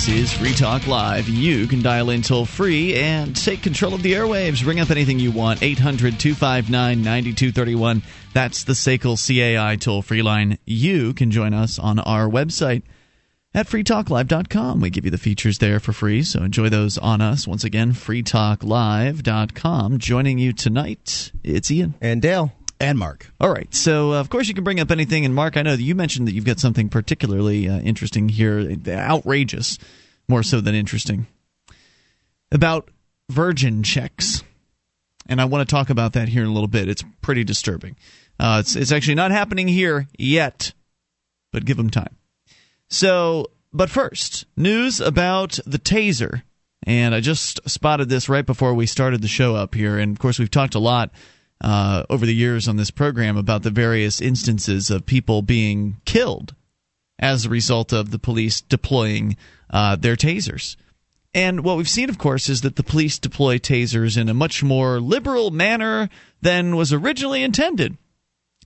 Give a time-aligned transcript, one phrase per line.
[0.00, 1.28] This is Free Talk Live.
[1.28, 4.66] You can dial in toll free and take control of the airwaves.
[4.66, 5.62] Ring up anything you want.
[5.62, 8.02] 800 259 9231.
[8.32, 10.56] That's the SACL CAI toll free line.
[10.64, 12.82] You can join us on our website
[13.52, 14.80] at freetalklive.com.
[14.80, 17.46] We give you the features there for free, so enjoy those on us.
[17.46, 19.98] Once again, freetalklive.com.
[19.98, 21.92] Joining you tonight, it's Ian.
[22.00, 22.52] And Dale.
[22.80, 23.30] And Mark.
[23.38, 23.72] All right.
[23.74, 25.26] So, uh, of course, you can bring up anything.
[25.26, 28.74] And, Mark, I know that you mentioned that you've got something particularly uh, interesting here,
[28.88, 29.78] outrageous,
[30.28, 31.26] more so than interesting,
[32.50, 32.90] about
[33.28, 34.42] virgin checks.
[35.28, 36.88] And I want to talk about that here in a little bit.
[36.88, 37.96] It's pretty disturbing.
[38.40, 40.72] Uh, it's, it's actually not happening here yet,
[41.52, 42.16] but give them time.
[42.88, 46.42] So, but first, news about the taser.
[46.84, 49.98] And I just spotted this right before we started the show up here.
[49.98, 51.10] And of course, we've talked a lot
[51.60, 56.54] uh, over the years on this program about the various instances of people being killed
[57.18, 59.36] as a result of the police deploying
[59.70, 60.76] uh, their tasers.
[61.32, 64.62] And what we've seen, of course, is that the police deploy tasers in a much
[64.62, 66.08] more liberal manner
[66.40, 67.96] than was originally intended.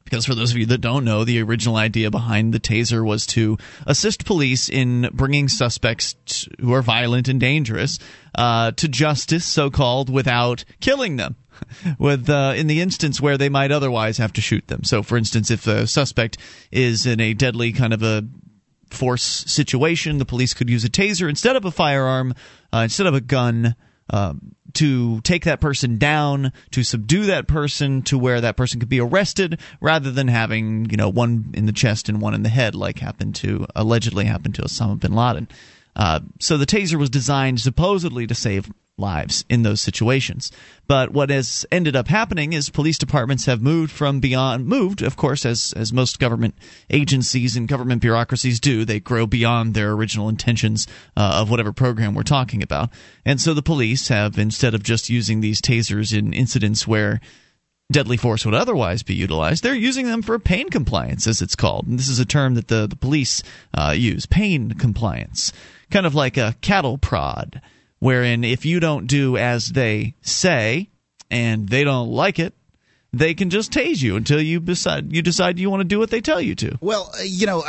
[0.05, 3.27] Because for those of you that don't know, the original idea behind the taser was
[3.29, 7.99] to assist police in bringing suspects who are violent and dangerous
[8.35, 11.37] uh, to justice, so called, without killing them.
[11.99, 14.85] With uh, in the instance where they might otherwise have to shoot them.
[14.85, 16.39] So, for instance, if a suspect
[16.71, 18.27] is in a deadly kind of a
[18.91, 22.35] force situation, the police could use a taser instead of a firearm,
[22.73, 23.77] uh, instead of a gun.
[24.11, 24.35] Uh,
[24.75, 29.01] to take that person down, to subdue that person to where that person could be
[29.01, 32.75] arrested, rather than having you know one in the chest and one in the head,
[32.75, 35.49] like happened to allegedly happened to Osama bin Laden.
[35.97, 40.53] Uh, so the taser was designed supposedly to save lives in those situations.
[40.87, 45.17] But what has ended up happening is police departments have moved from beyond moved, of
[45.17, 46.55] course, as as most government
[46.91, 48.85] agencies and government bureaucracies do.
[48.85, 50.87] They grow beyond their original intentions
[51.17, 52.91] uh, of whatever program we're talking about.
[53.25, 57.21] And so the police have instead of just using these tasers in incidents where
[57.91, 59.63] deadly force would otherwise be utilized.
[59.63, 61.87] They're using them for pain compliance, as it's called.
[61.87, 63.43] And this is a term that the, the police
[63.77, 65.53] uh, use pain compliance.
[65.91, 67.61] Kind of like a cattle prod
[67.99, 70.91] wherein if you don't do as they say
[71.31, 72.55] and they don't like it,
[73.19, 76.11] they can just tase you until you decide you decide you want to do what
[76.11, 76.77] they tell you to.
[76.81, 77.63] Well, uh, you know,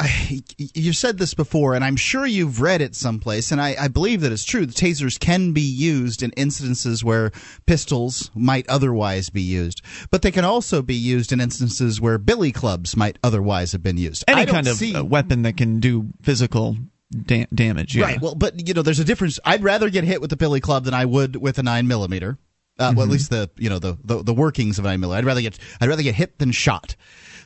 [0.57, 4.21] you've said this before, and I'm sure you've read it someplace, and I, I, believe
[4.21, 4.65] that it's true.
[4.65, 7.31] The tasers can be used in instances where
[7.65, 12.51] pistols might otherwise be used, but they can also be used in instances where billy
[12.51, 14.23] clubs might otherwise have been used.
[14.27, 14.99] Any kind of see...
[14.99, 16.77] weapon that can do physical
[17.11, 17.95] da- damage.
[17.95, 18.05] Yeah.
[18.05, 18.21] Right.
[18.21, 19.39] Well, but you know, there's a difference.
[19.45, 22.37] I'd rather get hit with the billy club than I would with a nine millimeter.
[22.77, 22.97] Uh, mm-hmm.
[22.97, 23.11] Well, at mm-hmm.
[23.13, 25.19] least the you know the, the, the workings of nine millimeter.
[25.19, 26.95] I'd rather get I'd rather get hit than shot.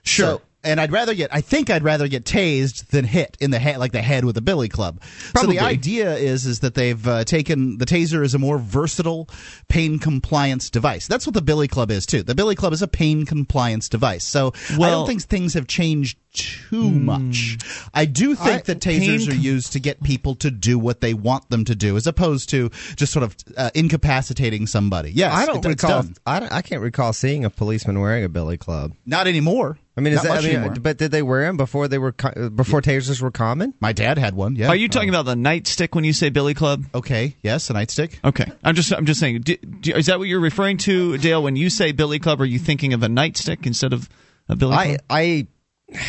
[0.04, 0.28] Sure.
[0.28, 3.60] So, and I'd rather get I think I'd rather get tased than hit in the
[3.60, 5.02] head like the head with a billy club.
[5.34, 5.56] Probably.
[5.56, 9.30] So the idea is is that they've uh, taken the taser is a more versatile
[9.70, 11.08] pain compliance device.
[11.08, 12.24] That's what the billy club is too.
[12.24, 14.26] The billy club is a pain compliance device.
[14.26, 17.06] So well, I don't think things have changed too hmm.
[17.06, 17.58] much.
[17.94, 21.14] I do think I, that tasers are used to get people to do what they
[21.14, 25.12] want them to do, as opposed to just sort of uh, incapacitating somebody.
[25.12, 26.06] Yes, I don't recall.
[26.26, 28.94] I, I, can't recall seeing a policeman wearing a billy club.
[29.06, 29.78] Not anymore.
[30.00, 32.82] I mean, is that, I mean, but did they wear them before they were before
[32.82, 33.74] tasers were common?
[33.82, 34.56] My dad had one.
[34.56, 34.70] Yeah.
[34.70, 36.86] Are you talking about the nightstick when you say billy club?
[36.96, 37.36] Okay.
[37.44, 38.14] Yes, a nightstick.
[38.24, 38.50] Okay.
[38.64, 39.42] I'm just I'm just saying.
[39.42, 41.44] Do, do, is that what you're referring to, Dale?
[41.44, 44.08] When you say billy club, are you thinking of a nightstick instead of
[44.48, 45.00] a billy club?
[45.10, 45.48] I, I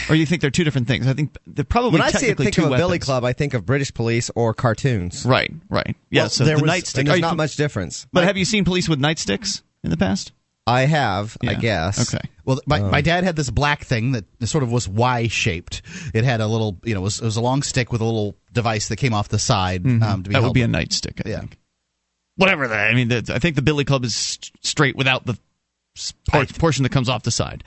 [0.08, 1.06] or you think they're two different things?
[1.06, 2.80] I think they're probably when I see think of a weapons.
[2.80, 5.24] billy club, I think of British police or cartoons.
[5.24, 5.96] Right, right.
[6.10, 7.06] Yeah, well, so there the was, nightstick.
[7.06, 8.06] There's not much difference.
[8.12, 10.32] But my, have you seen police with nightsticks in the past?
[10.66, 11.50] I have, yeah.
[11.50, 12.14] I guess.
[12.14, 12.28] Okay.
[12.44, 15.82] Well, my, um, my dad had this black thing that sort of was Y shaped.
[16.14, 18.04] It had a little, you know, it was, it was, a long stick with a
[18.04, 19.82] little device that came off the side.
[19.82, 20.02] Mm-hmm.
[20.02, 21.22] Um, that would be a nightstick.
[21.24, 21.38] I yeah.
[21.40, 21.58] think.
[22.36, 22.90] Whatever that.
[22.90, 25.38] I mean, the, I think the billy club is straight without the
[26.58, 27.64] portion that comes off the side.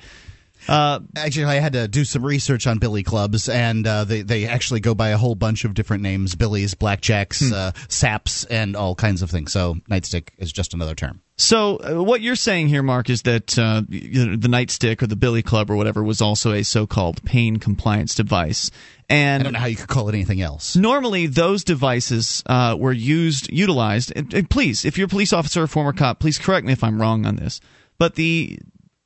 [0.67, 4.47] Uh, actually, I had to do some research on billy clubs, and uh, they they
[4.47, 7.53] actually go by a whole bunch of different names: billies, blackjacks, hmm.
[7.53, 9.51] uh, saps, and all kinds of things.
[9.51, 11.21] So nightstick is just another term.
[11.35, 15.41] So uh, what you're saying here, Mark, is that uh, the nightstick or the billy
[15.41, 18.69] club or whatever was also a so-called pain compliance device.
[19.09, 20.75] And I don't know how you could call it anything else.
[20.75, 24.13] Normally, those devices uh, were used, utilized.
[24.15, 26.83] And, and please, if you're a police officer or former cop, please correct me if
[26.83, 27.59] I'm wrong on this.
[27.97, 28.59] But the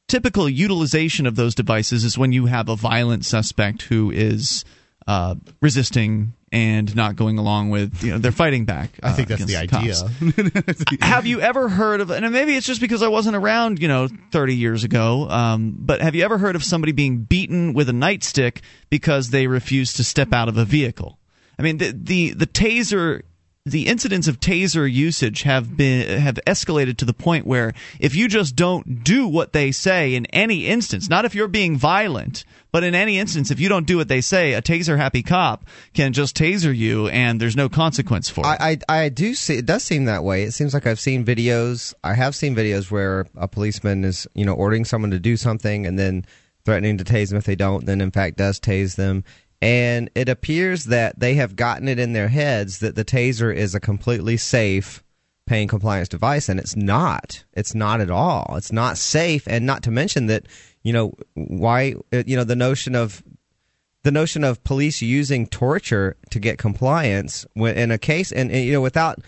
[0.07, 4.65] typical utilization of those devices is when you have a violent suspect who is
[5.07, 8.91] uh, resisting and not going along with you know they're fighting back.
[9.03, 9.95] Uh, I think that's the idea.
[11.05, 12.09] have you ever heard of?
[12.09, 15.29] And maybe it's just because I wasn't around, you know, 30 years ago.
[15.29, 19.47] Um, but have you ever heard of somebody being beaten with a nightstick because they
[19.47, 21.19] refused to step out of a vehicle?
[21.59, 23.23] I mean, the the, the taser
[23.71, 28.27] the incidents of taser usage have been have escalated to the point where if you
[28.27, 32.83] just don't do what they say in any instance, not if you're being violent, but
[32.83, 36.13] in any instance, if you don't do what they say, a taser happy cop can
[36.13, 38.47] just taser you and there's no consequence for it.
[38.47, 40.43] I, I, I do see it does seem that way.
[40.43, 41.93] It seems like I've seen videos.
[42.03, 45.85] I have seen videos where a policeman is you know ordering someone to do something
[45.85, 46.25] and then
[46.65, 47.85] threatening to tase them if they don't.
[47.85, 49.23] Then in fact does tase them
[49.61, 53.73] and it appears that they have gotten it in their heads that the taser is
[53.73, 55.03] a completely safe
[55.47, 57.43] pain compliance device and it's not.
[57.53, 58.53] It's not at all.
[58.57, 59.47] It's not safe.
[59.47, 60.45] And not to mention that
[60.83, 63.23] you know why uh, you know the notion of
[64.03, 68.71] the notion of police using torture to get compliance in a case and, and you
[68.71, 69.19] know without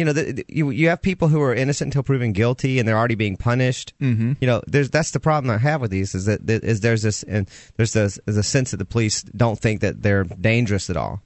[0.00, 2.88] you know, the, the, you you have people who are innocent until proven guilty, and
[2.88, 3.92] they're already being punished.
[4.00, 4.32] Mm-hmm.
[4.40, 7.22] You know, there's that's the problem I have with these is that is there's this
[7.24, 10.96] and there's this there's a sense that the police don't think that they're dangerous at
[10.96, 11.20] all.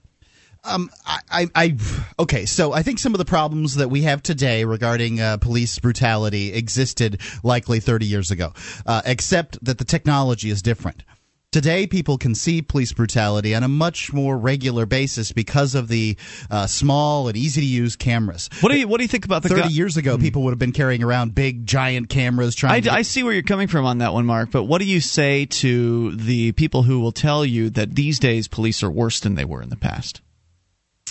[0.65, 1.77] Um, I, I, I,
[2.19, 2.47] okay.
[2.47, 6.53] So I think some of the problems that we have today regarding uh, police brutality
[6.53, 8.55] existed likely 30 years ago,
[8.87, 11.05] uh, except that the technology is different.
[11.55, 16.17] Today, people can see police brutality on a much more regular basis because of the
[16.51, 18.51] uh, small and easy to use cameras.
[18.59, 20.19] What do you What do you think about the thirty years ago?
[20.19, 22.57] People would have been carrying around big, giant cameras.
[22.57, 22.73] Trying.
[22.73, 24.51] I, get- I see where you're coming from on that one, Mark.
[24.51, 28.49] But what do you say to the people who will tell you that these days
[28.49, 30.23] police are worse than they were in the past?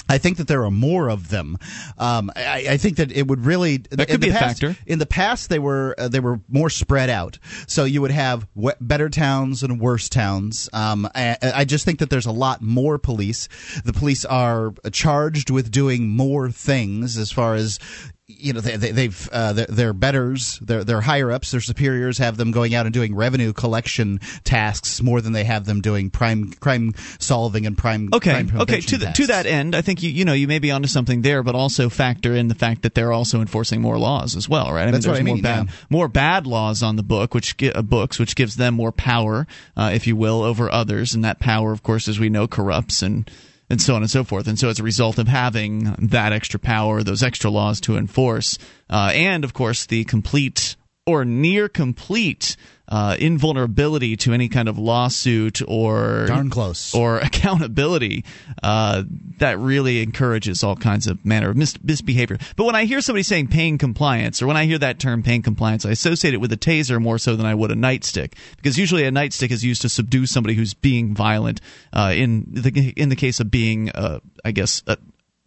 [0.09, 1.57] I think that there are more of them.
[1.97, 4.83] Um, I, I, think that it would really that could be past, a factor.
[4.87, 7.37] In the past, they were uh, they were more spread out,
[7.67, 8.47] so you would have
[8.81, 10.67] better towns and worse towns.
[10.73, 13.47] Um, I, I, just think that there's a lot more police.
[13.85, 17.79] The police are charged with doing more things as far as
[18.27, 22.19] you know they, they, have uh, their, their betters, their their higher ups, their superiors
[22.19, 26.09] have them going out and doing revenue collection tasks more than they have them doing
[26.09, 28.09] prime crime solving and prime.
[28.13, 28.79] Okay, crime okay.
[28.79, 31.21] To the, to that end, I think you you know you may be onto something
[31.21, 34.71] there, but also factor in the fact that they're also enforcing more laws as well,
[34.71, 34.87] right?
[34.87, 35.35] I That's mean, what I mean.
[35.35, 35.73] More bad, yeah.
[35.89, 39.91] more bad laws on the book, which uh, books, which gives them more power, uh,
[39.93, 43.29] if you will, over others, and that power, of course, as we know, corrupts and
[43.73, 44.47] and so on and so forth.
[44.47, 48.57] And so, as a result of having that extra power, those extra laws to enforce,
[48.89, 52.55] uh, and of course, the complete or near complete
[52.87, 58.23] uh, invulnerability to any kind of lawsuit or darn close or accountability
[58.61, 59.03] uh,
[59.37, 62.37] that really encourages all kinds of manner of mis- misbehavior.
[62.55, 65.41] But when I hear somebody saying pain compliance, or when I hear that term pain
[65.41, 68.77] compliance, I associate it with a taser more so than I would a nightstick, because
[68.77, 71.61] usually a nightstick is used to subdue somebody who's being violent.
[71.91, 74.83] Uh, in the in the case of being, uh, I guess,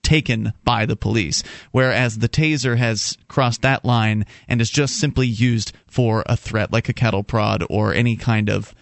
[0.06, 1.42] taken by the police,
[1.72, 6.72] whereas the taser has crossed that line and is just simply used for a threat
[6.72, 8.74] like a cattle prod or any kind of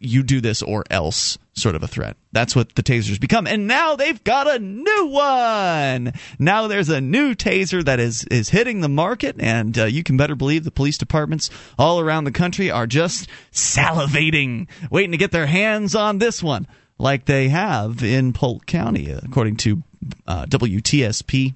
[0.00, 2.16] you do this or else sort of a threat.
[2.32, 3.46] That's what the tasers become.
[3.46, 6.12] And now they've got a new one.
[6.38, 10.16] Now there's a new taser that is is hitting the market and uh, you can
[10.16, 15.32] better believe the police departments all around the country are just salivating waiting to get
[15.32, 16.66] their hands on this one
[16.98, 19.82] like they have in Polk County according to
[20.26, 21.54] Uh, WTSP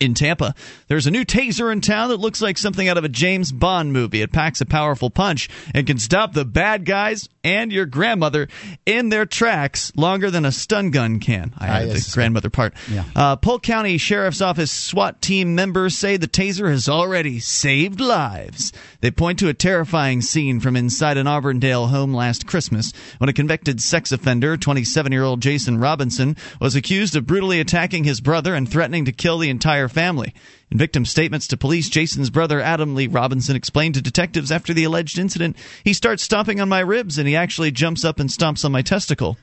[0.00, 0.54] in Tampa.
[0.86, 3.92] There's a new taser in town that looks like something out of a James Bond
[3.92, 4.22] movie.
[4.22, 8.48] It packs a powerful punch and can stop the bad guys and your grandmother
[8.84, 11.54] in their tracks longer than a stun gun can.
[11.58, 12.74] I added the grandmother part.
[12.90, 13.04] Yeah.
[13.16, 18.72] Uh, Polk County Sheriff's Office SWAT team members say the taser has already saved lives.
[19.00, 23.32] They point to a terrifying scene from inside an Auburndale home last Christmas when a
[23.32, 28.54] convicted sex offender, 27 year old Jason Robinson, was accused of brutally attacking his brother
[28.54, 30.34] and threatening to kill the entire family.
[30.72, 34.82] In victim statements to police, Jason's brother Adam Lee Robinson explained to detectives after the
[34.82, 38.64] alleged incident, he starts stomping on my ribs and he actually jumps up and stomps
[38.64, 39.36] on my testicle.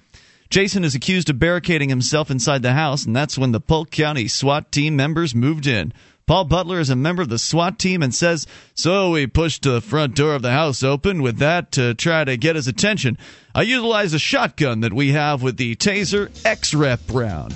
[0.50, 4.28] Jason is accused of barricading himself inside the house, and that's when the Polk County
[4.28, 5.94] SWAT team members moved in.
[6.28, 9.80] Paul Butler is a member of the SWAT team and says, So we pushed the
[9.80, 13.18] front door of the house open with that to try to get his attention.
[13.54, 17.54] I utilized a shotgun that we have with the Taser X Rep round.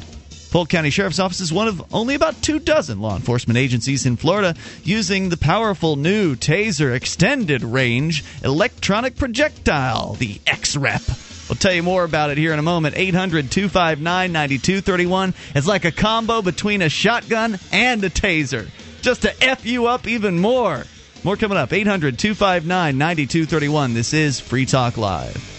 [0.52, 4.18] Polk County Sheriff's Office is one of only about two dozen law enforcement agencies in
[4.18, 11.04] Florida using the powerful new Taser Extended Range Electronic Projectile, the X Rep.
[11.48, 12.96] We'll tell you more about it here in a moment.
[12.98, 15.36] 800 259 9231.
[15.54, 18.70] It's like a combo between a shotgun and a taser,
[19.02, 20.84] just to F you up even more.
[21.24, 21.74] More coming up.
[21.74, 23.94] 800 259 9231.
[23.94, 25.59] This is Free Talk Live.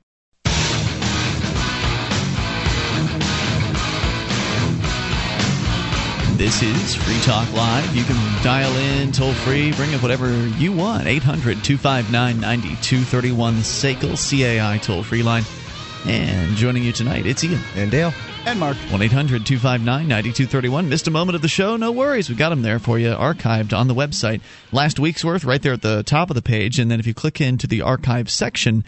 [6.37, 7.95] This is Free Talk Live.
[7.95, 11.07] You can dial in toll free, bring up whatever you want.
[11.07, 15.43] 800 259 9231, the SACL CAI toll free line.
[16.05, 17.59] And joining you tonight, it's Ian.
[17.75, 18.13] And Dale.
[18.45, 18.75] And Mark.
[18.77, 20.89] 1 800 259 9231.
[20.89, 21.77] Missed a moment of the show?
[21.77, 22.27] No worries.
[22.27, 24.41] We got them there for you, archived on the website.
[24.71, 26.79] Last week's worth right there at the top of the page.
[26.79, 28.83] And then if you click into the archive section,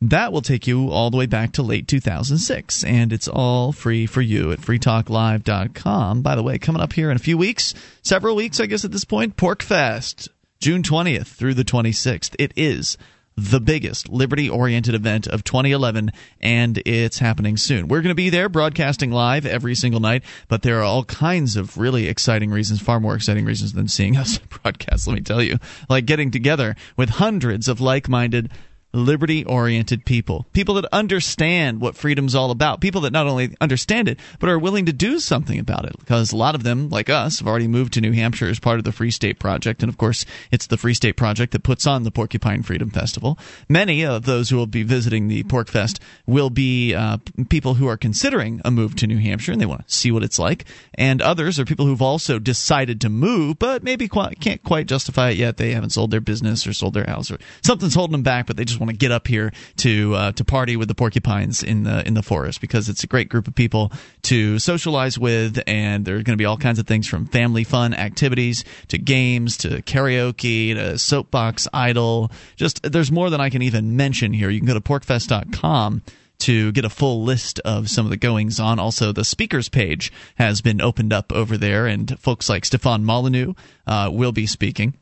[0.00, 2.84] that will take you all the way back to late 2006.
[2.84, 6.22] And it's all free for you at freetalklive.com.
[6.22, 8.92] By the way, coming up here in a few weeks, several weeks, I guess, at
[8.92, 10.28] this point, PorcFest,
[10.60, 12.36] June 20th through the 26th.
[12.38, 12.98] It is
[13.38, 16.10] the biggest liberty oriented event of 2011,
[16.40, 17.86] and it's happening soon.
[17.86, 21.56] We're going to be there broadcasting live every single night, but there are all kinds
[21.56, 25.42] of really exciting reasons, far more exciting reasons than seeing us broadcast, let me tell
[25.42, 25.58] you.
[25.88, 28.50] Like getting together with hundreds of like minded
[28.92, 30.46] liberty oriented people.
[30.52, 32.80] People that understand what freedom's all about.
[32.80, 35.98] People that not only understand it, but are willing to do something about it.
[35.98, 38.78] Because a lot of them, like us, have already moved to New Hampshire as part
[38.78, 39.82] of the Free State Project.
[39.82, 43.38] And of course, it's the Free State Project that puts on the Porcupine Freedom Festival.
[43.68, 47.96] Many of those who will be visiting the PorcFest will be uh, people who are
[47.96, 50.64] considering a move to New Hampshire and they want to see what it's like.
[50.94, 55.36] And others are people who've also decided to move, but maybe can't quite justify it
[55.36, 55.56] yet.
[55.56, 58.56] They haven't sold their business or sold their house or something's holding them back, but
[58.56, 61.84] they just want to get up here to uh, to party with the porcupines in
[61.84, 66.04] the in the forest because it's a great group of people to socialize with, and
[66.04, 69.82] there's going to be all kinds of things from family fun activities to games to
[69.82, 72.30] karaoke to soapbox idol.
[72.56, 74.50] Just there's more than I can even mention here.
[74.50, 76.02] You can go to porcfest.com
[76.38, 78.78] to get a full list of some of the goings on.
[78.78, 83.54] Also, the speakers page has been opened up over there, and folks like Stefan Molyneux
[83.86, 84.94] uh, will be speaking.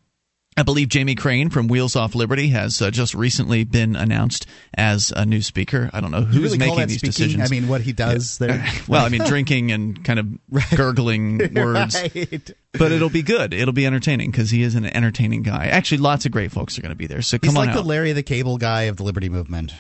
[0.57, 5.13] I believe Jamie Crane from Wheels Off Liberty has uh, just recently been announced as
[5.15, 5.91] a new speaker.
[5.93, 7.11] I don't know who's really making these speaking?
[7.11, 7.51] decisions.
[7.51, 8.47] I mean, what he does yeah.
[8.47, 8.67] there.
[8.89, 10.29] well, I mean, drinking and kind of
[10.77, 11.97] gurgling words.
[12.01, 12.51] right.
[12.73, 13.53] But it'll be good.
[13.53, 15.67] It'll be entertaining because he is an entertaining guy.
[15.67, 17.23] Actually, lots of great folks are going to be there.
[17.23, 17.83] So come He's on He's like out.
[17.83, 19.75] the Larry the Cable Guy of the Liberty Movement.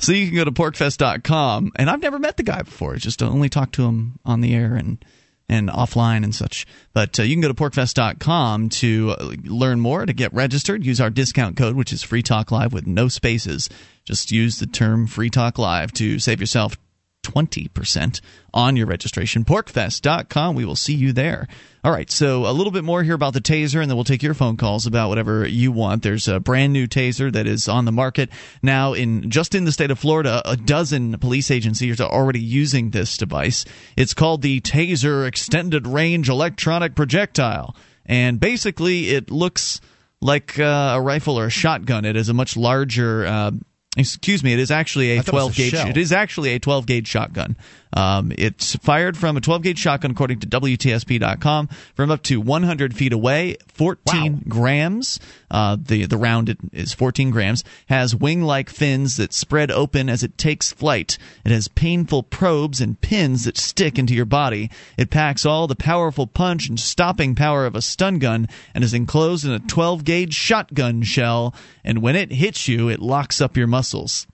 [0.00, 2.96] so you can go to porcfest.com, and I've never met the guy before.
[2.96, 5.04] Just only talked to him on the air and
[5.48, 6.66] and offline and such.
[6.92, 10.84] But uh, you can go to porcfest.com to uh, learn more, to get registered.
[10.84, 13.68] Use our discount code, which is Free Talk Live with no spaces.
[14.04, 16.76] Just use the term Free Talk Live to save yourself
[17.22, 18.20] 20%
[18.52, 19.44] on your registration.
[19.44, 20.54] Porcfest.com.
[20.54, 21.48] We will see you there.
[21.84, 24.22] All right, so a little bit more here about the taser, and then we'll take
[24.22, 26.02] your phone calls about whatever you want.
[26.02, 28.30] There's a brand new taser that is on the market
[28.62, 28.92] now.
[28.92, 33.16] In just in the state of Florida, a dozen police agencies are already using this
[33.16, 33.64] device.
[33.96, 37.74] It's called the Taser Extended Range Electronic Projectile,
[38.06, 39.80] and basically it looks
[40.20, 42.04] like uh, a rifle or a shotgun.
[42.04, 43.26] It is a much larger.
[43.26, 43.50] Uh,
[43.96, 44.52] Excuse me.
[44.52, 45.74] It is actually a 12 gauge.
[45.74, 47.56] It is actually a 12 gauge shotgun.
[47.94, 52.96] Um, it's fired from a 12 gauge shotgun, according to WTSP.com, from up to 100
[52.96, 53.56] feet away.
[53.68, 54.38] 14 wow.
[54.48, 55.20] grams.
[55.50, 57.64] Uh, the the round is 14 grams.
[57.88, 61.18] Has wing like fins that spread open as it takes flight.
[61.44, 64.70] It has painful probes and pins that stick into your body.
[64.96, 68.94] It packs all the powerful punch and stopping power of a stun gun and is
[68.94, 71.54] enclosed in a 12 gauge shotgun shell.
[71.84, 74.26] And when it hits you, it locks up your muscles.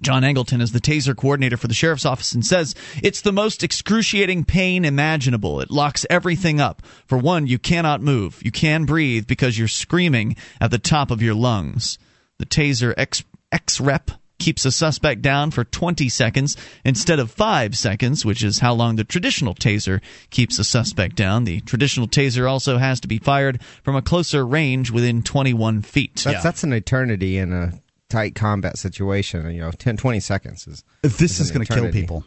[0.00, 3.62] John Angleton is the taser coordinator for the sheriff's office and says it's the most
[3.62, 5.60] excruciating pain imaginable.
[5.60, 6.82] It locks everything up.
[7.06, 8.40] For one, you cannot move.
[8.44, 11.98] You can breathe because you're screaming at the top of your lungs.
[12.38, 18.24] The taser X, X-Rep keeps a suspect down for 20 seconds instead of 5 seconds,
[18.24, 20.00] which is how long the traditional taser
[20.30, 21.44] keeps a suspect down.
[21.44, 26.14] The traditional taser also has to be fired from a closer range within 21 feet.
[26.14, 26.40] That's, yeah.
[26.40, 27.72] that's an eternity in a
[28.08, 29.50] tight combat situation.
[29.50, 30.84] You know, 10, 20 seconds is.
[31.02, 32.24] This is, is going to kill people.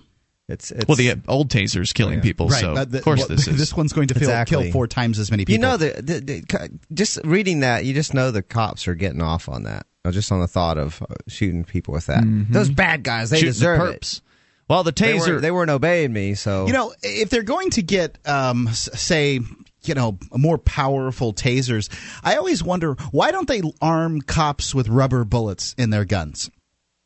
[0.47, 2.23] It's, it's, well, the old taser's killing yeah.
[2.23, 2.59] people, right.
[2.59, 3.57] so the, of course well, this is.
[3.57, 4.63] This one's going to feel, exactly.
[4.63, 5.53] kill four times as many people.
[5.53, 9.21] You know, the, the, the, just reading that, you just know the cops are getting
[9.21, 9.85] off on that.
[10.09, 12.23] Just on the thought of uh, shooting people with that.
[12.23, 12.51] Mm-hmm.
[12.51, 14.17] Those bad guys, they Shooting deserve the perps.
[14.17, 14.21] it.
[14.67, 15.25] Well, the taser.
[15.25, 16.65] They, were, they weren't obeying me, so.
[16.65, 19.41] You know, if they're going to get, um, say,
[19.83, 21.89] you know, more powerful tasers,
[22.23, 26.49] I always wonder why don't they arm cops with rubber bullets in their guns?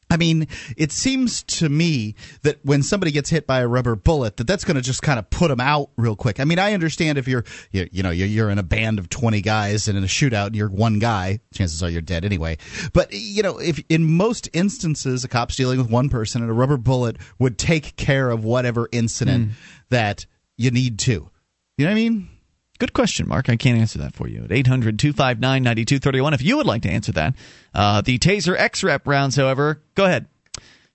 [0.10, 4.38] I mean, it seems to me that when somebody gets hit by a rubber bullet,
[4.38, 6.40] that that's going to just kind of put them out real quick.
[6.40, 9.10] I mean, I understand if you're, you, you know, you're, you're in a band of
[9.10, 12.58] 20 guys and in a shootout and you're one guy, chances are you're dead anyway.
[12.94, 16.54] But, you know, if in most instances, a cop's dealing with one person and a
[16.54, 19.54] rubber bullet would take care of whatever incident mm.
[19.90, 21.30] that you need to.
[21.78, 22.30] You know what I mean?
[22.78, 23.50] Good question, Mark.
[23.50, 24.44] I can't answer that for you.
[24.44, 27.34] At 800 259 9231, if you would like to answer that.
[27.74, 30.28] Uh, the Taser X Rep rounds, however, go ahead.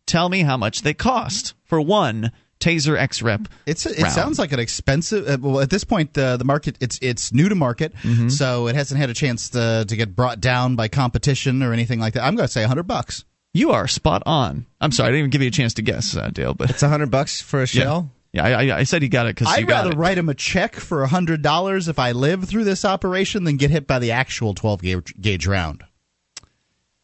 [0.05, 3.49] Tell me how much they cost for one Taser X Rep.
[3.65, 4.13] It's it round.
[4.13, 5.27] sounds like an expensive.
[5.27, 8.29] Uh, well, at this point, uh, the market it's it's new to market, mm-hmm.
[8.29, 11.99] so it hasn't had a chance to to get brought down by competition or anything
[11.99, 12.25] like that.
[12.25, 13.25] I'm going to say 100 bucks.
[13.53, 14.67] You are spot on.
[14.81, 16.55] I'm sorry, I didn't even give you a chance to guess, uh, Dale.
[16.55, 18.11] But it's 100 bucks for a shell.
[18.13, 18.20] Yeah.
[18.33, 21.05] Yeah, I, I, said he got it because I'd rather write him a check for
[21.07, 24.83] hundred dollars if I live through this operation than get hit by the actual twelve
[24.83, 25.83] gauge, gauge round.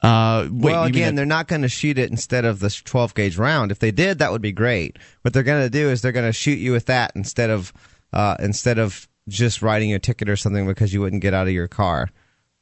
[0.03, 3.39] Uh, wait, well, again, they're not going to shoot it instead of the 12 gauge
[3.39, 3.73] round.
[3.73, 4.99] If they did, that would be great.
[5.23, 7.73] What they're going to do is they're going to shoot you with that instead of
[8.13, 11.53] uh, instead of just writing a ticket or something because you wouldn't get out of
[11.53, 12.11] your car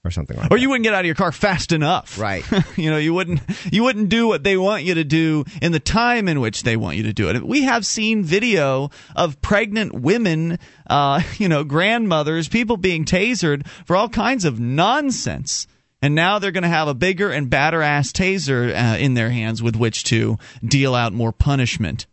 [0.04, 0.54] or something like or that.
[0.54, 2.18] Or you wouldn't get out of your car fast enough.
[2.18, 2.44] Right.
[2.76, 3.40] You know you wouldn't
[3.72, 6.76] you wouldn't do what they want you to do in the time in which they
[6.76, 7.42] want you to do it.
[7.42, 10.58] We have seen video of pregnant women
[10.88, 15.66] uh, you know grandmothers people being tasered for all kinds of nonsense.
[16.02, 19.30] And now they're going to have a bigger and badder ass taser uh, in their
[19.30, 22.06] hands with which to deal out more punishment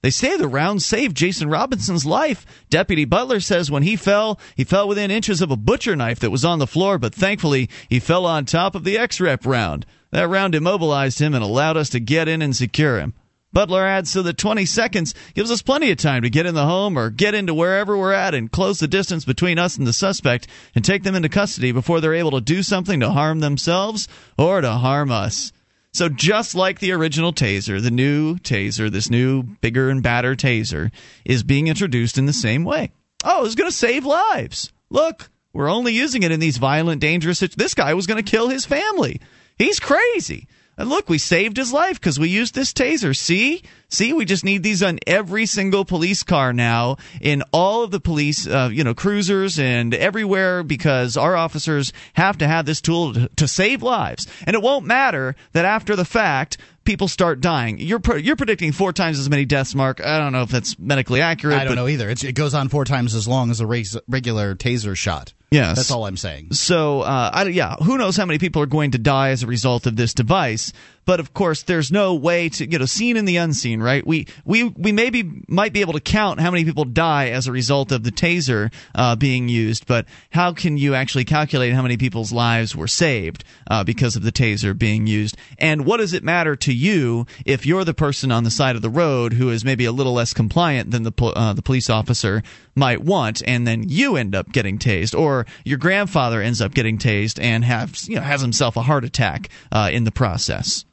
[0.00, 2.46] they say the round saved Jason Robinson's life.
[2.70, 6.30] Deputy Butler says when he fell, he fell within inches of a butcher knife that
[6.30, 9.86] was on the floor, but thankfully he fell on top of the X-Rep round.
[10.10, 13.14] That round immobilized him and allowed us to get in and secure him.
[13.52, 16.66] Butler adds so that 20 seconds gives us plenty of time to get in the
[16.66, 19.92] home or get into wherever we're at and close the distance between us and the
[19.92, 24.06] suspect and take them into custody before they're able to do something to harm themselves
[24.36, 25.50] or to harm us.
[25.92, 30.92] So just like the original taser, the new taser, this new bigger and badder taser,
[31.24, 32.92] is being introduced in the same way.
[33.24, 34.72] Oh, it's going to save lives.
[34.90, 37.40] Look, we're only using it in these violent, dangerous.
[37.40, 39.20] This guy was going to kill his family.
[39.56, 40.46] He's crazy.
[40.78, 43.14] And look, we saved his life because we used this taser.
[43.14, 43.62] See?
[43.88, 47.98] See, we just need these on every single police car now, in all of the
[47.98, 53.14] police, uh, you know, cruisers and everywhere, because our officers have to have this tool
[53.14, 54.28] to, to save lives.
[54.46, 57.78] And it won't matter that after the fact, people start dying.
[57.78, 60.00] You're you're predicting four times as many deaths, Mark.
[60.00, 61.58] I don't know if that's medically accurate.
[61.58, 62.08] I don't know either.
[62.08, 65.32] It's, it goes on four times as long as a regular taser shot.
[65.50, 66.52] Yes, that's all I'm saying.
[66.52, 69.46] So, uh, I, yeah, who knows how many people are going to die as a
[69.46, 70.72] result of this device?
[71.08, 74.06] But of course, there's no way to you know seen in the unseen, right?
[74.06, 77.52] We we we maybe might be able to count how many people die as a
[77.52, 81.96] result of the taser uh, being used, but how can you actually calculate how many
[81.96, 85.38] people's lives were saved uh, because of the taser being used?
[85.56, 88.82] And what does it matter to you if you're the person on the side of
[88.82, 92.42] the road who is maybe a little less compliant than the uh, the police officer
[92.74, 96.98] might want, and then you end up getting tased, or your grandfather ends up getting
[96.98, 100.84] tased and has you know has himself a heart attack uh, in the process?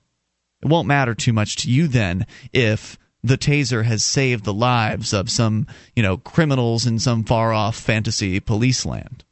[0.66, 5.14] It won't matter too much to you then if the taser has saved the lives
[5.14, 9.24] of some, you know, criminals in some far off fantasy police land.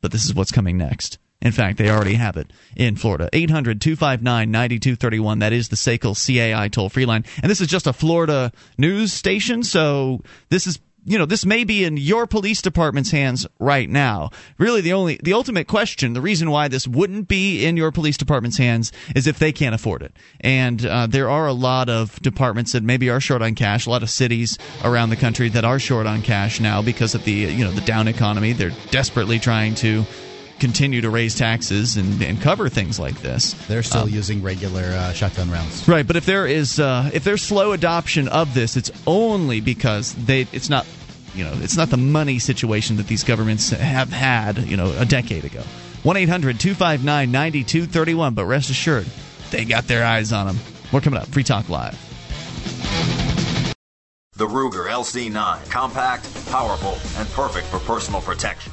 [0.00, 1.18] But this is what's coming next.
[1.42, 3.28] In fact, they already have it in Florida.
[3.34, 5.38] 800 259 9231.
[5.40, 7.24] That is the SACL CAI toll free line.
[7.42, 11.64] And this is just a Florida news station, so this is you know this may
[11.64, 14.30] be in your police department's hands right now.
[14.58, 18.16] Really the only the ultimate question the reason why this wouldn't be in your police
[18.16, 20.14] department's hands is if they can't afford it.
[20.40, 23.90] And uh, there are a lot of departments that maybe are short on cash a
[23.90, 27.32] lot of cities around the country that are short on cash now because of the
[27.32, 28.52] you know the down economy.
[28.52, 30.04] They're desperately trying to
[30.60, 33.54] continue to raise taxes and, and cover things like this.
[33.66, 36.06] They're still um, using regular uh, shotgun rounds, right?
[36.06, 40.42] But if there is uh, if there's slow adoption of this, it's only because they
[40.52, 40.86] it's not
[41.34, 45.04] you know it's not the money situation that these governments have had you know a
[45.04, 45.62] decade ago.
[46.02, 48.34] 1 800 259 9231.
[48.34, 49.06] But rest assured,
[49.50, 50.58] they got their eyes on them.
[50.92, 51.28] We're coming up.
[51.28, 51.98] Free Talk Live.
[54.34, 55.70] The Ruger LC9.
[55.70, 58.72] Compact, powerful, and perfect for personal protection.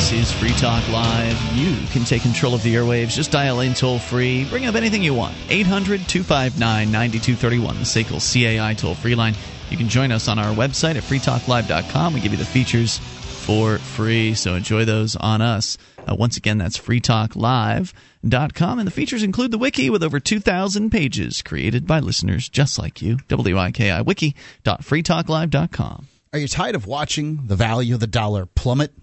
[0.00, 1.38] This is Free Talk Live.
[1.54, 3.10] You can take control of the airwaves.
[3.10, 4.46] Just dial in toll free.
[4.46, 5.34] Bring up anything you want.
[5.50, 9.34] 800 259 9231, the SACL CAI toll free line.
[9.68, 12.14] You can join us on our website at freetalklive.com.
[12.14, 15.76] We give you the features for free, so enjoy those on us.
[15.98, 18.78] Uh, once again, that's freetalklive.com.
[18.78, 23.02] And the features include the wiki with over 2,000 pages created by listeners just like
[23.02, 23.18] you.
[23.28, 26.06] WIKI wiki.freetalklive.com.
[26.32, 28.94] Are you tired of watching the value of the dollar plummet?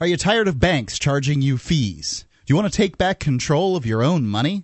[0.00, 2.24] Are you tired of banks charging you fees?
[2.46, 4.62] Do you want to take back control of your own money?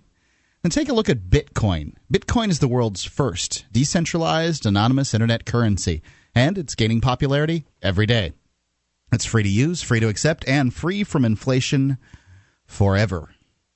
[0.61, 1.95] Then take a look at Bitcoin.
[2.11, 6.01] Bitcoin is the world's first decentralized, anonymous internet currency,
[6.33, 8.31] and it's gaining popularity every day.
[9.11, 11.97] It's free to use, free to accept, and free from inflation
[12.65, 13.31] forever.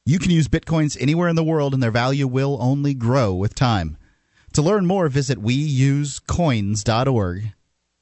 [0.06, 3.54] You can use Bitcoins anywhere in the world, and their value will only grow with
[3.54, 3.98] time.
[4.54, 7.54] To learn more, visit weusecoins.org.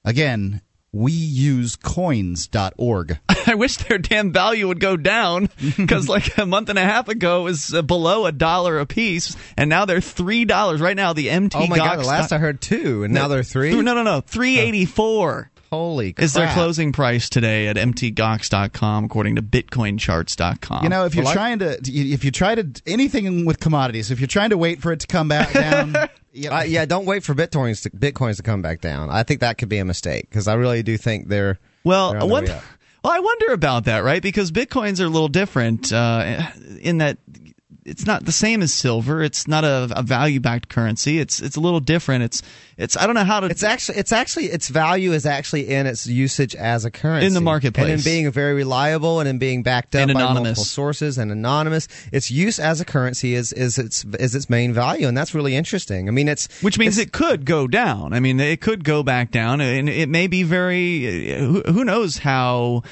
[0.06, 0.62] Again,
[0.98, 3.20] weusecoins.org.
[3.48, 7.08] I wish their damn value would go down because like a month and a half
[7.08, 10.96] ago it was uh, below a dollar a piece, and now they're three dollars right
[10.96, 11.14] now.
[11.14, 11.58] The MT.
[11.58, 12.00] Oh my god!
[12.00, 13.80] The last I heard two, and now they're three.
[13.82, 15.52] No, no, no, three eighty four.
[15.70, 16.24] Holy crap.
[16.24, 20.84] Is their closing price today at mtgox.com according to bitcoincharts.com.
[20.84, 24.20] You know, if you're well, trying to if you try to anything with commodities, if
[24.20, 25.94] you're trying to wait for it to come back down,
[26.38, 26.56] know.
[26.56, 29.10] uh, yeah, don't wait for bitcoins to, bitcoins to come back down.
[29.10, 32.26] I think that could be a mistake because I really do think they're Well, they're
[32.26, 32.44] what
[33.04, 34.22] well, I wonder about that, right?
[34.22, 36.42] Because bitcoins are a little different uh,
[36.82, 37.18] in that
[37.88, 39.24] it's not the same as silver.
[39.24, 41.20] It's not a, a value backed currency.
[41.20, 42.24] It's it's a little different.
[42.26, 42.44] It's
[42.76, 43.48] it's I don't know how to.
[43.48, 47.34] It's actually it's actually its value is actually in its usage as a currency in
[47.34, 50.58] the marketplace, and in being very reliable and in being backed up and by anonymous.
[50.58, 51.88] multiple sources and anonymous.
[52.12, 55.56] Its use as a currency is is its is its main value, and that's really
[55.56, 56.10] interesting.
[56.10, 58.14] I mean, it's which means it could go down.
[58.14, 61.38] I mean, it could go back down, and it may be very.
[61.40, 62.84] Who, who knows how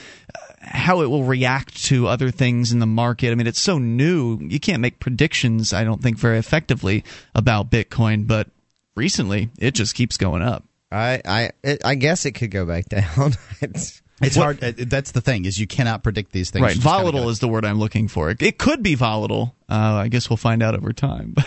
[0.65, 3.32] how it will react to other things in the market.
[3.32, 4.39] I mean, it's so new.
[4.41, 8.47] You can't make predictions, I don't think, very effectively about Bitcoin, but
[8.95, 10.63] recently it just keeps going up.
[10.91, 13.34] I I it, I guess it could go back down.
[13.62, 14.63] it's it's hard.
[14.63, 16.63] Uh, that's the thing is you cannot predict these things.
[16.63, 18.30] Right, volatile is the word I'm looking for.
[18.30, 19.56] It, it could be volatile.
[19.69, 21.36] Uh, I guess we'll find out over time.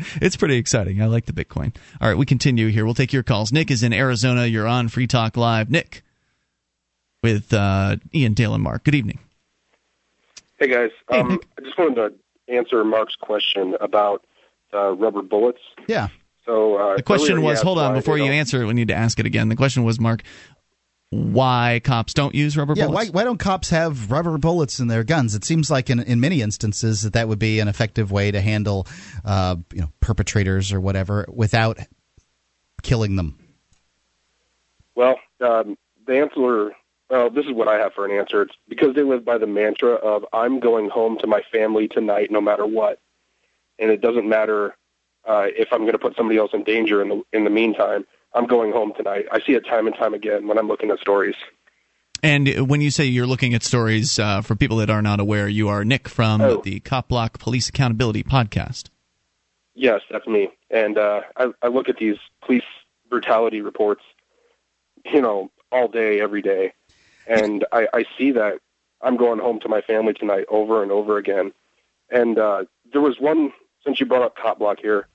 [0.00, 1.02] But it's pretty exciting.
[1.02, 1.76] I like the Bitcoin.
[2.00, 2.86] All right, we continue here.
[2.86, 3.52] We'll take your calls.
[3.52, 4.46] Nick is in Arizona.
[4.46, 5.70] You're on Free Talk Live.
[5.70, 6.02] Nick
[7.22, 8.84] with uh, Ian, Dale, and Mark.
[8.84, 9.18] Good evening.
[10.58, 14.24] Hey guys, hey, um, I just wanted to answer Mark's question about
[14.74, 15.60] uh, rubber bullets.
[15.88, 16.08] Yeah.
[16.44, 19.18] So uh, the question was, hold on, before you answer, it, we need to ask
[19.18, 19.48] it again.
[19.48, 20.22] The question was, Mark,
[21.10, 23.10] why cops don't use rubber yeah, bullets?
[23.10, 25.34] Why, why don't cops have rubber bullets in their guns?
[25.34, 28.40] It seems like in, in many instances that that would be an effective way to
[28.40, 28.86] handle,
[29.24, 31.78] uh, you know, perpetrators or whatever without
[32.82, 33.38] killing them.
[34.94, 36.76] Well, um, the answer
[37.10, 38.42] well, this is what I have for an answer.
[38.42, 42.30] It's because they live by the mantra of "I'm going home to my family tonight,
[42.30, 43.00] no matter what,"
[43.78, 44.76] and it doesn't matter
[45.26, 48.06] uh, if I'm going to put somebody else in danger in the in the meantime.
[48.32, 49.26] I'm going home tonight.
[49.32, 51.34] I see it time and time again when I'm looking at stories.
[52.22, 55.48] And when you say you're looking at stories, uh, for people that are not aware,
[55.48, 56.60] you are Nick from oh.
[56.62, 58.88] the Cop Block Police Accountability Podcast.
[59.74, 60.50] Yes, that's me.
[60.70, 62.62] And uh, I, I look at these police
[63.08, 64.02] brutality reports,
[65.06, 66.74] you know, all day, every day
[67.30, 68.58] and I, I see that
[69.00, 71.52] I'm going home to my family tonight over and over again.
[72.10, 73.52] And uh, there was one
[73.84, 75.06] since you brought up Cop Block here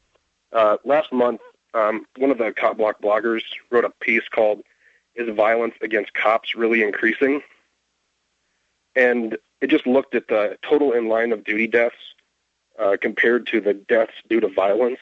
[0.54, 1.42] uh, last month.
[1.74, 4.64] Um, one of the Cop Block bloggers wrote a piece called
[5.16, 7.42] "Is Violence Against Cops Really Increasing?"
[8.96, 11.98] And it just looked at the total in line of duty deaths
[12.80, 15.00] uh, compared to the deaths due to violence.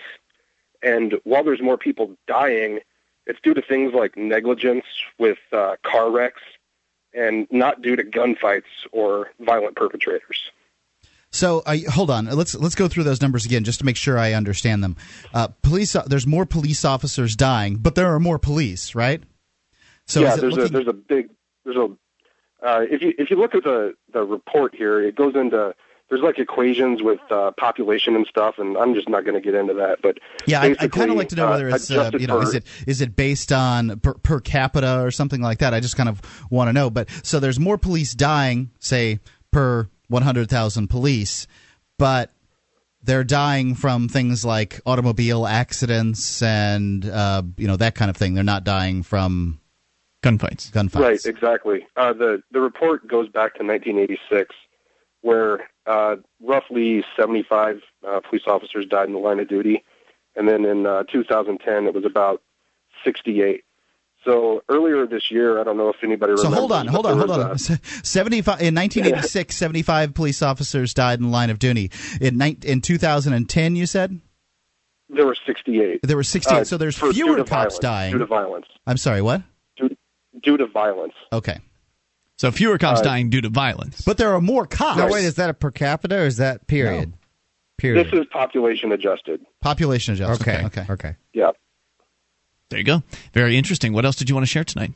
[0.82, 2.80] And while there's more people dying,
[3.28, 4.86] it's due to things like negligence
[5.20, 6.42] with uh, car wrecks
[7.14, 10.52] and not due to gunfights or violent perpetrators.
[11.32, 14.20] So uh, hold on, let's let's go through those numbers again just to make sure
[14.20, 14.96] I understand them.
[15.34, 19.22] Uh, police, uh, there's more police officers dying, but there are more police, right?
[20.06, 20.66] So yeah, there's looking...
[20.66, 21.32] a there's a big
[21.66, 21.86] there's a
[22.64, 25.74] uh, if you if you look at the the report here, it goes into
[26.10, 29.56] there's like equations with uh, population and stuff, and I'm just not going to get
[29.56, 30.02] into that.
[30.02, 32.48] But yeah, I, I kind of like to know whether it's uh, you know for,
[32.48, 35.74] is it is it based on per, per, capita or something like that.
[35.74, 36.90] I just kind of want to know.
[36.90, 39.20] But so there's more police dying, say
[39.52, 41.48] per 100,000 police,
[41.98, 42.32] but
[43.02, 48.34] they're dying from things like automobile accidents and uh, you know that kind of thing.
[48.34, 49.60] They're not dying from
[50.22, 50.72] gunfights.
[50.72, 51.00] Gunfights.
[51.00, 51.26] Right.
[51.26, 51.88] Exactly.
[51.96, 54.54] Uh, the the report goes back to 1986
[55.24, 59.84] where uh, roughly 75 uh, police officers died in the line of duty,
[60.36, 62.42] and then in uh, 2010 it was about
[63.04, 63.64] 68.
[64.26, 67.32] So earlier this year, I don't know if anybody So hold on, hold on, hold
[67.32, 67.58] on.
[68.04, 71.92] 75 in 1986, 75 police officers died in the line of duty.
[72.22, 74.22] In in 2010, you said
[75.10, 76.00] there were 68.
[76.04, 76.56] there were 68.
[76.56, 78.12] Uh, so there's fewer cops violence, dying.
[78.14, 78.66] Due to violence.
[78.88, 79.42] I'm sorry, what?
[79.78, 79.96] Due,
[80.42, 81.14] due to violence.
[81.32, 81.60] Okay.
[82.44, 84.02] So fewer cops Uh, dying due to violence.
[84.02, 84.98] But there are more cops.
[84.98, 87.12] No, wait, is that a per capita or is that period?
[87.12, 87.18] No.
[87.78, 88.06] Period.
[88.06, 89.40] This is population adjusted.
[89.62, 90.42] Population adjusted.
[90.46, 90.66] okay.
[90.66, 90.82] Okay.
[90.82, 90.92] Okay.
[90.94, 91.16] Okay.
[91.32, 91.52] Yeah.
[92.68, 93.02] There you go.
[93.32, 93.94] Very interesting.
[93.94, 94.92] What else did you want to share tonight?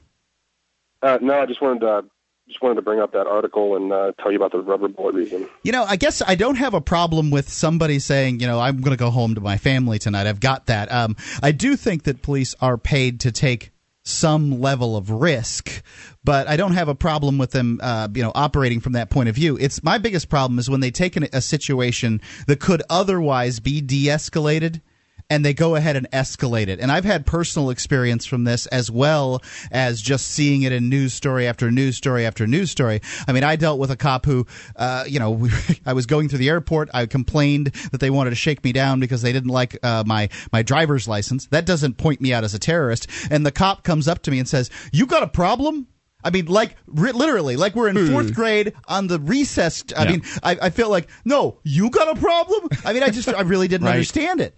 [1.02, 2.04] Uh, no, I just wanted to
[2.50, 5.16] just wanted to bring up that article and uh, tell you about the rubber bullet
[5.16, 5.48] reason.
[5.64, 8.82] You know, I guess I don't have a problem with somebody saying, you know, I'm
[8.82, 10.28] going to go home to my family tonight.
[10.28, 10.92] I've got that.
[10.92, 13.72] Um, I do think that police are paid to take
[14.08, 15.84] some level of risk,
[16.24, 19.30] but I don't have a problem with them, uh, you know, operating from that point
[19.30, 19.58] of view.
[19.60, 23.82] It's my biggest problem is when they take an, a situation that could otherwise be
[23.82, 24.82] de-escalated
[25.30, 26.80] and they go ahead and escalate it.
[26.80, 31.14] And I've had personal experience from this as well as just seeing it in news
[31.14, 33.02] story after news story after news story.
[33.28, 35.48] I mean, I dealt with a cop who, uh, you know,
[35.86, 36.90] I was going through the airport.
[36.94, 40.30] I complained that they wanted to shake me down because they didn't like uh, my
[40.54, 41.48] my driver's license.
[41.48, 43.08] That doesn't point me out as a terrorist.
[43.30, 45.88] And the cop comes up to me and says, "You got a problem?"
[46.24, 49.84] I mean, like literally, like we're in fourth grade on the recess.
[49.96, 50.12] I Yeah.
[50.12, 52.70] mean, I, I feel like no, you got a problem.
[52.86, 53.94] I mean, I just I really didn't Right.
[53.94, 54.56] understand it.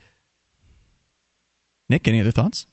[1.90, 2.66] Nick, any other thoughts?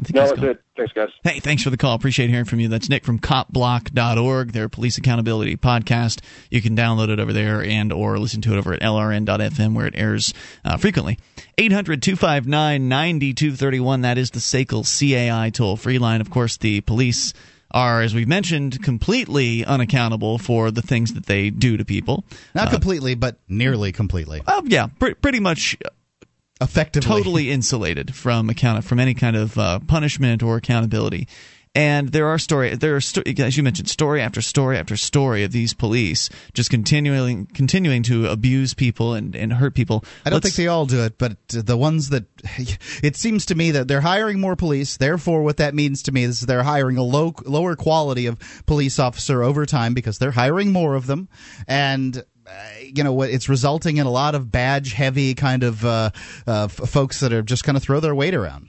[0.00, 0.62] I think No, he's it.
[0.78, 1.10] Thanks, guys.
[1.22, 1.94] Hey, thanks for the call.
[1.94, 2.68] Appreciate hearing from you.
[2.68, 6.20] That's Nick from copblock.org, their police accountability podcast.
[6.50, 9.86] You can download it over there and or listen to it over at lrn.fm where
[9.86, 10.32] it airs
[10.64, 11.18] uh, frequently.
[11.58, 14.02] 800-259-9231.
[14.02, 16.22] That is the SACL CAI toll-free line.
[16.22, 17.34] Of course, the police
[17.70, 22.24] are, as we've mentioned, completely unaccountable for the things that they do to people.
[22.54, 24.40] Not completely, but nearly completely.
[24.46, 25.76] Uh, yeah, pr- pretty much
[26.60, 27.08] Effectively.
[27.08, 31.26] totally insulated from account from any kind of uh, punishment or accountability.
[31.72, 35.44] And there are story there are sto- as you mentioned story after story after story
[35.44, 40.04] of these police just continuing continuing to abuse people and, and hurt people.
[40.26, 42.24] I don't Let's- think they all do it, but the ones that
[43.04, 44.96] it seems to me that they're hiring more police.
[44.96, 48.98] Therefore, what that means to me is they're hiring a low, lower quality of police
[48.98, 51.28] officer over time because they're hiring more of them,
[51.68, 52.24] and
[52.82, 53.30] you know what?
[53.30, 56.10] It's resulting in a lot of badge heavy kind of uh,
[56.46, 58.68] uh, f- folks that are just kind of throw their weight around.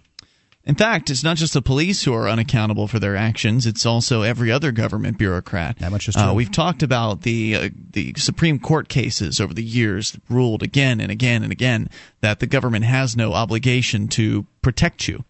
[0.64, 4.22] In fact, it's not just the police who are unaccountable for their actions; it's also
[4.22, 5.80] every other government bureaucrat.
[5.80, 6.34] That much is Uh, true.
[6.34, 11.02] we've talked about the uh, the Supreme Court cases over the years, that ruled again
[11.02, 11.90] and again and again
[12.22, 15.26] that the government has no obligation to protect you,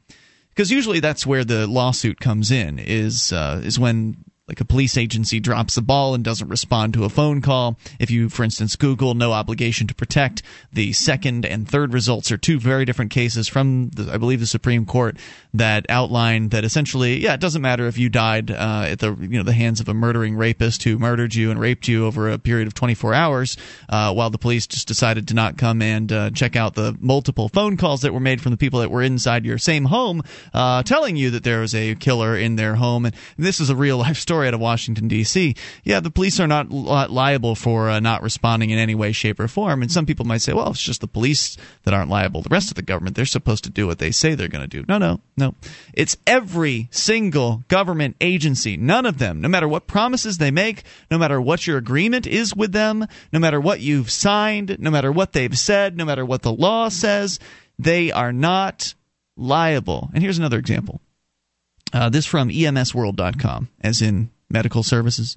[0.50, 2.78] because usually that's where the lawsuit comes in.
[2.78, 4.18] Is uh, is when
[4.52, 7.78] like a police agency drops the ball and doesn't respond to a phone call.
[8.00, 12.38] If you, for instance, Google no obligation to protect, the second and third results are
[12.38, 15.16] two very different cases from, the, I believe, the Supreme Court
[15.54, 19.38] that outline that essentially, yeah, it doesn't matter if you died uh, at the you
[19.38, 22.38] know the hands of a murdering rapist who murdered you and raped you over a
[22.38, 26.30] period of 24 hours, uh, while the police just decided to not come and uh,
[26.32, 29.46] check out the multiple phone calls that were made from the people that were inside
[29.46, 30.22] your same home,
[30.54, 33.06] uh, telling you that there was a killer in their home.
[33.06, 35.56] And this is a real life story out of Washington D.C.
[35.84, 39.40] Yeah, the police are not li- liable for uh, not responding in any way, shape,
[39.40, 39.82] or form.
[39.82, 42.42] And some people might say, well, it's just the police that aren't liable.
[42.42, 44.82] The rest of the government, they're supposed to do what they say they're going to
[44.82, 44.86] do.
[44.88, 45.56] No, no, no.
[45.94, 48.78] It's every single government agency.
[48.78, 52.56] None of them, no matter what promises they make, no matter what your agreement is
[52.56, 56.42] with them, no matter what you've signed, no matter what they've said, no matter what
[56.42, 57.40] the law says,
[57.78, 58.94] they are not
[59.36, 60.10] liable.
[60.14, 61.02] And here's another example.
[61.94, 65.36] Uh, this from EMSworld.com, as in medical services.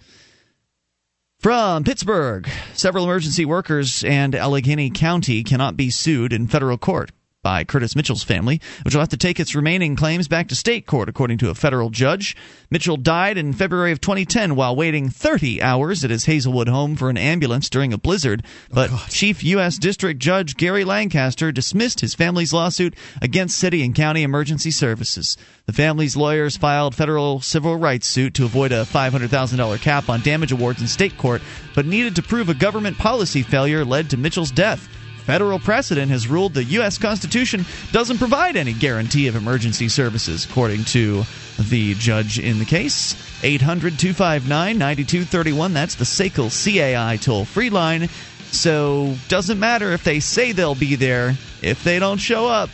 [1.41, 7.11] From Pittsburgh, several emergency workers and Allegheny County cannot be sued in federal court
[7.45, 10.87] by Curtis Mitchell's family, which will have to take its remaining claims back to state
[10.87, 12.35] court, according to a federal judge.
[12.71, 17.11] Mitchell died in February of 2010 while waiting 30 hours at his Hazelwood home for
[17.11, 18.43] an ambulance during a blizzard.
[18.45, 19.79] Oh, but Chief U.S.
[19.79, 25.37] District Judge Gary Lancaster dismissed his family's lawsuit against city and county emergency services.
[25.67, 30.51] The family's lawyers filed federal civil rights suit to avoid a $500,000 cap on damage
[30.51, 31.43] awards in state court,
[31.75, 34.89] but needed to prove a government policy failure led to Mitchell's death.
[35.25, 36.99] Federal precedent has ruled the U.S.
[36.99, 41.25] Constitution doesn't provide any guarantee of emergency services, according to
[41.59, 43.15] the judge in the case.
[43.43, 45.73] 800 259 9231.
[45.73, 48.09] That's the SACL CAI toll free line.
[48.51, 51.35] So, doesn't matter if they say they'll be there.
[51.63, 52.69] If they don't show up,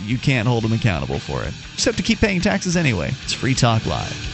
[0.00, 1.54] you can't hold them accountable for it.
[1.72, 3.12] Just have to keep paying taxes anyway.
[3.22, 4.33] It's Free Talk Live.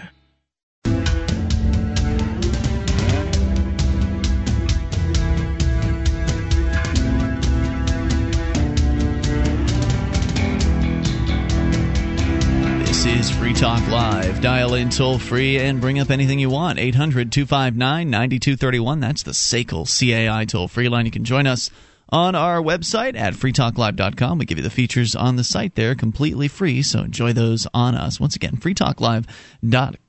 [13.21, 14.41] Is Free Talk Live.
[14.41, 16.79] Dial in toll free and bring up anything you want.
[16.79, 18.99] 800 259 9231.
[18.99, 21.05] That's the SACL CAI toll free line.
[21.05, 21.69] You can join us
[22.09, 24.39] on our website at freetalklive.com.
[24.39, 27.93] We give you the features on the site there completely free, so enjoy those on
[27.93, 28.19] us.
[28.19, 30.00] Once again, freetalklive.com.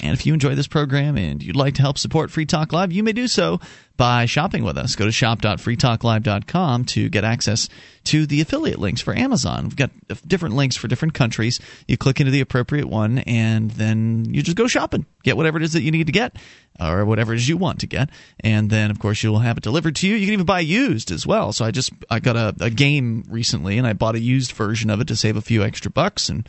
[0.00, 2.92] And if you enjoy this program and you'd like to help support Free Talk Live,
[2.92, 3.58] you may do so
[3.96, 4.96] by shopping with us.
[4.96, 7.68] Go to shop.freetalklive.com to get access
[8.04, 9.64] to the affiliate links for Amazon.
[9.64, 9.90] We've got
[10.26, 11.58] different links for different countries.
[11.86, 15.06] You click into the appropriate one and then you just go shopping.
[15.22, 16.36] Get whatever it is that you need to get
[16.78, 18.10] or whatever it is you want to get.
[18.40, 20.16] And then, of course, you'll have it delivered to you.
[20.16, 21.52] You can even buy used as well.
[21.52, 24.90] So I just I got a, a game recently and I bought a used version
[24.90, 26.46] of it to save a few extra bucks and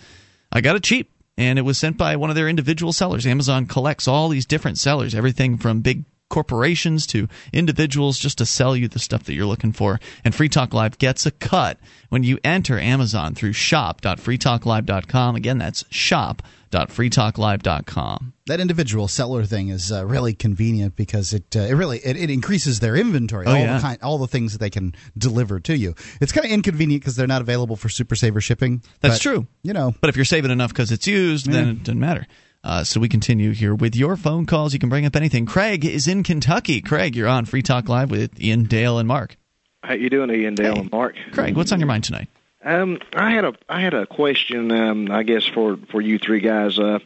[0.51, 3.25] I got it cheap and it was sent by one of their individual sellers.
[3.25, 8.75] Amazon collects all these different sellers, everything from big corporations to individuals just to sell
[8.75, 9.99] you the stuff that you're looking for.
[10.23, 11.77] And Free Talk Live gets a cut
[12.09, 15.35] when you enter Amazon through shop.freetalklive.com.
[15.35, 18.33] Again, that's shop.freetalklive.com.
[18.47, 22.29] That individual seller thing is uh, really convenient because it uh, it really it, it
[22.31, 23.75] increases their inventory, Oh, all yeah.
[23.75, 25.93] the kind, all the things that they can deliver to you.
[26.19, 28.81] It's kind of inconvenient because they're not available for Super Saver shipping.
[29.01, 29.47] That's but, true.
[29.63, 32.25] You know, But if you're saving enough because it's used, then it doesn't matter.
[32.63, 34.73] Uh, so we continue here with your phone calls.
[34.73, 35.45] You can bring up anything.
[35.45, 36.81] Craig is in Kentucky.
[36.81, 39.37] Craig, you're on Free Talk Live with Ian, Dale, and Mark.
[39.83, 40.81] How you doing, Ian Dale Hey.
[40.81, 41.15] and Mark?
[41.31, 42.27] Craig, what's on your mind tonight?
[42.61, 44.69] Um, I had a I had a question.
[44.73, 46.77] Um, I guess for for you three guys.
[46.77, 46.99] Uh,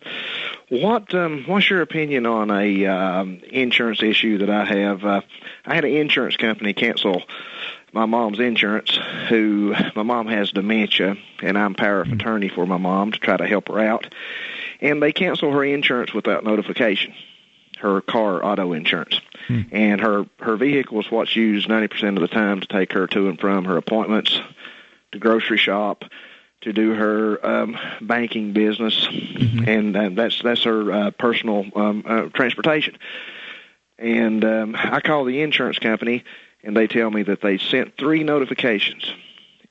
[0.70, 5.06] what um, what's your opinion on a um, insurance issue that I have?
[5.06, 5.22] Uh,
[5.64, 7.22] I had an insurance company cancel
[7.94, 8.98] my mom's insurance.
[9.30, 13.38] Who my mom has dementia, and I'm power of attorney for my mom to try
[13.38, 14.12] to help her out.
[14.84, 17.16] And they cancel her insurance without notification.
[17.80, 19.20] Her car auto insurance.
[19.72, 23.30] And her her vehicle is what's used 90% of the time to take her to
[23.30, 24.40] and from her appointments,
[25.12, 26.06] to grocery shop,
[26.62, 29.06] to do her um, banking business,
[29.68, 32.98] and, and that's that's her uh, personal um, uh, transportation.
[33.98, 36.24] And um, I call the insurance company,
[36.64, 39.14] and they tell me that they sent three notifications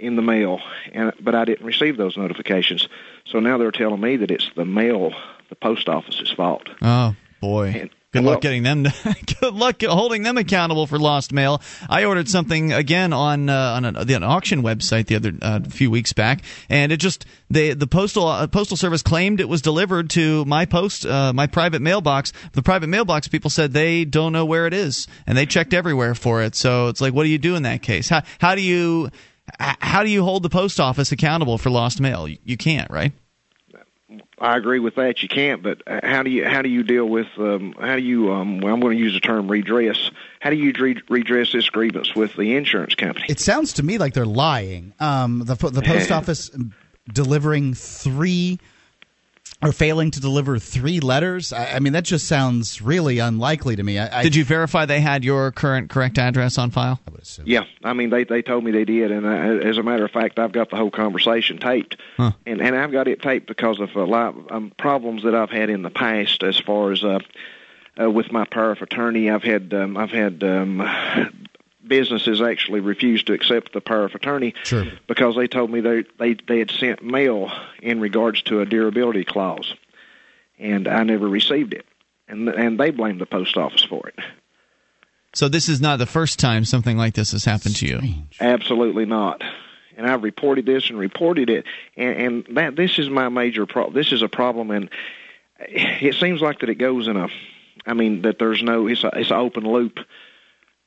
[0.03, 0.61] in the mail,
[0.93, 2.89] and but I didn't receive those notifications.
[3.27, 5.13] So now they're telling me that it's the mail,
[5.49, 6.69] the post office's fault.
[6.83, 7.75] Oh boy.
[7.81, 8.83] And- Good luck getting them.
[9.41, 11.63] good luck holding them accountable for lost mail.
[11.89, 15.91] I ordered something again on uh, on an, an auction website the other uh, few
[15.91, 20.11] weeks back, and it just they the postal uh, postal service claimed it was delivered
[20.11, 22.35] to my post uh, my private mailbox.
[22.53, 26.15] The private mailbox people said they don't know where it is, and they checked everywhere
[26.15, 26.55] for it.
[26.55, 28.11] So it's like, what do you do in that case?
[28.11, 29.09] How how do you
[29.59, 32.27] how do you hold the post office accountable for lost mail?
[32.27, 33.13] You, you can't, right?
[34.39, 35.23] I agree with that.
[35.23, 38.03] You can't, but uh, how do you how do you deal with um, how do
[38.03, 40.11] you um, well I'm going to use the term redress.
[40.41, 43.27] How do you re- redress this grievance with the insurance company?
[43.29, 44.93] it sounds to me like they're lying.
[44.99, 46.51] Um, the the post office
[47.11, 48.59] delivering three
[49.63, 51.53] or failing to deliver three letters.
[51.53, 53.99] I, I mean, that just sounds really unlikely to me.
[53.99, 57.01] I, I Did you verify they had your current correct address on file?
[57.07, 57.45] I would assume.
[57.47, 59.29] Yeah, I mean they they told me they did, and uh,
[59.67, 62.33] as a matter of fact, I've got the whole conversation taped, Huh.
[62.47, 65.51] and and I've got it taped because of a lot of um, problems that I've
[65.51, 67.21] had in the past as far as uh,
[68.01, 69.31] uh, with my power of attorney.
[69.31, 70.81] I've had um, I've had um,
[71.97, 74.87] businesses actually refused to accept the power of attorney Sure.
[75.07, 77.51] because they told me they they they had sent mail
[77.83, 79.75] in regards to a durability clause,
[80.59, 81.85] and I never received it,
[82.29, 84.15] and and they blamed the post office for it.
[85.35, 88.01] So this is not the first time something like this has happened to you.
[88.41, 89.43] Absolutely not.
[89.99, 93.95] And I've reported this and reported it, and, and that this is my major problem.
[93.95, 94.89] This is a problem, and
[95.59, 97.29] it seems like that it goes in a.
[97.85, 98.87] I mean that there's no.
[98.87, 99.99] It's a it's an open loop,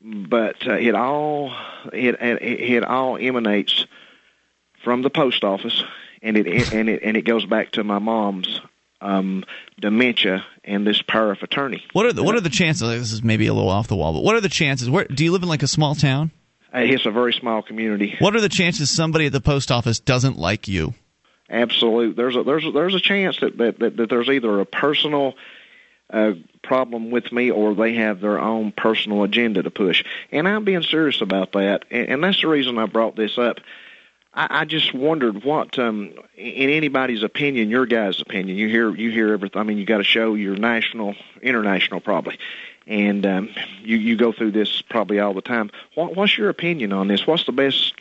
[0.05, 1.51] but uh, it all
[1.91, 3.85] it, it it all emanates
[4.83, 5.83] from the post office,
[6.21, 8.61] and it and it and it goes back to my mom's
[9.01, 9.43] um,
[9.79, 11.83] dementia and this power of attorney.
[11.93, 12.87] What are the what are the chances?
[12.87, 14.89] This is maybe a little off the wall, but what are the chances?
[14.89, 16.31] Where do you live in like a small town?
[16.73, 18.15] Uh, It's a very small community.
[18.19, 20.93] What are the chances somebody at the post office doesn't like you?
[21.49, 22.15] absolute.
[22.15, 25.35] There's a there's a, there's a chance that that, that, that there's either a personal
[26.09, 26.33] uh,
[26.65, 30.03] problem with me or they have their own personal agenda to push.
[30.31, 33.59] And I'm being serious about that, and, and that's the reason I brought this up.
[34.33, 39.11] I, I just wondered what, um, in anybody's opinion, your guys' opinion, you hear you
[39.11, 39.59] hear everything.
[39.59, 42.37] I mean, you got to show your national, international, probably
[42.87, 43.49] and um,
[43.81, 45.71] you you go through this probably all the time.
[45.95, 47.25] What, what's your opinion on this?
[47.25, 47.93] What's the best?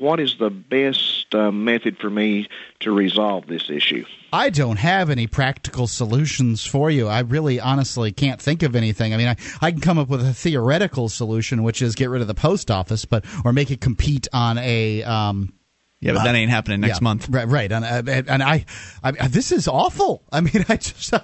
[0.00, 2.48] What is the best uh, method for me
[2.80, 4.06] to resolve this issue?
[4.32, 7.06] I don't have any practical solutions for you.
[7.08, 9.12] I really, honestly, can't think of anything.
[9.12, 12.22] I mean, I, I can come up with a theoretical solution, which is get rid
[12.22, 15.52] of the post office, but or make it compete on a um,
[16.00, 17.28] yeah, but that ain't happening next yeah, month.
[17.28, 17.70] Right, right.
[17.70, 18.64] And, uh, and I,
[19.04, 20.22] I, this is awful.
[20.32, 21.12] I mean, I just.
[21.12, 21.20] I,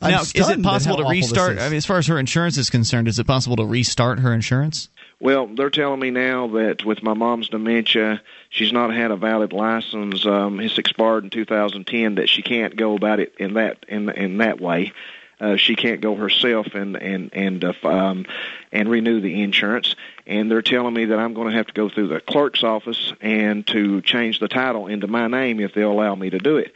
[0.00, 1.58] now, is it possible to restart?
[1.58, 4.32] I mean, as far as her insurance is concerned, is it possible to restart her
[4.32, 4.88] insurance?
[5.20, 9.52] Well, they're telling me now that with my mom's dementia, she's not had a valid
[9.52, 10.26] license.
[10.26, 12.16] Um, it's expired in 2010.
[12.16, 14.92] That she can't go about it in that in in that way.
[15.40, 18.26] Uh, she can't go herself and and and uh, um,
[18.72, 19.94] and renew the insurance.
[20.26, 23.12] And they're telling me that I'm going to have to go through the clerk's office
[23.20, 26.72] and to change the title into my name if they'll allow me to do it.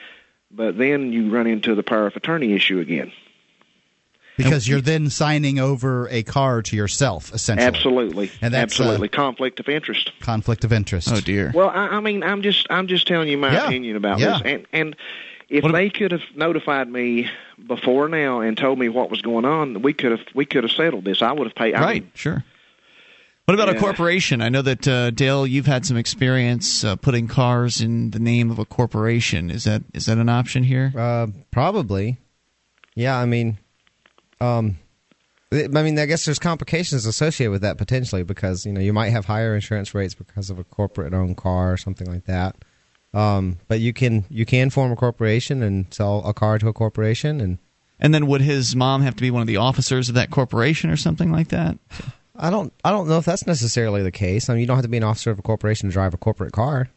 [0.51, 3.13] But then you run into the power of attorney issue again.
[4.39, 7.67] Because you're then signing over a car to yourself, essentially.
[7.67, 10.13] Absolutely, and that's, absolutely uh, conflict of interest.
[10.21, 11.11] Conflict of interest.
[11.13, 11.53] Oh dear.
[11.55, 13.67] Well, I, I mean, I'm just I'm just telling you my yeah.
[13.67, 14.39] opinion about yeah.
[14.39, 14.97] this, and and
[15.49, 17.31] if they could have notified me
[17.67, 20.73] before now and told me what was going on, we could have we could have
[20.73, 21.21] settled this.
[21.23, 21.75] I would have paid.
[21.75, 22.45] Right, would, sure.
[23.47, 23.79] What about Yeah.
[23.79, 24.43] a corporation?
[24.43, 28.51] I know that uh, Dale, you've had some experience uh, putting cars in the name
[28.51, 29.51] of a corporation.
[29.51, 30.93] Is that is that an option here?
[30.95, 32.19] Uh, probably.
[32.95, 33.57] Yeah, I mean,
[34.41, 34.79] um,
[35.51, 39.11] I mean, I guess there's complications associated with that potentially because you know you might
[39.11, 42.57] have higher insurance rates because of a corporate-owned car or something like that.
[43.15, 46.73] Um, but you can you can form a corporation and sell a car to a
[46.75, 47.59] corporation, and
[47.99, 50.91] And then would his mom have to be one of the officers of that corporation
[50.91, 51.79] or something like that?
[52.37, 54.49] I don't I don't know if that's necessarily the case.
[54.49, 56.19] I mean, you don't have to be an officer of a corporation to drive a
[56.19, 56.89] corporate car.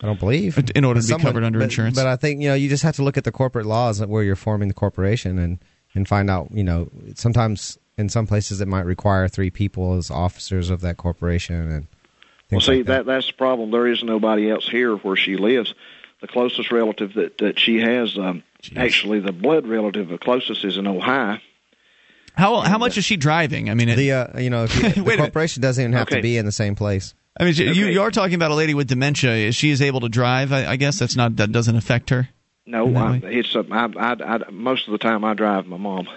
[0.00, 1.96] I don't believe In order to be covered under but- insurance.
[1.96, 4.22] But I think you know you just have to look at the corporate laws where
[4.22, 5.58] you're forming the corporation and
[5.94, 10.10] and find out you know sometimes in some places it might require three people as
[10.10, 11.86] officers of that corporation and.
[12.50, 13.06] Well, things see like that that.
[13.06, 13.70] that's the problem.
[13.70, 15.72] There is nobody else here where she lives.
[16.20, 18.42] The closest relative that that she has, um,
[18.76, 21.38] actually, the blood relative, the closest is in Ohio.
[22.34, 23.70] How how much is she driving?
[23.70, 26.16] I mean, it, The uh, you know if you, the corporation doesn't even have Okay.
[26.16, 27.14] to be in the same place.
[27.40, 27.92] I mean, you Okay.
[27.92, 29.50] you are talking about a lady with dementia.
[29.52, 30.52] She is able to drive.
[30.52, 32.28] I, I guess that's not that doesn't affect her.
[32.64, 35.76] No, In I, it's uh, I, I, I, most of the time I drive my
[35.76, 36.08] mom.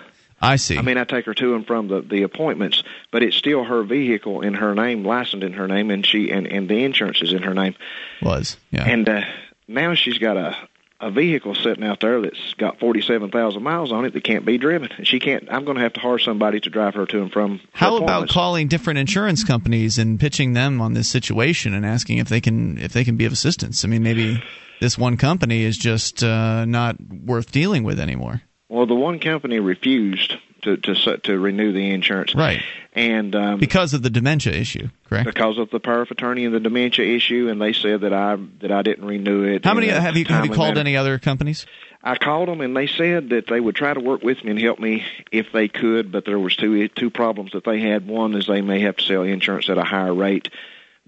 [0.41, 0.77] I see.
[0.77, 3.83] I mean, I take her to and from the the appointments, but it's still her
[3.83, 7.33] vehicle in her name, licensed in her name, and she and and the insurance is
[7.33, 7.75] in her name.
[8.21, 8.85] was yeah.
[8.85, 9.21] And uh,
[9.67, 10.55] now she's got a
[10.99, 14.45] a vehicle sitting out there that's got forty seven thousand miles on it that can't
[14.45, 14.89] be driven.
[14.97, 15.47] And she can't.
[15.51, 17.61] I'm going to have to hire somebody to drive her to and from.
[17.73, 22.29] How about calling different insurance companies and pitching them on this situation and asking if
[22.29, 23.83] they can if they can be of assistance?
[23.83, 24.41] I mean, maybe
[24.79, 28.41] this one company is just uh, not worth dealing with anymore.
[28.69, 30.35] Well, the one company refused
[30.65, 32.61] to to to renew the insurance, Right.
[32.97, 35.25] And um, Because of the dementia issue, correct?
[35.25, 38.37] because of the power of attorney and the dementia issue, and they said that I
[38.61, 39.65] that I didn't renew it.
[39.65, 40.81] How many have you have you called manner.
[40.81, 41.65] any other companies?
[42.03, 44.61] I called them and they said that they would try to work with me and
[44.61, 48.07] help me if they could, but there was two two problems that they had.
[48.07, 50.49] One is they may have to sell insurance at a higher rate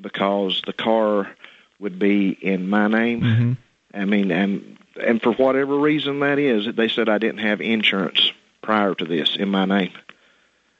[0.02, 1.30] because the car
[1.80, 3.22] would be in my name.
[3.22, 3.54] Mm-hmm.
[3.94, 8.32] I mean, and and for whatever reason that is, they said I didn't have insurance
[8.68, 9.94] prior to this in my name,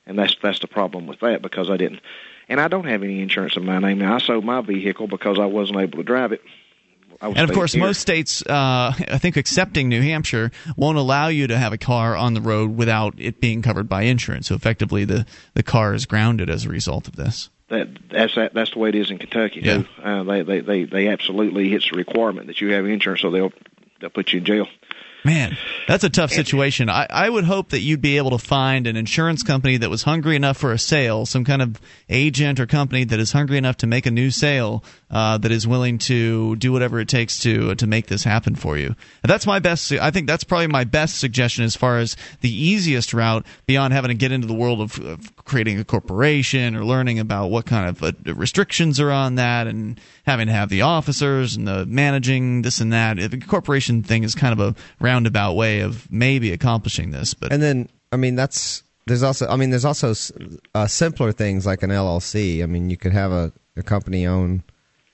[0.06, 2.02] and that's that's the problem with that because I didn't,
[2.50, 4.16] and I don't have any insurance in my name now.
[4.16, 6.42] I sold my vehicle because I wasn't able to drive it.
[7.22, 7.84] And of course, here.
[7.84, 12.14] most states, uh, I think, excepting New Hampshire, won't allow you to have a car
[12.14, 14.48] on the road without it being covered by insurance.
[14.48, 17.50] So effectively, the the car is grounded as a result of this.
[17.70, 19.84] That that's that, that's the way it is in Kentucky Yeah.
[20.04, 23.54] Uh, they, they they they absolutely it's a requirement that you have insurance, so they'll
[24.02, 24.68] they'll put you in jail.
[25.26, 25.58] Man,
[25.88, 26.90] that's a tough situation.
[26.90, 30.04] I, I would hope that you'd be able to find an insurance company that was
[30.04, 33.78] hungry enough for a sale, some kind of agent or company that is hungry enough
[33.78, 37.76] to make a new sale, uh, that is willing to do whatever it takes to
[37.76, 38.96] to make this happen for you.
[39.24, 39.92] That's my best.
[39.92, 44.10] I think that's probably my best suggestion as far as the easiest route beyond having
[44.10, 47.90] to get into the world of, of creating a corporation or learning about what kind
[47.90, 52.62] of uh, restrictions are on that and having to have the officers and the managing
[52.62, 53.18] this and that.
[53.18, 57.62] The corporation thing is kind of a roundabout way of maybe accomplishing this, but And
[57.62, 60.14] then, I mean, that's there's also, I mean, there's also
[60.76, 62.62] uh, simpler things like an LLC.
[62.62, 64.64] I mean, you could have a, a company own.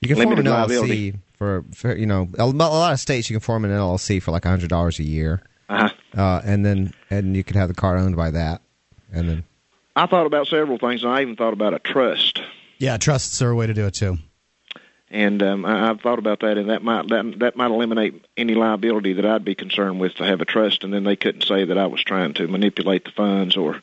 [0.04, 1.12] You can Limited form an liability.
[1.12, 4.22] LLC for, for you know a, a lot of states you can form an LLC
[4.22, 5.88] for like hundred dollars a year, Uh-huh.
[6.20, 8.60] uh, and then and you could have the car owned by that,
[9.12, 9.44] and then
[9.96, 12.40] I thought about several things, and I even thought about a trust.
[12.78, 14.18] Yeah, trusts are a way to do it too.
[15.10, 18.54] And um, I, I've thought about that, and that might that, that might eliminate any
[18.54, 21.64] liability that I'd be concerned with to have a trust, and then they couldn't say
[21.64, 23.80] that I was trying to manipulate the funds or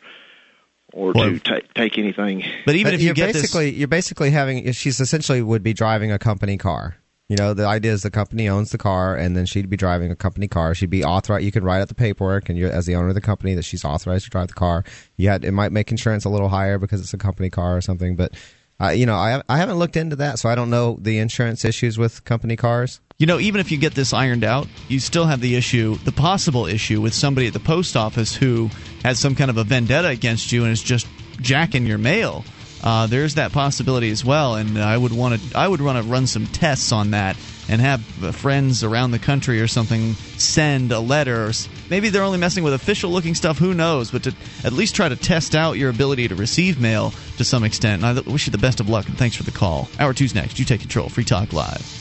[0.94, 2.44] or Well, to take take anything.
[2.66, 5.64] But even But if you you're get this, basically you're basically having she's essentially would
[5.64, 6.98] be driving a company car.
[7.30, 10.12] You know, the idea is the company owns the car, and then she'd be driving
[10.12, 10.76] a company car.
[10.76, 11.46] She'd be authorized.
[11.46, 13.64] You can write out the paperwork, and you're as the owner of the company that
[13.64, 14.84] she's authorized to drive the car.
[15.16, 18.18] Yet it might make insurance a little higher because it's a company car or something.
[18.18, 18.34] But
[18.82, 21.64] uh, you know, I I haven't looked into that, so I don't know the insurance
[21.64, 23.00] issues with company cars.
[23.22, 26.11] You know, even if you get this ironed out, you still have the issue, the
[26.11, 28.72] possible issue with somebody at the post office who
[29.03, 31.05] has some kind of a vendetta against you and is just
[31.39, 32.43] jacking your mail.
[32.84, 36.11] Uh, there's that possibility as well, and I would want to, I would want to
[36.11, 37.38] run some tests on that
[37.69, 41.51] and have uh, friends around the country or something send a letter.
[41.91, 43.59] Maybe they're only messing with official-looking stuff.
[43.59, 44.09] Who knows?
[44.09, 47.63] But to at least try to test out your ability to receive mail to some
[47.65, 48.03] extent.
[48.03, 49.89] And I wish you the best of luck, and thanks for the call.
[49.99, 50.57] Hour two's next.
[50.57, 51.07] You take control.
[51.07, 52.01] Free Talk Live.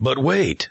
[0.00, 0.70] But wait.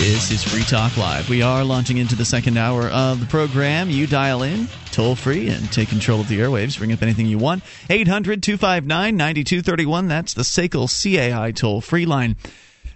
[0.00, 1.28] This is Free Talk Live.
[1.28, 3.90] We are launching into the second hour of the program.
[3.90, 6.78] You dial in toll free and take control of the airwaves.
[6.78, 7.62] Bring up anything you want.
[7.90, 10.08] 800 259 9231.
[10.08, 12.36] That's the SACL CAI toll free line.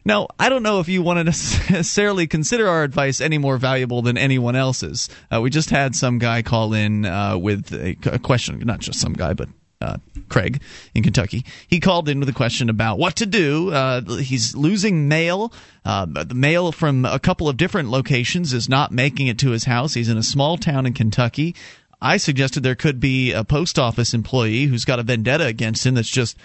[0.06, 4.00] Now, I don't know if you want to necessarily consider our advice any more valuable
[4.00, 5.10] than anyone else's.
[5.30, 8.98] Uh, we just had some guy call in uh, with a, a question, not just
[8.98, 9.50] some guy, but
[9.84, 9.96] uh,
[10.28, 10.62] Craig
[10.94, 11.44] in Kentucky.
[11.68, 13.72] He called in with a question about what to do.
[13.72, 15.52] Uh, he's losing mail.
[15.84, 19.64] Uh, the mail from a couple of different locations is not making it to his
[19.64, 19.94] house.
[19.94, 21.54] He's in a small town in Kentucky.
[22.00, 25.94] I suggested there could be a post office employee who's got a vendetta against him
[25.94, 26.36] that's just,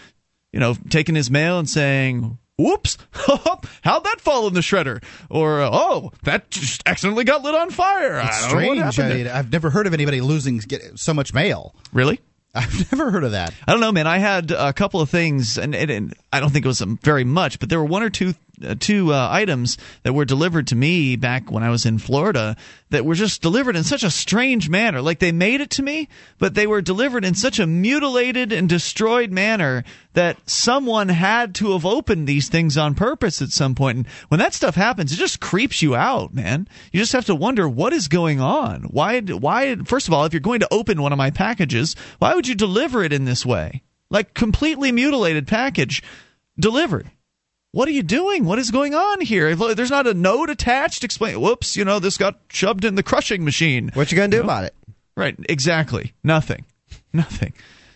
[0.54, 2.98] you know, taking his mail and saying, Whoops!
[3.14, 5.02] How'd that fall in the shredder?
[5.30, 8.20] Or oh, that just accidentally got lit on fire.
[8.20, 9.28] It's I don't know what strange.
[9.28, 10.62] I I've never heard of anybody losing
[10.96, 11.74] so much mail.
[11.94, 12.20] Really?
[12.54, 13.54] I've never heard of that.
[13.68, 14.08] I don't know, man.
[14.08, 17.24] I had a couple of things, and, and, and I don't think it was very
[17.24, 18.34] much, but there were one or two
[18.80, 22.56] two uh, items that were delivered to me back when I was in Florida
[22.90, 25.02] that were just delivered in such a strange manner.
[25.02, 28.68] Like they made it to me, but they were delivered in such a mutilated and
[28.68, 29.84] destroyed manner
[30.14, 33.98] that someone had to have opened these things on purpose at some point.
[33.98, 36.68] And when that stuff happens, it just creeps you out, man.
[36.92, 38.84] You just have to wonder what is going on.
[38.84, 39.22] Why?
[39.22, 39.76] Why?
[39.86, 42.56] First of all, if you're going to open one of my packages, why would you
[42.56, 43.84] deliver it in this way?
[44.10, 46.02] Like completely mutilated package
[46.60, 47.10] delivered.
[47.72, 48.46] What are you doing?
[48.46, 49.56] What is going on here?
[49.56, 51.04] There's not a note attached.
[51.04, 51.40] Explain.
[51.40, 51.78] Whoops!
[51.78, 53.92] You know this got shoved in the crushing machine.
[53.94, 54.74] What you gonna do about it?
[55.16, 55.36] Right.
[55.48, 56.14] Exactly.
[56.24, 56.66] Nothing.
[57.14, 57.54] Nothing.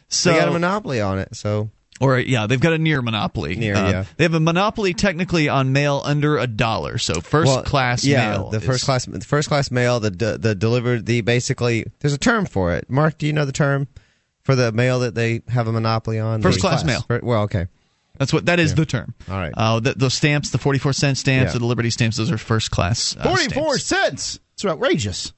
[0.09, 3.55] So they got a monopoly on it, so or yeah, they've got a near monopoly.
[3.55, 4.05] Near, Uh, yeah.
[4.17, 6.99] They have a monopoly technically on mail under a dollar.
[6.99, 8.49] So first Well, class yeah, mail.
[8.51, 11.85] the is- first class, the first class mail, the the, the delivered, the basically.
[11.99, 12.89] There's a term for it.
[12.91, 13.87] Mark, do you know the term
[14.43, 16.43] for the mail that they have a monopoly on?
[16.43, 17.03] First The- class mail.
[17.23, 17.65] Well, okay.
[18.19, 19.13] That's what that is the term.
[19.29, 19.53] All right.
[19.55, 21.57] Uh, the, those stamps, the forty-four cent stamps, Yeah.
[21.57, 23.15] or the Liberty stamps, those are first class.
[23.17, 24.23] Uh, Forty-four stamps.
[24.23, 24.39] cents.
[24.53, 25.33] It's outrageous.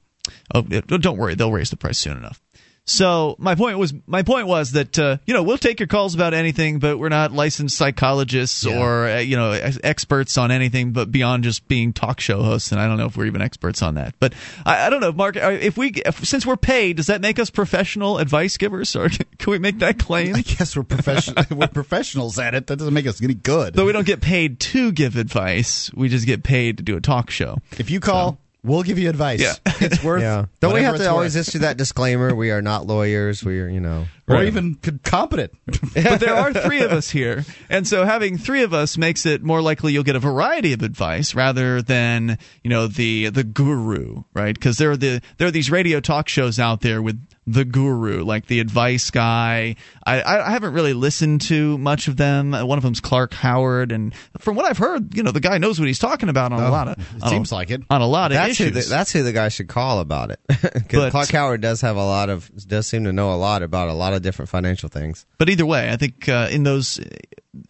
[0.54, 2.40] Oh, don't worry, they'll raise the price soon enough.
[2.88, 6.14] So my point was my point was that uh, you know we'll take your calls
[6.14, 8.78] about anything, but we're not licensed psychologists Yeah.
[8.80, 9.50] or uh, you know
[9.82, 12.70] experts on anything, but beyond just being talk show hosts.
[12.70, 14.14] And I don't know if we're even experts on that.
[14.20, 14.34] But
[14.64, 15.36] I, I don't know, Mark.
[15.36, 19.08] uh, If we if, since we're paid, does that make us professional advice givers, or
[19.38, 20.36] can we make that claim?
[20.36, 21.44] I guess we're professional.
[21.56, 22.68] we're professionals at it.
[22.68, 23.74] That doesn't make us any good.
[23.74, 27.00] Though we don't get paid to give advice, we just get paid to do a
[27.00, 27.58] talk show.
[27.78, 29.40] If you call We'll give you advice.
[29.40, 29.54] Yeah.
[29.78, 30.22] It's worth.
[30.22, 30.46] Yeah.
[30.60, 31.48] Don't we have to always worth.
[31.48, 32.34] issue that disclaimer?
[32.34, 33.44] We are not lawyers.
[33.44, 34.06] We are, you know.
[34.26, 35.52] or even competent.
[35.66, 39.42] but there are three of us here, and so having three of us makes it
[39.42, 44.24] more likely you'll get a variety of advice rather than you know the the guru,
[44.34, 44.54] right?
[44.54, 48.24] Because there are the there are these radio talk shows out there with the guru,
[48.24, 49.76] like the advice guy.
[50.04, 52.52] I, I haven't really listened to much of them.
[52.52, 55.78] One of them's Clark Howard, and from what I've heard, you know, the guy knows
[55.78, 56.98] what he's talking about on a lot of.
[56.98, 57.82] It a- seems like it.
[57.88, 58.88] on a lot of That's who, issues.
[58.88, 60.40] the, that's who the guy should call about it.
[60.62, 63.62] But- Because Clark Howard does have a lot of, does seem to know a lot
[63.62, 65.26] about a lot of different financial things.
[65.38, 66.98] But either way, I think uh, in those,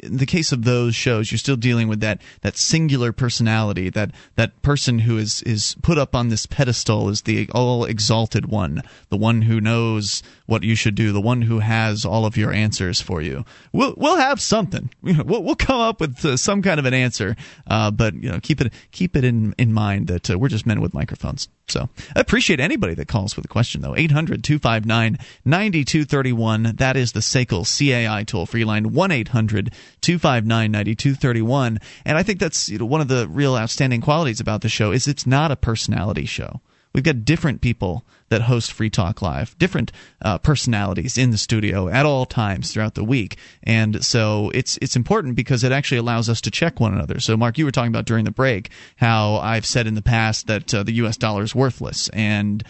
[0.02, 4.12] in the case of those shows, you're still dealing with that that singular personality, that
[4.36, 8.82] that person who is is put up on this pedestal as the all exalted one,
[9.08, 12.52] the one who knows what you should do, the one who has all of your
[12.52, 13.44] answers for you.
[13.72, 14.90] We'll we'll have something.
[15.26, 18.38] We'll, we'll come up with uh, some kind of an answer, uh, but you know,
[18.40, 21.48] keep it keep it in in mind that uh, we're just men with microphones.
[21.68, 23.96] So I appreciate anybody that calls with a question, though.
[23.96, 26.74] 800 259 9231.
[26.76, 31.78] That is the SACL CAI toll free line 1 800 259 9231.
[32.04, 34.92] And I think that's you know, one of the real outstanding qualities about the show
[34.92, 36.60] is it's not a personality show.
[36.94, 41.88] We've got different people that host Free Talk Live, different uh, personalities in the studio
[41.88, 46.28] at all times throughout the week, and so it's it's important because it actually allows
[46.28, 47.20] us to check one another.
[47.20, 50.46] So, Mark, you were talking about during the break how I've said in the past
[50.46, 51.16] that uh, the U.S.
[51.16, 52.62] dollar is worthless, and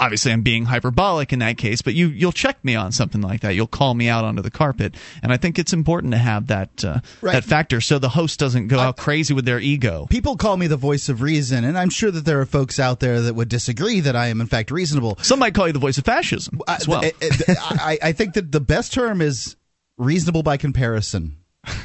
[0.00, 3.42] obviously I'm being hyperbolic in that case, but you you'll check me on something like
[3.42, 3.54] that.
[3.54, 6.84] You'll call me out onto the carpet, and I think it's important to have that
[6.84, 7.32] uh, Right.
[7.34, 10.06] that factor so the host doesn't go out crazy with their ego.
[10.10, 13.00] People call me the voice of reason, and I'm sure that there are folks out
[13.00, 15.18] there that would disagree that I am in fact reasonable.
[15.22, 17.02] Some might call you the voice of fascism as well.
[17.04, 17.12] I,
[17.58, 19.56] I, I think that the best term is
[19.98, 21.36] reasonable by comparison.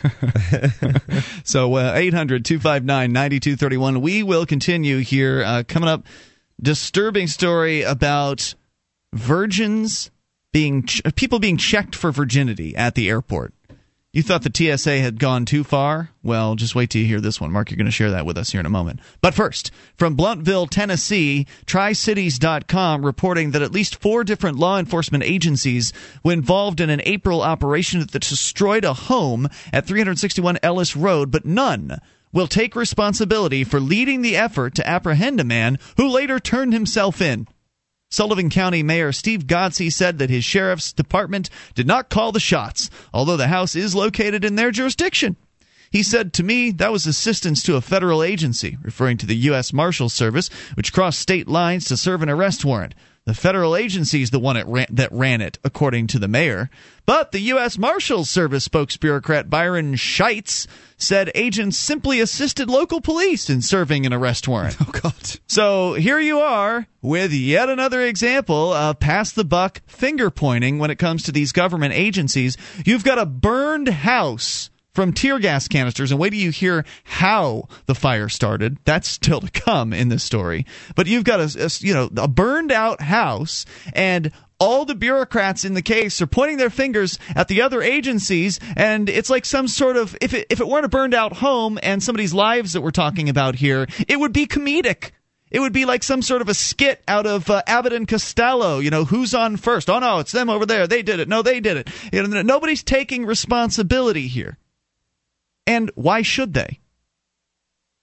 [1.43, 4.01] So uh, 800 259 9231.
[4.01, 5.43] We will continue here.
[5.43, 6.05] Uh, coming up,
[6.61, 8.55] disturbing story about
[9.13, 10.11] virgins
[10.51, 13.53] being ch- people being checked for virginity at the airport.
[14.15, 16.11] You thought the TSA had gone too far?
[16.23, 17.51] Well, just wait till you hear this one.
[17.51, 19.01] Mark, you're going to share that with us here in a moment.
[19.19, 25.91] But first, from Blountville, Tennessee, TriCities.com reporting that at least four different law enforcement agencies
[26.23, 31.43] were involved in an April operation that destroyed a home at 361 Ellis Road, but
[31.43, 31.99] none
[32.35, 37.21] will take responsibility for leading the effort to apprehend a man who later turned himself
[37.21, 37.47] in.
[38.11, 42.89] Sullivan County Mayor Steve Godsey said that his sheriff's department did not call the shots,
[43.13, 45.37] although the house is located in their jurisdiction.
[45.89, 49.71] He said to me that was assistance to a federal agency, referring to the U.S.
[49.71, 52.95] Marshals Service, which crossed state lines to serve an arrest warrant.
[53.25, 56.69] The federal agency is the one it ran, that ran it, according to the mayor.
[57.07, 57.75] But the U.S.
[57.75, 60.67] Marshals Service spokesbureaucrat Byron Scheitz
[60.97, 64.77] said agents simply assisted local police in serving an arrest warrant.
[64.87, 65.39] Oh God!
[65.47, 70.91] So here you are with yet another example of pass the buck finger pointing when
[70.91, 72.57] it comes to these government agencies.
[72.85, 77.67] You've got a burned house from tear gas canisters, and wait till you hear how
[77.85, 78.77] the fire started.
[78.85, 80.65] That's still to come in this story.
[80.95, 84.31] But you've got a, a you know a burned out house and.
[84.57, 89.09] All the bureaucrats in the case are pointing their fingers at the other agencies, and
[89.09, 92.01] it's like some sort of if it, if it weren't a burned out home and
[92.01, 95.11] somebody's lives that we're talking about here, it would be comedic.
[95.51, 98.79] It would be like some sort of a skit out of uh, Abbott and Costello.
[98.79, 99.89] You know, who's on first?
[99.89, 100.87] Oh no, it's them over there.
[100.87, 101.27] They did it.
[101.27, 101.89] No, they did it.
[102.13, 104.57] You know, nobody's taking responsibility here.
[105.67, 106.79] And why should they?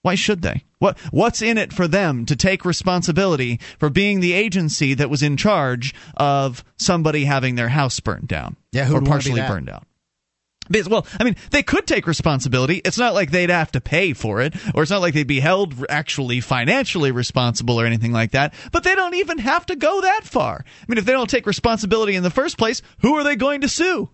[0.02, 0.64] Why should they?
[0.78, 5.22] What what's in it for them to take responsibility for being the agency that was
[5.22, 9.30] in charge of somebody having their house burned down Yeah, who or would wanna be
[9.30, 9.86] partially burned out?
[10.68, 12.76] Because, well, I mean, they could take responsibility.
[12.84, 15.40] It's not like they'd have to pay for it, or it's not like they'd be
[15.40, 18.54] held actually financially responsible or anything like that.
[18.70, 20.64] But they don't even have to go that far.
[20.64, 23.62] I mean, if they don't take responsibility in the first place, who are they going
[23.62, 24.10] to sue?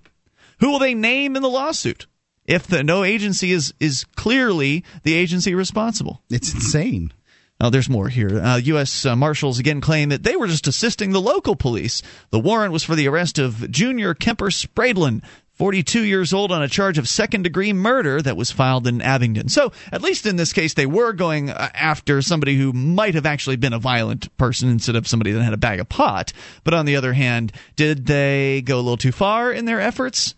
[0.61, 2.07] Who will they name in the lawsuit?
[2.49, 6.23] If the no agency is is clearly the agency responsible.
[6.31, 7.13] It's insane.
[7.61, 8.41] Now, there's more here.
[8.41, 9.05] Uh, U.S.
[9.05, 12.03] Uh, Marshals again claim that they were just assisting the local police.
[12.31, 15.23] The warrant was for the arrest of Junior Kemper Spradlin,
[15.55, 19.49] 42 years old, on a charge of second degree murder that was filed in Abingdon.
[19.49, 23.27] So, at least in this case, they were going uh, after somebody who might have
[23.27, 26.33] actually been a violent person instead of somebody that had a bag of pot.
[26.63, 30.37] But on the other hand, did they go a little too far in their efforts?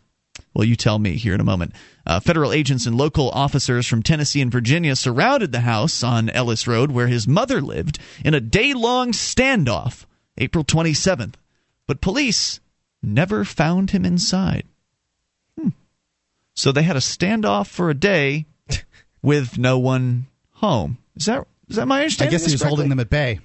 [0.54, 1.74] Well, you tell me here in a moment.
[2.06, 6.66] Uh, federal agents and local officers from Tennessee and Virginia surrounded the house on Ellis
[6.66, 10.06] Road where his mother lived in a day long standoff,
[10.38, 11.34] April 27th.
[11.86, 12.60] But police
[13.02, 14.64] never found him inside.
[15.58, 15.68] Hmm.
[16.54, 18.46] So they had a standoff for a day
[19.22, 20.98] with no one home.
[21.16, 22.28] Is that Is that my understanding?
[22.28, 23.40] I guess he was holding them at bay.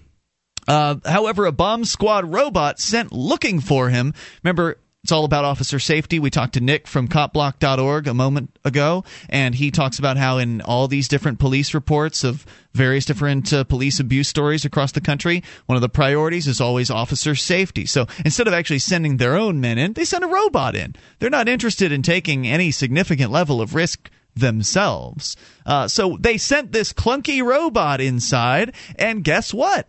[0.67, 4.13] Uh, however, a bomb squad robot sent looking for him.
[4.43, 6.17] Remember, it's all about officer safety.
[6.17, 10.61] We talked to Nick from copblock.org a moment ago, and he talks about how in
[10.61, 12.43] all these different police reports of
[12.73, 16.89] various different uh, police abuse stories across the country, one of the priorities is always
[16.89, 17.85] officer safety.
[17.85, 20.95] So instead of actually sending their own men in, they send a robot in.
[21.19, 25.37] They're not interested in taking any significant level of risk themselves.
[25.67, 29.87] Uh, so they sent this clunky robot inside, and guess what?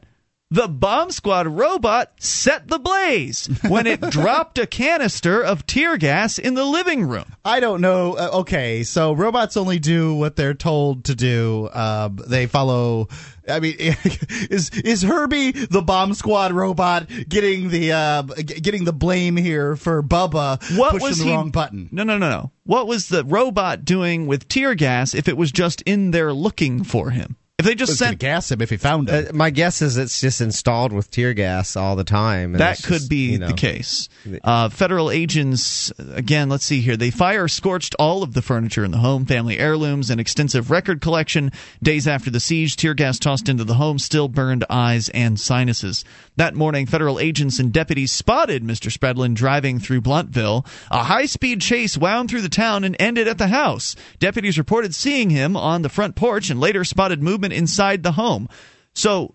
[0.53, 6.39] The bomb squad robot set the blaze when it dropped a canister of tear gas
[6.39, 7.25] in the living room.
[7.45, 8.13] I don't know.
[8.15, 11.67] Uh, okay, so robots only do what they're told to do.
[11.73, 13.09] Uh, they follow.
[13.49, 19.37] I mean, is is Herbie the bomb squad robot getting the uh, getting the blame
[19.37, 21.89] here for Bubba What pushing was the he- wrong button?
[21.91, 22.53] No, no, no, no.
[22.63, 26.85] What was the robot doing with tear gas if it was just in there looking
[26.85, 27.37] for him?
[27.59, 29.81] If they just was going sent gas him if he found it, Uh, my guess
[29.81, 32.51] is it's just installed with tear gas all the time.
[32.55, 34.11] and that could just, be you know, the case.
[34.45, 36.99] Uh, federal agents, again, let's see here.
[36.99, 41.01] They fire scorched all of the furniture in the home, family heirlooms, and extensive record
[41.01, 41.51] collection.
[41.83, 46.05] Days after the siege, tear gas tossed into the home still burned eyes and sinuses.
[46.37, 48.93] That morning, federal agents and deputies spotted Mr.
[48.95, 50.67] Spradlin driving through Blountville.
[50.91, 53.97] A high speed chase wound through the town and ended at the house.
[54.19, 58.49] Deputies reported seeing him on the front porch and later spotted movement inside the home.
[58.95, 59.35] So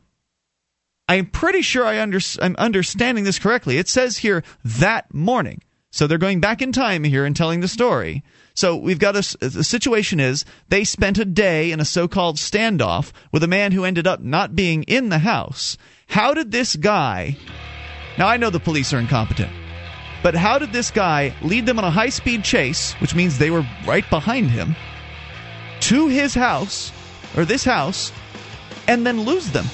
[1.07, 3.77] I'm pretty sure I under, I'm understanding this correctly.
[3.77, 5.61] It says here that morning.
[5.91, 8.23] So they're going back in time here and telling the story.
[8.53, 13.11] So we've got a, the situation is they spent a day in a so-called standoff
[13.31, 15.77] with a man who ended up not being in the house.
[16.07, 17.37] How did this guy?
[18.17, 19.51] Now I know the police are incompetent.
[20.23, 23.65] But how did this guy lead them on a high-speed chase, which means they were
[23.85, 24.75] right behind him,
[25.81, 26.91] to his house
[27.35, 28.11] or this house
[28.87, 29.65] and then lose them?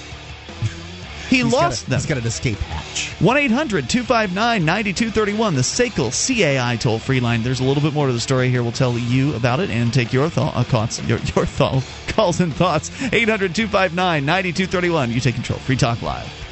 [1.29, 1.99] He He's lost got a, them.
[1.99, 3.11] He's got an escape hatch.
[3.19, 7.43] 1 800 259 9231, the SACL CAI toll free line.
[7.43, 8.63] There's a little bit more to the story here.
[8.63, 12.39] We'll tell you about it and take your, thought, uh, thoughts, your, your thought, calls
[12.39, 12.89] and thoughts.
[13.11, 15.11] 800 259 9231.
[15.11, 15.59] You take control.
[15.59, 16.46] Free Talk Live.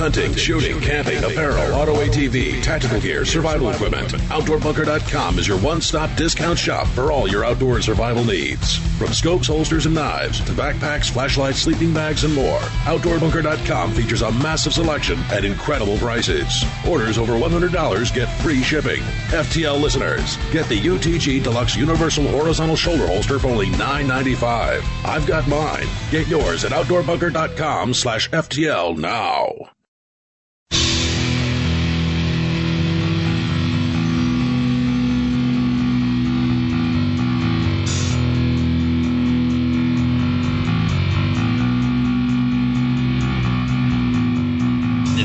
[0.00, 4.08] Hunting, shooting, camping, apparel, auto ATV, tactical gear, survival equipment.
[4.08, 8.78] OutdoorBunker.com is your one-stop discount shop for all your outdoor survival needs.
[8.96, 12.60] From scopes, holsters, and knives to backpacks, flashlights, sleeping bags, and more.
[12.86, 16.64] OutdoorBunker.com features a massive selection at incredible prices.
[16.88, 19.02] Orders over $100 get free shipping.
[19.28, 24.82] FTL listeners, get the UTG Deluxe Universal Horizontal Shoulder Holster for only $9.95.
[25.04, 25.86] I've got mine.
[26.10, 29.68] Get yours at OutdoorBunker.com slash FTL now.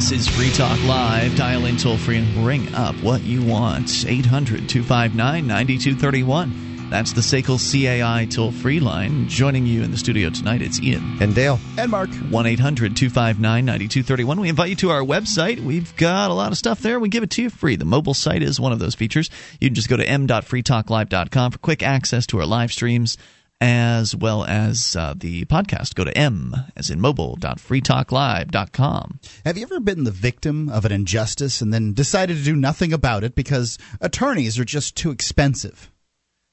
[0.05, 1.35] This is Free Talk Live.
[1.35, 4.05] Dial in toll free and bring up what you want.
[4.05, 6.89] 800 259 9231.
[6.91, 9.27] That's the SACL CAI toll free line.
[9.27, 11.17] Joining you in the studio tonight, it's Ian.
[11.19, 11.59] And Dale.
[11.79, 12.11] And Mark.
[12.11, 14.39] 1 800 259 9231.
[14.41, 15.59] We invite you to our website.
[15.59, 16.99] We've got a lot of stuff there.
[16.99, 17.75] We give it to you free.
[17.75, 19.31] The mobile site is one of those features.
[19.59, 23.17] You can just go to m.freetalklive.com for quick access to our live streams
[23.61, 25.93] as well as uh, the podcast.
[25.95, 29.19] Go to m as in mobile.freetalklive.com.
[29.45, 32.93] Have you ever been the victim of an injustice and then decided to do nothing
[32.93, 35.91] about it because attorneys are just too expensive?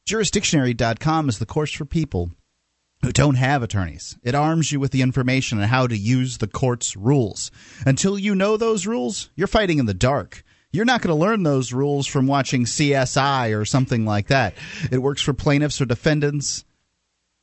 [0.08, 2.30] Jurisdictionary.com is the course for people
[3.02, 4.16] who don't have attorneys.
[4.22, 7.50] It arms you with the information on how to use the court's rules.
[7.84, 10.44] Until you know those rules, you're fighting in the dark.
[10.72, 14.54] You're not going to learn those rules from watching CSI or something like that.
[14.90, 16.64] It works for plaintiffs or defendants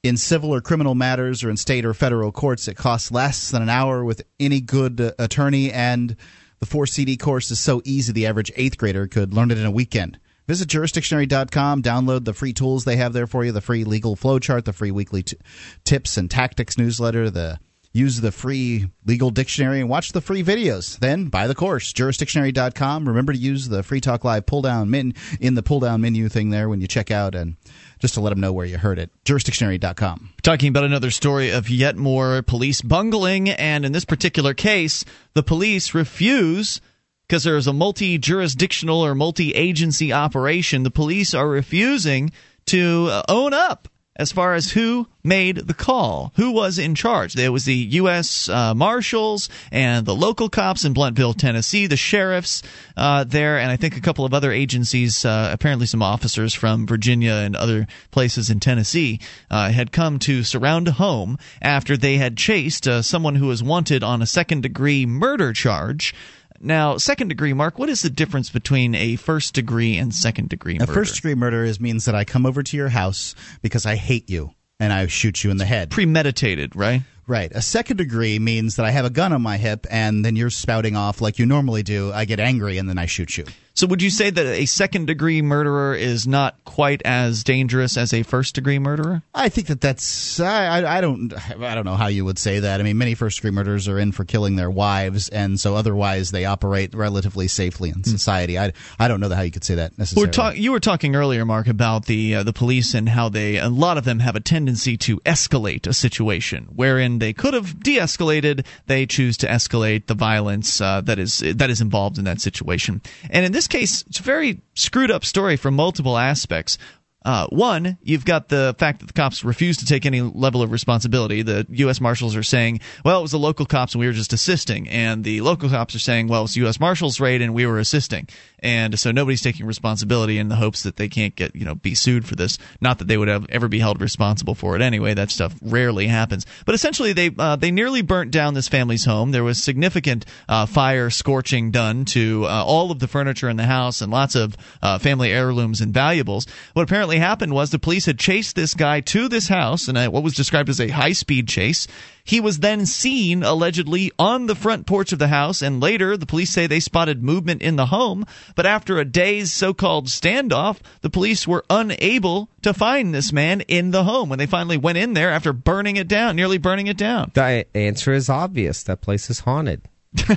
[0.04, 2.68] in civil or criminal matters or in state or federal courts.
[2.68, 6.16] It costs less than an hour with any good uh, attorney, and
[6.60, 9.66] the 4 CD course is so easy the average eighth grader could learn it in
[9.66, 10.20] a weekend.
[10.48, 14.66] Visit jurisdictionary.com, download the free tools they have there for you the free legal flowchart,
[14.66, 15.38] the free weekly t-
[15.84, 17.60] tips and tactics newsletter, the
[17.92, 20.98] use the free legal dictionary and watch the free videos.
[21.00, 23.08] Then buy the course, jurisdictionary.com.
[23.08, 26.30] Remember to use the Free Talk Live pull down min in the pull down menu
[26.30, 27.58] thing there when you check out and
[28.00, 29.10] just to let them know where you heard it.
[29.26, 30.34] Jurisdictionary.com.
[30.42, 35.44] Talking about another story of yet more police bungling, and in this particular case, the
[35.44, 36.82] police refuse
[37.28, 40.84] because there is a multi jurisdictional or multi agency operation.
[40.84, 42.32] The police are refusing
[42.68, 43.88] to uh, own up
[44.20, 47.34] as far as who made the call, who was in charge.
[47.34, 48.50] There was the U.S.
[48.50, 52.62] Uh, Marshals and the local cops in Blountville, Tennessee, the sheriffs
[52.98, 56.86] uh, there, and I think a couple of other agencies, uh, apparently some officers from
[56.86, 62.18] Virginia and other places in Tennessee, uh, had come to surround a home after they
[62.18, 66.14] had chased uh, someone who was wanted on a second degree murder charge.
[66.62, 70.78] Now, second degree, Mark, what is the difference between a first degree and second degree
[70.78, 70.92] murder?
[70.92, 73.96] A first degree murder is means that I come over to your house because I
[73.96, 75.90] hate you and I shoot you in the head.
[75.90, 77.02] Premeditated, right?
[77.30, 77.52] Right.
[77.54, 80.50] A second degree means that I have a gun on my hip and then you're
[80.50, 82.12] spouting off like you normally do.
[82.12, 83.46] I get angry and then I shoot you.
[83.80, 88.14] So, would you say that a second degree murderer is not quite as dangerous as
[88.14, 89.22] a first degree murderer?
[89.34, 92.60] I think that that's I, I, I don't I don't know how you would say
[92.60, 92.82] that.
[92.82, 96.32] I mean, many first degree murderers are in for killing their wives, and so otherwise
[96.32, 98.60] they operate relatively safely in society.
[98.60, 100.28] I, I don't know how you could say that necessarily.
[100.28, 103.60] We're talk- you were talking earlier, Mark, about the uh, the police and how they
[103.60, 107.80] a lot of them have a tendency to escalate a situation wherein they could have
[107.80, 108.66] de-escalated.
[108.88, 113.02] They choose to escalate the violence uh, that is that is involved in that situation,
[113.30, 116.78] and in this case, it's a very screwed up story from multiple aspects.
[117.26, 120.72] Uh, one, you've got the fact that the cops refuse to take any level of
[120.72, 121.42] responsibility.
[121.42, 122.00] The U.S.
[122.00, 124.88] Marshals are saying, well, it was the local cops and we were just assisting.
[124.88, 126.80] And the local cops are saying, well, it's U.S.
[126.80, 128.30] Marshals raid and we were assisting.
[128.62, 131.96] And so nobody's taking responsibility in the hopes that they can't get, you know, be
[131.96, 132.58] sued for this.
[132.82, 135.14] Not that they would have, ever be held responsible for it anyway.
[135.14, 136.46] That stuff rarely happens.
[136.66, 139.32] But essentially, they uh, they nearly burnt down this family's home.
[139.32, 143.66] There was significant uh, fire scorching done to uh, all of the furniture in the
[143.66, 146.48] house and lots of uh, family heirlooms and valuables.
[146.74, 150.10] What apparently happened was the police had chased this guy to this house in a,
[150.10, 151.88] what was described as a high speed chase.
[152.30, 156.28] He was then seen allegedly on the front porch of the house, and later the
[156.28, 158.24] police say they spotted movement in the home.
[158.54, 163.62] But after a day's so called standoff, the police were unable to find this man
[163.62, 166.86] in the home when they finally went in there after burning it down, nearly burning
[166.86, 167.32] it down.
[167.34, 168.84] The answer is obvious.
[168.84, 169.82] That place is haunted.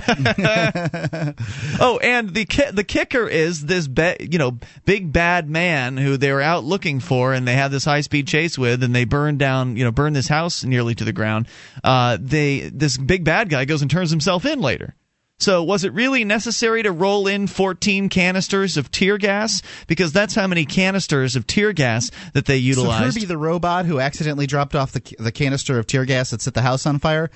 [1.79, 6.15] oh, and the ki- the kicker is this be- you know big bad man who
[6.15, 9.03] they were out looking for, and they had this high speed chase with, and they
[9.03, 11.47] burned down you know burn this house nearly to the ground.
[11.83, 14.95] Uh, they this big bad guy goes and turns himself in later.
[15.39, 19.61] So, was it really necessary to roll in 14 canisters of tear gas?
[19.87, 23.13] Because that's how many canisters of tear gas that they utilized.
[23.13, 23.19] So.
[23.19, 26.53] Herbie the robot who accidentally dropped off the the canister of tear gas that set
[26.53, 27.31] the house on fire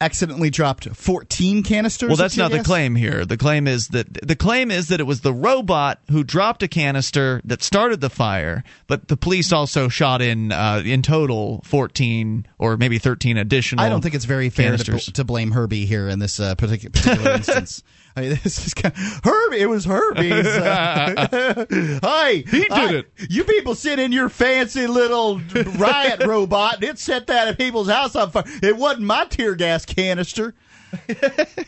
[0.00, 2.08] accidentally dropped 14 canisters.
[2.08, 3.24] well, that's not the claim here.
[3.24, 6.68] The claim is that the claim is that it was the robot who dropped a
[6.68, 12.46] canister that started the fire, but the police also shot in uh, in total 14
[12.58, 13.84] or maybe 13 additional.
[13.84, 16.90] I don't think it's very fair to, to blame Herbie here in this uh, particular,
[16.92, 17.82] particular instance.
[18.16, 19.60] I mean, this is kind of, Herbie.
[19.60, 20.46] It was Herbie's.
[20.46, 21.66] Uh,
[22.02, 23.10] hi, he did it.
[23.28, 25.40] You people sit in your fancy little
[25.76, 28.44] riot robot, it set that at people's house on fire.
[28.62, 30.54] It wasn't my tear gas canister.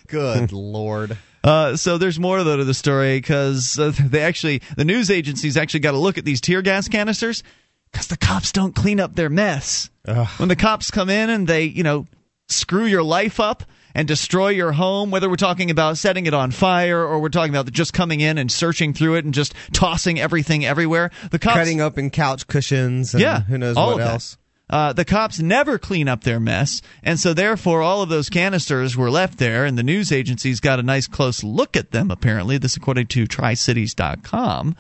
[0.07, 1.18] Good lord.
[1.44, 5.57] Uh, so there's more though to the story because uh, they actually the news agencies
[5.57, 7.42] actually got to look at these tear gas canisters
[7.92, 9.90] because the cops don't clean up their mess.
[10.38, 12.07] When the cops come in and they you know
[12.49, 13.64] screw your life up
[13.95, 17.55] and destroy your home, whether we're talking about setting it on fire or we're talking
[17.55, 21.57] about just coming in and searching through it and just tossing everything everywhere, the cops
[21.57, 24.36] Cutting open couch cushions and yeah, who knows what else.
[24.70, 28.97] Uh, the cops never clean up their mess, and so therefore all of those canisters
[28.97, 32.11] were left there, and the news agencies got a nice close look at them.
[32.11, 34.76] Apparently, this according to TriCities.com.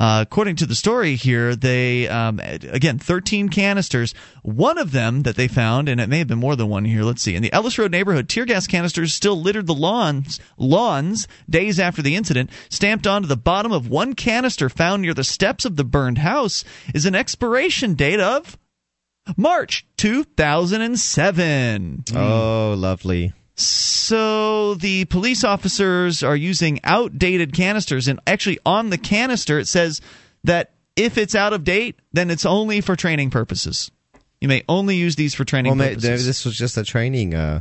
[0.00, 4.14] Uh, according to the story here, they um, again 13 canisters.
[4.42, 7.02] One of them that they found, and it may have been more than one here.
[7.02, 7.34] Let's see.
[7.34, 10.40] In the Ellis Road neighborhood, tear gas canisters still littered the lawns.
[10.56, 12.48] Lawns days after the incident.
[12.70, 16.64] Stamped onto the bottom of one canister found near the steps of the burned house
[16.94, 18.56] is an expiration date of
[19.36, 22.04] March 2007.
[22.16, 23.34] Oh, lovely.
[23.60, 30.00] So the police officers are using outdated canisters, and actually on the canister it says
[30.44, 33.90] that if it's out of date, then it's only for training purposes.
[34.40, 36.08] You may only use these for training Well, purposes.
[36.10, 37.34] maybe this was just a training.
[37.34, 37.60] Uh,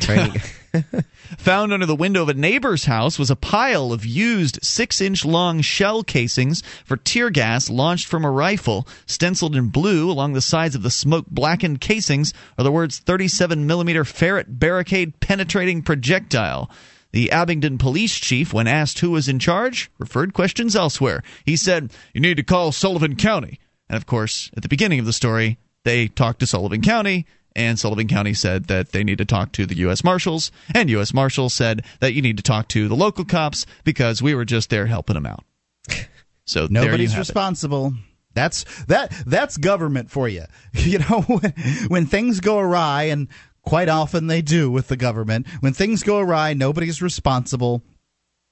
[0.00, 0.40] training.
[1.38, 5.24] Found under the window of a neighbor's house was a pile of used six inch
[5.24, 8.86] long shell casings for tear gas launched from a rifle.
[9.06, 13.66] Stenciled in blue along the sides of the smoke blackened casings are the words 37
[13.66, 16.70] millimeter ferret barricade penetrating projectile.
[17.12, 21.22] The Abingdon police chief, when asked who was in charge, referred questions elsewhere.
[21.44, 23.58] He said, You need to call Sullivan County.
[23.88, 27.26] And of course, at the beginning of the story, they talked to Sullivan County,
[27.56, 30.04] and Sullivan County said that they need to talk to the U.S.
[30.04, 31.12] Marshals, and U.S.
[31.12, 34.70] Marshals said that you need to talk to the local cops because we were just
[34.70, 35.44] there helping them out.
[36.48, 37.20] So Nobody's have it.
[37.22, 37.92] responsible.
[38.32, 40.44] That's that that's government for you.
[40.74, 41.52] You know, when,
[41.88, 43.26] when things go awry, and
[43.62, 45.48] quite often they do with the government.
[45.58, 47.82] When things go awry, nobody's responsible.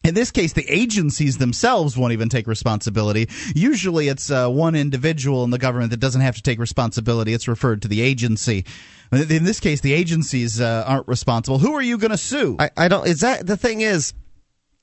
[0.05, 3.29] In this case, the agencies themselves won't even take responsibility.
[3.55, 7.33] Usually, it's uh, one individual in the government that doesn't have to take responsibility.
[7.33, 8.67] It's referred to the agency.
[9.13, 11.59] In this case, the agencies uh, aren't responsible.
[11.59, 12.57] Who are you going to sue?
[12.59, 13.07] I, I don't.
[13.07, 13.81] Is that the thing?
[13.81, 14.13] Is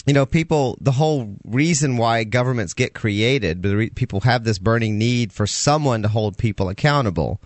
[0.05, 3.61] you know, people, the whole reason why governments get created,
[3.95, 7.39] people have this burning need for someone to hold people accountable,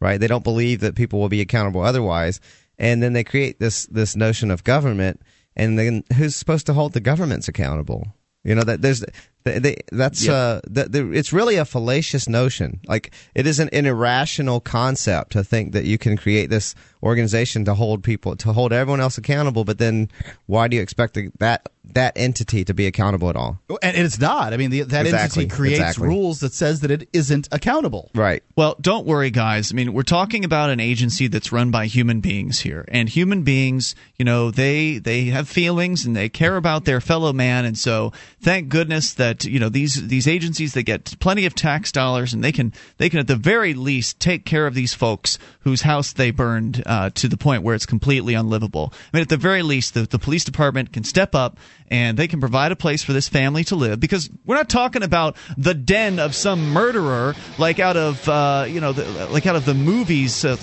[0.00, 0.20] right?
[0.20, 2.40] They don't believe that people will be accountable otherwise.
[2.78, 5.22] And then they create this, this notion of government.
[5.56, 8.06] And then who's supposed to hold the governments accountable?
[8.44, 9.04] You know, that there's,
[9.44, 10.34] they, they, that's yep.
[10.34, 12.80] uh, that, it's really a fallacious notion.
[12.86, 17.64] Like it is an, an irrational concept to think that you can create this organization
[17.64, 20.08] to hold people to hold everyone else accountable, but then
[20.46, 23.58] why do you expect the, that that entity to be accountable at all?
[23.82, 24.52] And it's not.
[24.52, 25.42] I mean, the, that exactly.
[25.42, 26.08] entity creates exactly.
[26.08, 28.10] rules that says that it isn't accountable.
[28.14, 28.42] Right.
[28.56, 29.72] Well, don't worry, guys.
[29.72, 33.42] I mean, we're talking about an agency that's run by human beings here, and human
[33.42, 37.76] beings, you know, they they have feelings and they care about their fellow man, and
[37.76, 41.90] so thank goodness that that you know these these agencies they get plenty of tax
[41.90, 45.38] dollars and they can they can at the very least take care of these folks
[45.60, 48.92] whose house they burned uh, to the point where it's completely unlivable.
[48.92, 51.56] I mean, at the very least, the, the police department can step up
[51.88, 55.02] and they can provide a place for this family to live because we're not talking
[55.02, 59.56] about the den of some murderer like out of uh, you know the, like out
[59.56, 60.56] of the movies uh,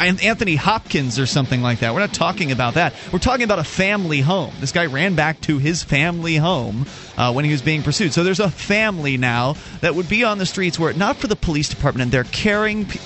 [0.00, 1.94] Anthony Hopkins or something like that.
[1.94, 2.94] We're not talking about that.
[3.12, 4.52] We're talking about a family home.
[4.60, 6.86] This guy ran back to his family home
[7.22, 8.12] uh, when he was being pursued.
[8.12, 11.28] So there's a family now that would be on the streets were it not for
[11.28, 12.86] the police department and they're caring.
[12.86, 12.98] Pe-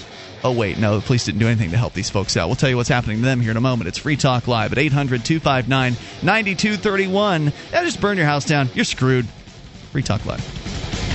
[0.42, 2.48] oh, wait, no, the police didn't do anything to help these folks out.
[2.48, 3.88] We'll tell you what's happening to them here in a moment.
[3.88, 5.92] It's Free Talk Live at 800 259
[6.22, 7.52] 9231.
[7.72, 8.70] Yeah, just burn your house down.
[8.74, 9.26] You're screwed.
[9.92, 11.05] Free Talk Live.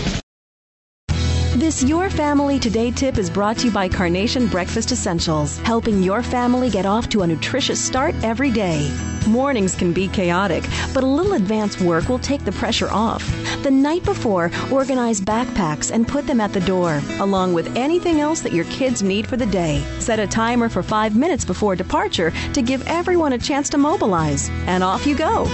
[1.56, 6.24] This Your Family Today tip is brought to you by Carnation Breakfast Essentials, helping your
[6.24, 8.90] family get off to a nutritious start every day.
[9.28, 13.30] Mornings can be chaotic, but a little advance work will take the pressure off.
[13.64, 18.40] The night before, organize backpacks and put them at the door, along with anything else
[18.42, 19.84] that your kids need for the day.
[20.00, 24.48] Set a timer for five minutes before departure to give everyone a chance to mobilize,
[24.68, 25.46] and off you go.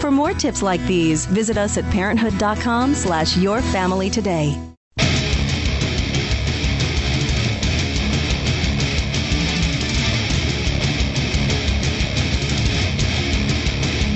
[0.00, 4.73] For more tips like these, visit us at parenthood.com slash your family today.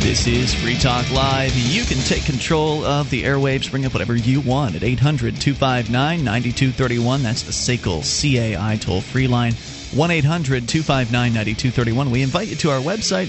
[0.09, 1.55] This is Free Talk Live.
[1.55, 6.25] You can take control of the airwaves, bring up whatever you want at 800 259
[6.25, 7.23] 9231.
[7.23, 9.53] That's the SACL CAI toll free line.
[9.53, 12.11] 1 800 259 9231.
[12.11, 13.27] We invite you to our website,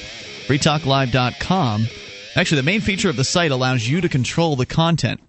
[0.48, 1.88] freetalklive.com.
[2.38, 5.20] Actually, the main feature of the site allows you to control the content.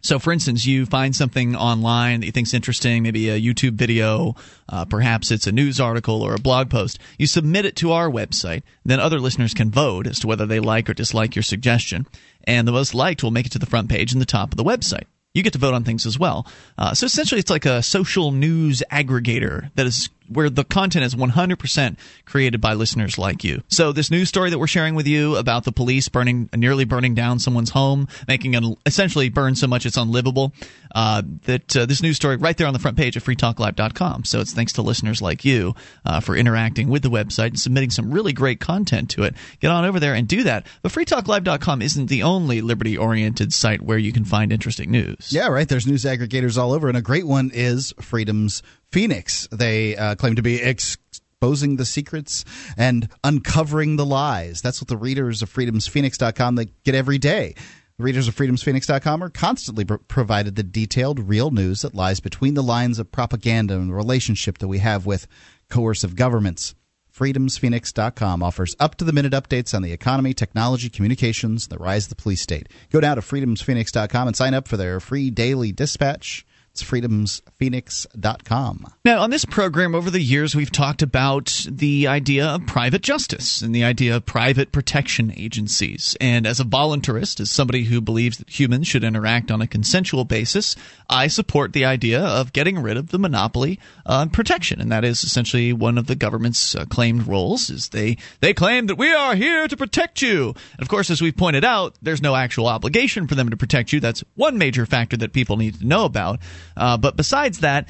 [0.00, 3.74] So, for instance, you find something online that you think is interesting, maybe a YouTube
[3.74, 4.36] video,
[4.68, 6.98] uh, perhaps it's a news article or a blog post.
[7.18, 8.62] You submit it to our website.
[8.84, 12.06] Then other listeners can vote as to whether they like or dislike your suggestion.
[12.44, 14.56] And the most liked will make it to the front page and the top of
[14.56, 15.04] the website.
[15.34, 16.46] You get to vote on things as well.
[16.76, 21.14] Uh, so essentially, it's like a social news aggregator that is where the content is
[21.14, 23.62] 100% created by listeners like you.
[23.68, 27.14] So this news story that we're sharing with you about the police burning, nearly burning
[27.14, 30.52] down someone's home, making it essentially burn so much it's unlivable.
[30.94, 34.24] Uh, that uh, this news story right there on the front page of freetalklive.com.
[34.24, 35.74] So it's thanks to listeners like you
[36.06, 39.34] uh, for interacting with the website and submitting some really great content to it.
[39.60, 40.66] Get on over there and do that.
[40.82, 45.30] But freetalklive.com isn't the only liberty-oriented site where you can find interesting news.
[45.30, 45.68] Yeah, right.
[45.68, 49.48] There's news aggregators all over, and a great one is Freedom's Phoenix.
[49.52, 52.44] They uh, claim to be exposing the secrets
[52.76, 54.62] and uncovering the lies.
[54.62, 57.54] That's what the readers of freedomsphoenix.com they get every day.
[57.98, 62.54] The readers of freedomsphoenix.com are constantly pr- provided the detailed, real news that lies between
[62.54, 65.26] the lines of propaganda and the relationship that we have with
[65.68, 66.74] coercive governments.
[67.12, 72.04] FreedomsPhoenix.com offers up to the minute updates on the economy, technology, communications, and the rise
[72.04, 72.68] of the police state.
[72.90, 76.46] Go down to freedomsphoenix.com and sign up for their free daily dispatch
[76.80, 78.86] it's freedomsphoenix.com.
[79.04, 83.62] Now, on this program, over the years, we've talked about the idea of private justice
[83.62, 86.16] and the idea of private protection agencies.
[86.20, 90.24] And as a voluntarist, as somebody who believes that humans should interact on a consensual
[90.24, 90.76] basis,
[91.10, 94.80] I support the idea of getting rid of the monopoly on protection.
[94.80, 98.86] And that is essentially one of the government's uh, claimed roles is they, they claim
[98.86, 100.54] that we are here to protect you.
[100.72, 103.92] And of course, as we've pointed out, there's no actual obligation for them to protect
[103.92, 104.00] you.
[104.00, 106.40] That's one major factor that people need to know about.
[106.78, 107.88] Uh, but besides that,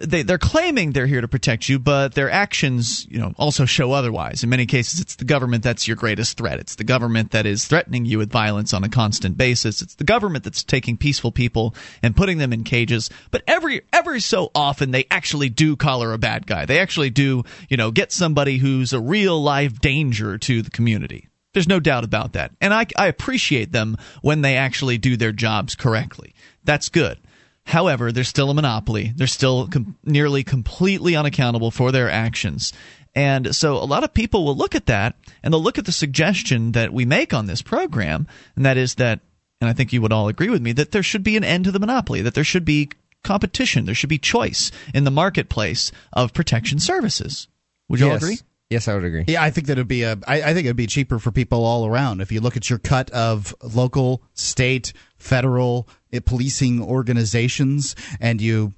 [0.00, 3.92] they, they're claiming they're here to protect you, but their actions, you know, also show
[3.92, 4.42] otherwise.
[4.42, 6.58] In many cases, it's the government that's your greatest threat.
[6.58, 9.82] It's the government that is threatening you with violence on a constant basis.
[9.82, 13.10] It's the government that's taking peaceful people and putting them in cages.
[13.30, 16.64] But every every so often, they actually do collar a bad guy.
[16.64, 21.28] They actually do, you know, get somebody who's a real life danger to the community.
[21.52, 22.52] There's no doubt about that.
[22.62, 26.34] And I, I appreciate them when they actually do their jobs correctly.
[26.64, 27.18] That's good.
[27.66, 29.12] However, they're still a monopoly.
[29.14, 32.72] They're still com- nearly completely unaccountable for their actions.
[33.14, 35.92] And so a lot of people will look at that and they'll look at the
[35.92, 39.20] suggestion that we make on this program, and that is that,
[39.60, 41.64] and I think you would all agree with me, that there should be an end
[41.64, 42.90] to the monopoly, that there should be
[43.22, 47.48] competition, there should be choice in the marketplace of protection services.
[47.88, 48.22] Would you yes.
[48.22, 48.38] all agree?
[48.70, 49.24] Yes, I would agree.
[49.26, 50.16] Yeah, I think that would be a.
[50.28, 52.78] I, I think it'd be cheaper for people all around if you look at your
[52.78, 58.72] cut of local, state, federal uh, policing organizations, and you.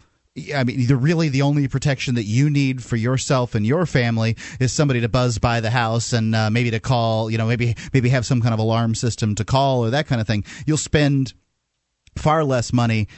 [0.55, 4.39] I mean, the really the only protection that you need for yourself and your family
[4.59, 7.31] is somebody to buzz by the house and uh, maybe to call.
[7.31, 10.23] You know, maybe maybe have some kind of alarm system to call or that kind
[10.23, 10.45] of thing.
[10.65, 11.35] You'll spend
[12.17, 13.09] far less money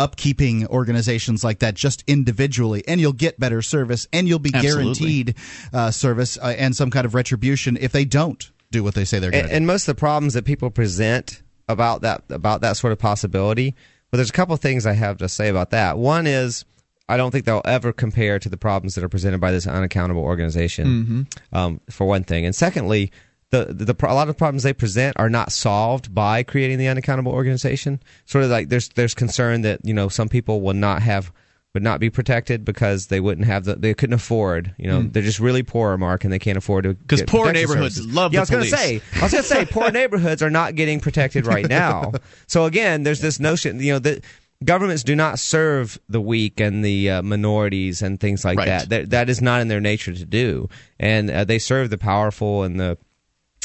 [0.00, 4.82] upkeeping organizations like that just individually and you'll get better service and you'll be Absolutely.
[4.82, 5.34] guaranteed
[5.74, 9.18] uh, service uh, and some kind of retribution if they don't do what they say
[9.18, 12.62] they're going and, to and most of the problems that people present about that about
[12.62, 13.74] that sort of possibility
[14.10, 15.98] well there's a couple of things i have to say about that.
[15.98, 16.64] One is
[17.06, 20.22] i don't think they'll ever compare to the problems that are presented by this unaccountable
[20.22, 22.46] organization um, for one thing.
[22.46, 23.12] And secondly
[23.50, 26.86] the, the, the a lot of problems they present are not solved by creating the
[26.88, 31.02] unaccountable organization sort of like there's there's concern that you know some people will not
[31.02, 31.32] have
[31.74, 35.22] would not be protected because they wouldn't have the they couldn't afford you know they're
[35.22, 38.06] just really poor mark and they can't afford to 'Cause get poor neighborhoods services.
[38.14, 40.50] love yeah, the I was gonna say I was going to say poor neighborhoods are
[40.50, 42.12] not getting protected right now.
[42.48, 44.24] So again, there's this notion, you know, that
[44.64, 48.66] governments do not serve the weak and the uh, minorities and things like Right.
[48.66, 48.88] that.
[48.90, 49.10] that.
[49.10, 52.78] That is not in their nature to do, and uh, they serve the powerful and
[52.80, 52.98] the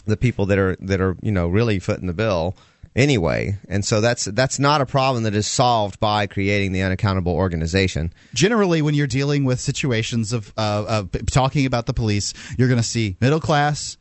[0.06, 2.56] the people that are that are you know really footing the bill
[2.96, 3.58] anyway.
[3.68, 8.14] And so that's that's not a problem that is solved by creating the unaccountable organization.
[8.34, 12.80] generally when you're dealing with situations of, uh, of talking about the police you're going
[12.80, 13.98] to see middle class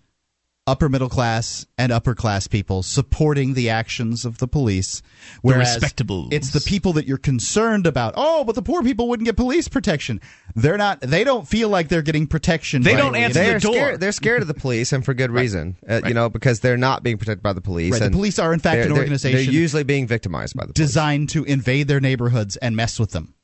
[0.66, 5.02] upper middle class and upper class people supporting the actions of the police
[5.42, 6.32] whereas respectables.
[6.32, 9.68] it's the people that you're concerned about oh but the poor people wouldn't get police
[9.68, 10.18] protection
[10.54, 13.72] they're not they don't feel like they're getting protection They don't answer the They're door.
[13.74, 14.00] scared.
[14.00, 15.76] They're scared of the police, and for good reason.
[15.88, 17.92] Uh, You know, because they're not being protected by the police.
[17.92, 20.72] Right, the police are, in fact, they're- an organization They're usually being victimized by the
[20.72, 20.88] police.
[20.88, 23.34] designed to invade their neighborhoods and mess with them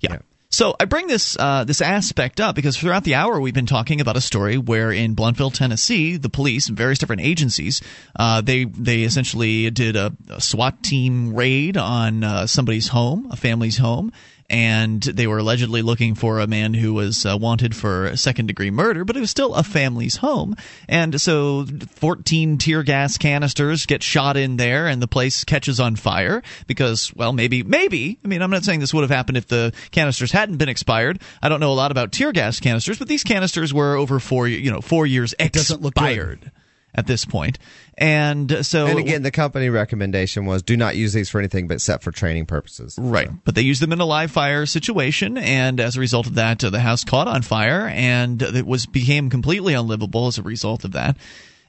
[0.00, 0.18] Yeah.
[0.58, 4.00] So I bring this uh, this aspect up because throughout the hour we've been talking
[4.00, 7.80] about a story where in Blountville, Tennessee, the police and various different agencies
[8.16, 13.36] uh, they they essentially did a, a SWAT team raid on uh, somebody's home, a
[13.36, 14.10] family's home,
[14.50, 18.70] and they were allegedly looking for a man who was uh, wanted for second degree
[18.70, 20.56] murder, but it was still a family's home,
[20.88, 25.96] and so 14 tear gas canisters get shot in there, and the place catches on
[25.96, 28.18] fire because, well, maybe, maybe.
[28.24, 31.20] I mean, I'm not saying this would have happened if the canisters hadn't been expired.
[31.42, 34.48] I don't know a lot about tear gas canisters, but these canisters were over four,
[34.48, 35.34] you know, four years
[35.68, 36.50] doesn't look good.
[36.94, 37.58] At this point,
[37.96, 41.74] and so And again, the company recommendation was do not use these for anything but
[41.74, 42.96] except for training purposes.
[42.98, 43.28] Right.
[43.44, 46.64] But they used them in a live fire situation, and as a result of that,
[46.64, 50.84] uh, the house caught on fire, and it was became completely unlivable as a result
[50.84, 51.16] of that.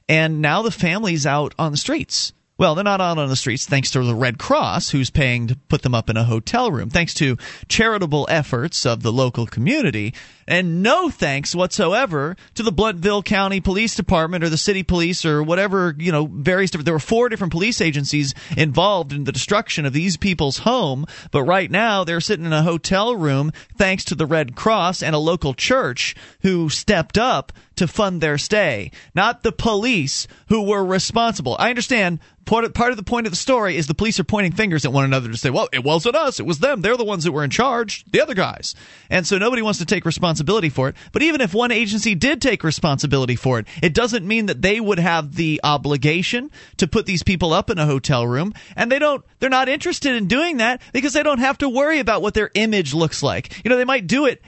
[0.08, 2.32] And now the family's out on the streets.
[2.58, 5.56] Well, they're not out on the streets thanks to the Red Cross, who's paying to
[5.56, 10.12] put them up in a hotel room, thanks to charitable efforts of the local community,
[10.50, 15.44] and no thanks whatsoever to the Blountville County Police Department or the city police or
[15.44, 16.86] whatever, you know, various different.
[16.86, 21.44] There were four different police agencies involved in the destruction of these people's home, but
[21.44, 25.18] right now they're sitting in a hotel room thanks to the Red Cross and a
[25.18, 31.56] local church who stepped up to fund their stay, not the police who were responsible.
[31.58, 34.24] I understand part of, part of the point of the story is the police are
[34.24, 36.82] pointing fingers at one another to say, well, it wasn't us, it was them.
[36.82, 38.74] They're the ones that were in charge, the other guys.
[39.08, 40.39] And so nobody wants to take responsibility
[40.70, 40.96] for it.
[41.12, 44.80] But even if one agency did take responsibility for it, it doesn't mean that they
[44.80, 48.52] would have the obligation to put these people up in a hotel room.
[48.76, 51.98] And they don't, they're not interested in doing that because they don't have to worry
[51.98, 53.64] about what their image looks like.
[53.64, 54.42] You know, they might do it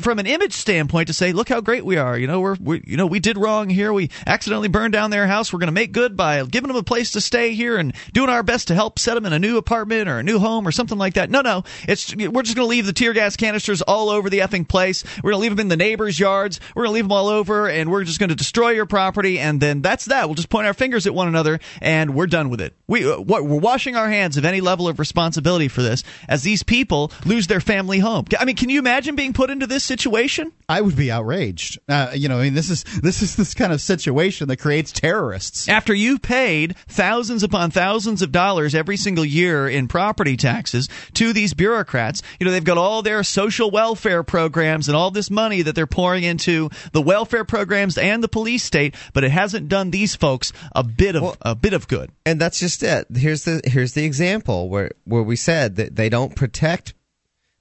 [0.00, 2.16] from an image standpoint to say, look how great we are.
[2.16, 3.92] You know, we're, we you know we did wrong here.
[3.92, 5.52] We accidentally burned down their house.
[5.52, 8.30] We're going to make good by giving them a place to stay here and doing
[8.30, 10.72] our best to help set them in a new apartment or a new home or
[10.72, 11.30] something like that.
[11.30, 14.38] No, no, it's we're just going to leave the tear gas canisters all over the
[14.38, 15.04] effing place.
[15.22, 16.60] We're going to leave them in the neighbors' yards.
[16.74, 19.38] We're going to leave them all over, and we're just going to destroy your property.
[19.38, 20.28] And then that's that.
[20.28, 22.74] We'll just point our fingers at one another, and we're done with it.
[22.86, 26.62] We uh, we're washing our hands of any level of responsibility for this as these
[26.62, 28.26] people lose their family home.
[28.38, 30.52] I mean, can you imagine being put into this situation?
[30.68, 31.78] I would be outraged.
[31.88, 34.92] Uh, you know, I mean, this is this is this kind of situation that creates
[34.92, 35.68] terrorists.
[35.68, 41.32] After you paid thousands upon thousands of dollars every single year in property taxes to
[41.32, 45.62] these bureaucrats, you know, they've got all their social welfare programs and all this money
[45.62, 49.90] that they're pouring into the welfare programs and the police state, but it hasn't done
[49.90, 52.10] these folks a bit of well, a bit of good.
[52.26, 53.06] And that's just it.
[53.16, 56.92] Here's the here's the example where where we said that they don't protect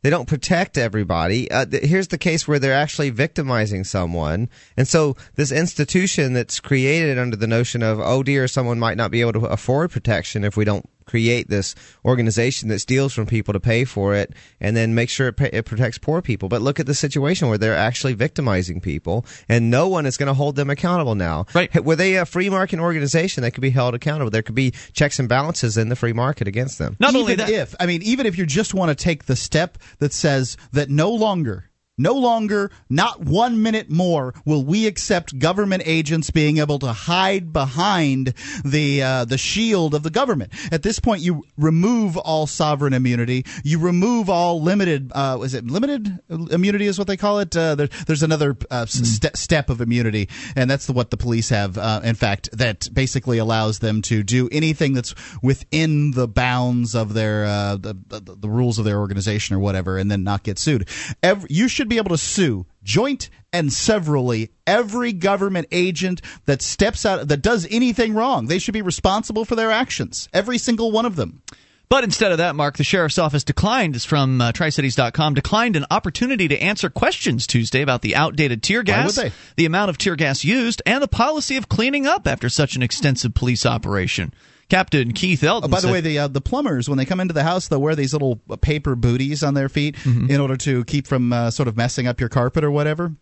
[0.03, 1.49] they don't protect everybody.
[1.49, 4.49] Uh, th- here's the case where they're actually victimizing someone.
[4.75, 9.11] And so this institution that's created under the notion of, oh dear, someone might not
[9.11, 11.73] be able to afford protection if we don't create this
[12.05, 15.49] organization that steals from people to pay for it and then make sure it, pay,
[15.51, 16.49] it protects poor people.
[16.49, 20.27] But look at the situation where they're actually victimizing people and no one is going
[20.27, 21.45] to hold them accountable now.
[21.53, 21.73] Right.
[21.83, 24.29] Were they a free market organization, that could be held accountable.
[24.29, 26.95] There could be checks and balances in the free market against them.
[26.99, 27.49] Not even only that.
[27.49, 30.89] if, I mean, even if you just want to take the step that says that
[30.89, 36.79] no longer no longer, not one minute more, will we accept government agents being able
[36.79, 38.33] to hide behind
[38.63, 40.51] the uh, the shield of the government.
[40.71, 43.45] At this point, you remove all sovereign immunity.
[43.63, 45.11] You remove all limited.
[45.13, 46.85] Uh, is it limited immunity?
[46.85, 47.55] Is what they call it.
[47.55, 49.05] Uh, there, there's another uh, mm.
[49.05, 51.77] st- step of immunity, and that's the, what the police have.
[51.77, 57.13] Uh, in fact, that basically allows them to do anything that's within the bounds of
[57.13, 60.59] their uh, the, the, the rules of their organization or whatever, and then not get
[60.59, 60.87] sued.
[61.23, 66.61] Every, you should should be able to sue joint and severally every government agent that
[66.61, 68.47] steps out that does anything wrong.
[68.47, 70.27] They should be responsible for their actions.
[70.33, 71.41] Every single one of them.
[71.87, 75.85] But instead of that, Mark, the sheriff's office declined, is from uh, TriCities.com, declined an
[75.89, 79.17] opportunity to answer questions Tuesday about the outdated tear gas,
[79.55, 82.83] the amount of tear gas used, and the policy of cleaning up after such an
[82.83, 84.33] extensive police operation.
[84.69, 85.69] Captain Keith Elton.
[85.69, 87.67] Oh, by the said, way, the uh, the plumbers when they come into the house,
[87.67, 90.29] they'll wear these little uh, paper booties on their feet mm-hmm.
[90.29, 93.13] in order to keep from uh, sort of messing up your carpet or whatever.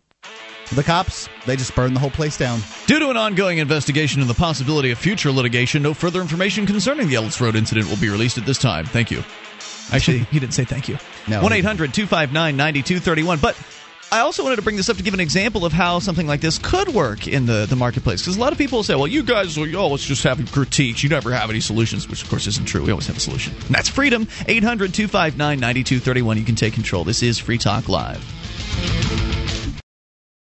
[0.73, 2.59] The cops, they just burn the whole place down.
[2.87, 7.07] Due to an ongoing investigation and the possibility of future litigation, no further information concerning
[7.07, 8.85] the Ellis Road incident will be released at this time.
[8.85, 9.23] Thank you.
[9.91, 10.97] Actually, he didn't say thank you.
[11.27, 11.43] No.
[11.43, 13.39] 1 800 259 9231.
[13.39, 13.55] But
[14.11, 16.39] I also wanted to bring this up to give an example of how something like
[16.39, 18.21] this could work in the, the marketplace.
[18.21, 21.03] Because a lot of people say, well, you guys are always just having critiques.
[21.03, 22.83] You never have any solutions, which of course isn't true.
[22.83, 23.53] We always have a solution.
[23.53, 24.27] And that's freedom.
[24.47, 26.37] 800 259 9231.
[26.37, 27.03] You can take control.
[27.03, 29.34] This is Free Talk Live.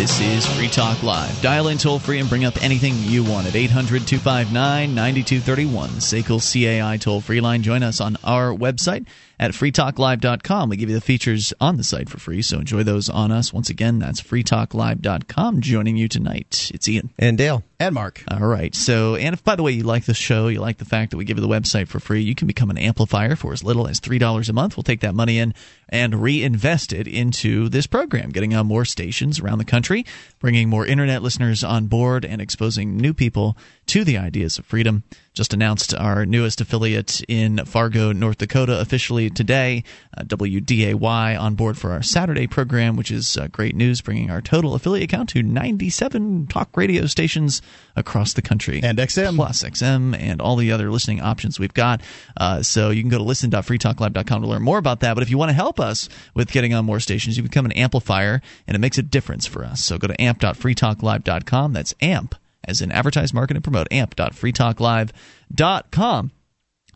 [0.00, 1.42] This is Free Talk Live.
[1.42, 5.90] Dial in toll free and bring up anything you want at 800 259 9231.
[5.90, 7.62] SACL CAI toll free line.
[7.62, 9.06] Join us on our website
[9.40, 10.68] at freetalklive.com.
[10.68, 13.54] We give you the features on the site for free, so enjoy those on us.
[13.54, 15.62] Once again, that's freetalklive.com.
[15.62, 17.08] Joining you tonight, it's Ian.
[17.18, 17.64] And Dale.
[17.80, 18.22] And Mark.
[18.30, 18.74] All right.
[18.74, 21.16] So, and if, by the way, you like the show, you like the fact that
[21.16, 23.88] we give you the website for free, you can become an amplifier for as little
[23.88, 24.76] as $3 a month.
[24.76, 25.54] We'll take that money in
[25.88, 30.04] and reinvest it into this program, getting on more stations around the country,
[30.38, 33.56] bringing more internet listeners on board, and exposing new people
[33.90, 35.02] to the ideas of freedom
[35.34, 39.82] just announced our newest affiliate in Fargo, North Dakota, officially today.
[40.16, 44.40] Uh, WDAY on board for our Saturday program, which is uh, great news, bringing our
[44.40, 47.62] total affiliate count to 97 talk radio stations
[47.96, 48.80] across the country.
[48.82, 49.34] And XM.
[49.34, 52.00] Plus XM and all the other listening options we've got.
[52.36, 55.14] Uh, so you can go to listen.freetalklive.com to learn more about that.
[55.14, 57.72] But if you want to help us with getting on more stations, you become an
[57.72, 59.82] amplifier, and it makes a difference for us.
[59.82, 61.72] So go to amp.freetalklive.com.
[61.72, 62.34] That's amp
[62.64, 63.88] as in advertise, market, and promote.
[63.90, 66.30] amp.freetalklive.com.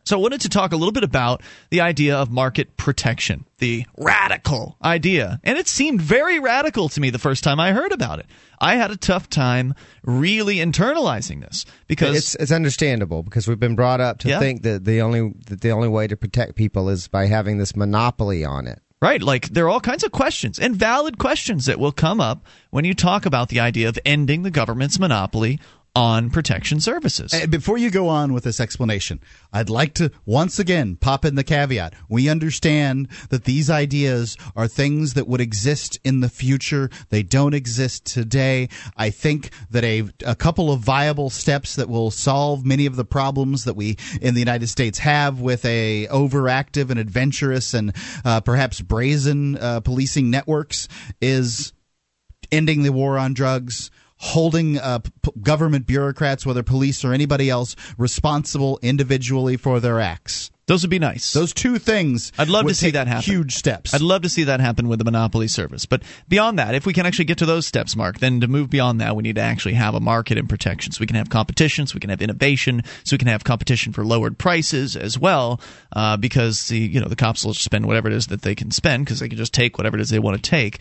[0.07, 3.87] So I wanted to talk a little bit about the idea of market protection, the
[3.97, 5.41] radical idea.
[5.43, 8.27] And it seemed very radical to me the first time I heard about it.
[8.61, 13.77] I had a tough time really internalizing this because it's it's understandable because we've been
[13.77, 14.41] brought up to Yeah.
[14.41, 17.75] think that the only that the only way to protect people is by having this
[17.75, 18.83] monopoly on it.
[19.05, 22.47] Right, like there are all kinds of questions and valid questions that will come up
[22.71, 25.61] when you talk about the idea of ending the government's monopoly
[25.95, 27.33] on protection services.
[27.33, 29.21] And before you go on with this explanation,
[29.53, 31.95] I'd like to once again pop in the caveat.
[32.09, 36.91] We understand that these ideas are things that would exist in the future.
[37.11, 38.69] They don't exist today.
[38.97, 43.05] I think that a, a couple of viable steps that will solve many of the
[43.05, 47.95] problems that we in the United States have with a overactive and adventurous and
[48.25, 50.89] uh, perhaps brazen uh, policing networks
[51.21, 51.73] is
[52.51, 53.91] ending the war on drugs,
[54.25, 60.51] holding uh, p- government bureaucrats, whether police or anybody else, responsible individually for their acts.
[60.67, 61.35] Those would be nice.
[61.35, 62.33] Those two things.
[62.39, 63.23] I'd love would to see that happen.
[63.23, 63.93] Huge steps.
[63.93, 65.85] I'd love to see that happen with the monopoly service.
[65.85, 68.71] But beyond that, if we can actually get to those steps, Mark, then to move
[68.71, 70.93] beyond that, we need to actually have a market in protection.
[70.93, 73.93] So we can have competition, so we can have innovation, so we can have competition
[73.93, 75.61] for lowered prices as well,
[75.93, 78.71] uh, because the you know the cops will spend whatever it is that they can
[78.71, 80.79] spend because they can just take whatever it is they want to take.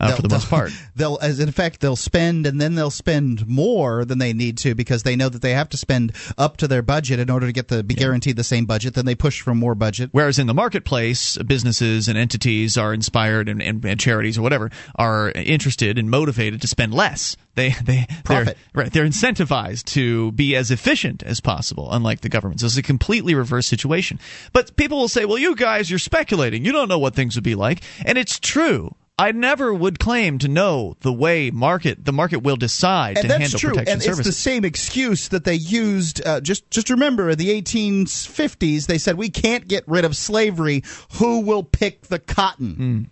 [0.00, 3.46] Uh, for the most part, They'll, as in fact, they'll spend and then they'll spend
[3.46, 6.68] more than they need to because they know that they have to spend up to
[6.68, 8.94] their budget in order to get the be guaranteed the same budget.
[8.94, 10.10] Then they push for more budget.
[10.12, 14.70] Whereas in the marketplace, businesses and entities are inspired, and, and, and charities or whatever
[14.96, 17.36] are interested and motivated to spend less.
[17.54, 18.56] They they Profit.
[18.72, 18.92] They're, right.
[18.92, 22.60] They're incentivized to be as efficient as possible, unlike the government.
[22.60, 24.18] So it's a completely reverse situation.
[24.52, 26.64] But people will say, "Well, you guys, you're speculating.
[26.64, 28.94] You don't know what things would be like," and it's true.
[29.16, 33.28] I never would claim to know the way market the market will decide and to
[33.28, 33.70] that's handle true.
[33.70, 34.26] protection and services.
[34.26, 36.24] it's the same excuse that they used.
[36.26, 40.82] Uh, just just remember, in the 1850s, they said we can't get rid of slavery.
[41.18, 42.74] Who will pick the cotton?
[42.74, 43.02] Hmm.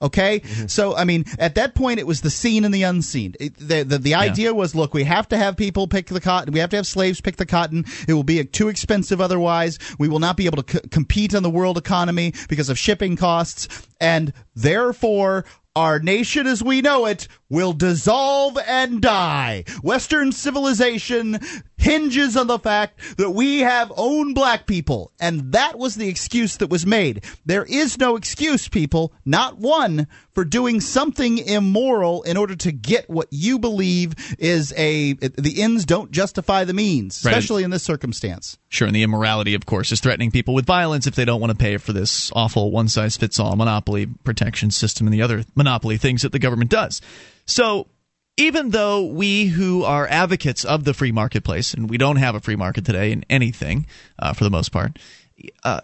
[0.00, 0.66] Okay, Mm-hmm.
[0.68, 3.34] so I mean, at that point, it was the seen and the unseen.
[3.40, 6.52] It, the the, the idea was, look, we have to have people pick the cotton.
[6.52, 7.84] We have to have slaves pick the cotton.
[8.06, 9.80] It will be too expensive otherwise.
[9.98, 13.16] We will not be able to c- compete on the world economy because of shipping
[13.16, 13.66] costs,
[14.00, 15.44] and therefore.
[15.76, 19.64] Our nation as we know it will dissolve and die.
[19.82, 21.38] Western civilization
[21.78, 25.12] hinges on the fact that we have own black people.
[25.20, 27.24] And that was the excuse that was made.
[27.46, 33.08] There is no excuse, people, not one, for doing something immoral in order to get
[33.08, 35.14] what you believe is a.
[35.14, 37.32] The ends don't justify the means, Right.
[37.32, 38.58] especially in this circumstance.
[38.68, 41.50] Sure, and the immorality, of course, is threatening people with violence if they don't want
[41.52, 45.44] to pay for this awful one size fits all monopoly protection system and the other
[45.54, 47.00] monopoly things that the government does.
[47.48, 47.88] So,
[48.36, 52.40] even though we who are advocates of the free marketplace, and we don't have a
[52.40, 53.86] free market today in anything
[54.18, 54.98] uh, for the most part,
[55.64, 55.80] uh,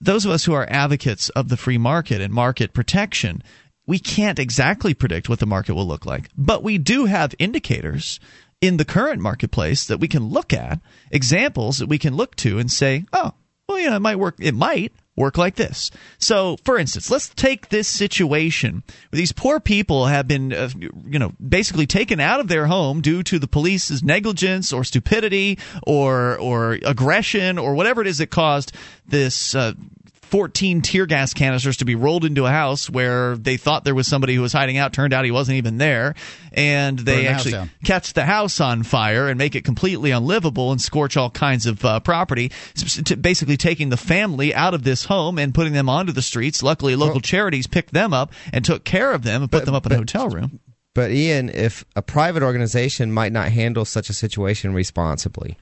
[0.00, 3.42] those of us who are advocates of the free market and market protection,
[3.86, 6.28] we can't exactly predict what the market will look like.
[6.36, 8.20] But we do have indicators
[8.60, 10.80] in the current marketplace that we can look at,
[11.10, 13.32] examples that we can look to and say, oh,
[13.68, 14.36] well, you know, it might work.
[14.38, 15.90] It might work like this.
[16.18, 21.32] So, for instance, let's take this situation these poor people have been, uh, you know,
[21.46, 26.72] basically taken out of their home due to the police's negligence or stupidity or or
[26.84, 28.72] aggression or whatever it is that caused
[29.06, 29.54] this.
[29.54, 29.72] Uh,
[30.30, 34.06] 14 tear gas canisters to be rolled into a house where they thought there was
[34.06, 34.92] somebody who was hiding out.
[34.92, 36.14] Turned out he wasn't even there.
[36.52, 37.70] And they the house actually down.
[37.84, 41.84] catch the house on fire and make it completely unlivable and scorch all kinds of
[41.84, 42.50] uh, property,
[43.20, 46.62] basically taking the family out of this home and putting them onto the streets.
[46.62, 49.86] Luckily, local charities picked them up and took care of them and put them up
[49.86, 50.60] in a hotel room.
[50.94, 55.58] But Ian, if a private organization might not handle such a situation responsibly,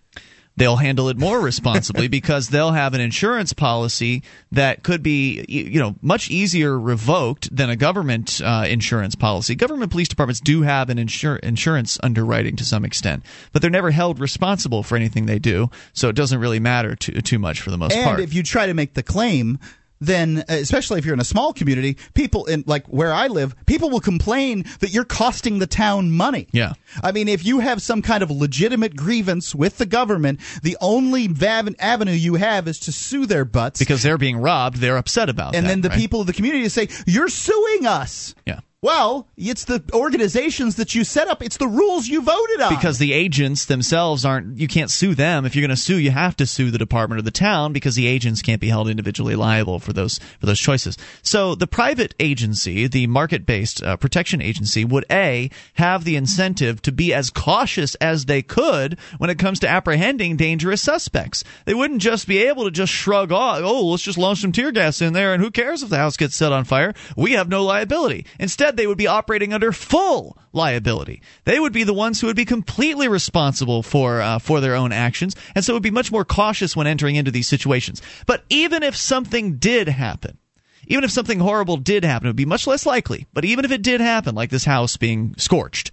[0.57, 4.23] they'll handle it more responsibly because they'll have an insurance policy
[4.53, 9.55] that could be you know much easier revoked than a government uh, insurance policy.
[9.55, 13.91] Government police departments do have an insur- insurance underwriting to some extent, but they're never
[13.91, 17.71] held responsible for anything they do, so it doesn't really matter too too much for
[17.71, 18.21] the most and part.
[18.21, 19.59] And if you try to make the claim
[20.07, 23.55] then uh, especially if you're in a small community people in like where i live
[23.67, 26.75] people will complain that you're costing the town money Yeah.
[27.03, 31.29] i mean if you have some kind of legitimate grievance with the government the only
[31.29, 35.29] vav- avenue you have is to sue their butts because they're being robbed, they're upset
[35.29, 35.59] about it.
[35.59, 35.99] and that, then the right?
[35.99, 38.61] people of the community say you're suing us Yeah.
[38.85, 41.43] Well, it's the organizations that you set up.
[41.43, 42.75] It's the rules you voted on.
[42.77, 45.47] Because the agents themselves aren't, you can't sue them.
[45.47, 47.95] If you're going to sue, you have to sue the department or the town because
[47.95, 50.99] the agents can't be held individually liable for those for those choices.
[51.23, 56.93] So the private agency, the market-based uh, protection agency, would a have the incentive to
[56.93, 61.43] be as cautious as they could when it comes to apprehending dangerous suspects.
[61.65, 64.73] They wouldn't just be able to just shrug off, oh, let's just launch some tear
[64.73, 66.93] gas in there, and who cares if the house gets set on fire?
[67.17, 68.27] We have no liability.
[68.39, 71.23] Instead they would be operating under full liability.
[71.45, 74.93] They would be the ones who would be completely responsible for uh, for their own
[74.93, 78.03] actions, and so would be much more cautious when entering into these situations.
[78.27, 80.39] But even if something did happen,
[80.87, 83.27] even if something horrible did happen, it would be much less likely.
[83.33, 85.91] But even if it did happen, like this house being scorched,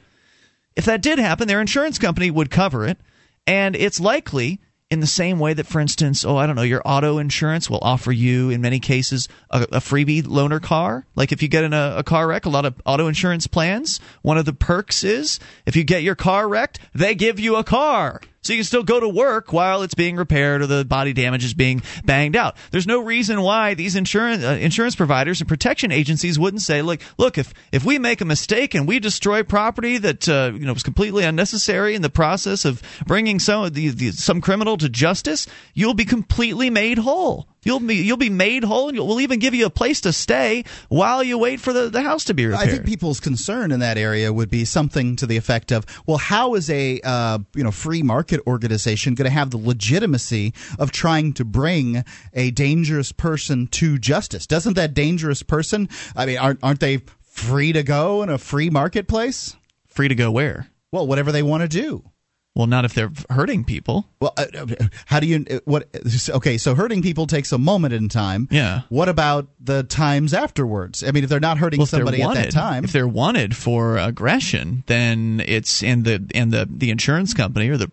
[0.76, 3.00] if that did happen, their insurance company would cover it,
[3.46, 4.60] and it's likely
[4.92, 7.80] in the same way that, for instance, oh, I don't know, your auto insurance will
[7.82, 11.08] offer you, in many cases, a, a freebie loaner car.
[11.16, 14.02] Like if you get in a, a, car wreck, a lot of auto insurance plans,
[14.22, 17.64] one of the perks is if you get your car wrecked, they give you a
[17.64, 21.14] car so you can still go to work while it's being repaired or the body
[21.14, 22.58] damage is being banged out.
[22.72, 27.02] There's no reason why these insurance uh, insurance providers and protection agencies wouldn't say, "Look,
[27.18, 30.74] look, if if we make a mistake and we destroy property that uh, you know
[30.74, 35.48] was completely unnecessary in the process of bringing some the, the, some criminal to justice,
[35.74, 39.54] you'll be completely made whole." You'll be you'll be made whole, and we'll even give
[39.54, 42.68] you a place to stay while you wait for the, the house to be repaired.
[42.68, 46.18] I think people's concern in that area would be something to the effect of, well,
[46.18, 50.92] how is a uh, you know free market organization going to have the legitimacy of
[50.92, 54.48] trying to bring a dangerous person to justice?
[54.48, 55.88] Doesn't that dangerous person?
[56.16, 59.56] I mean, aren't aren't they free to go in a free marketplace?
[59.86, 60.68] Free to go where?
[60.92, 62.11] Well, whatever they want to do.
[62.54, 64.10] Well, not if they're hurting people.
[64.20, 64.46] Well, uh,
[65.06, 65.88] how do you uh, what?
[66.30, 68.50] Okay, so hurting people takes a moment in time.
[68.52, 68.82] Yeah.
[68.90, 71.02] What about the times afterwards?
[71.02, 73.56] I mean, if they're not hurting well, somebody wanted, at that time, if they're wanted
[73.56, 77.90] for aggression, then it's in the and the the insurance company or the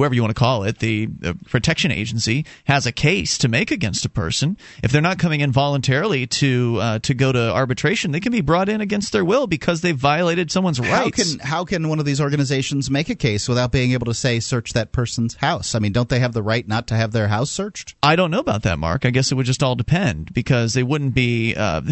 [0.00, 3.70] whoever you want to call it, the, the, protection agency has a case to make
[3.70, 4.56] against a person.
[4.82, 8.40] If they're not coming in voluntarily to uh, to go to arbitration, they can be
[8.40, 11.36] brought in against their will because they violated someone's how rights.
[11.36, 14.40] Can, how can one of these organizations make a case without being able to say
[14.40, 15.74] search that person's house?
[15.74, 17.94] I mean, don't they have the right not to have their house searched?
[18.02, 19.04] I don't know about that, Mark.
[19.04, 21.54] I guess it would just all depend because they wouldn't be.
[21.54, 21.82] Uh,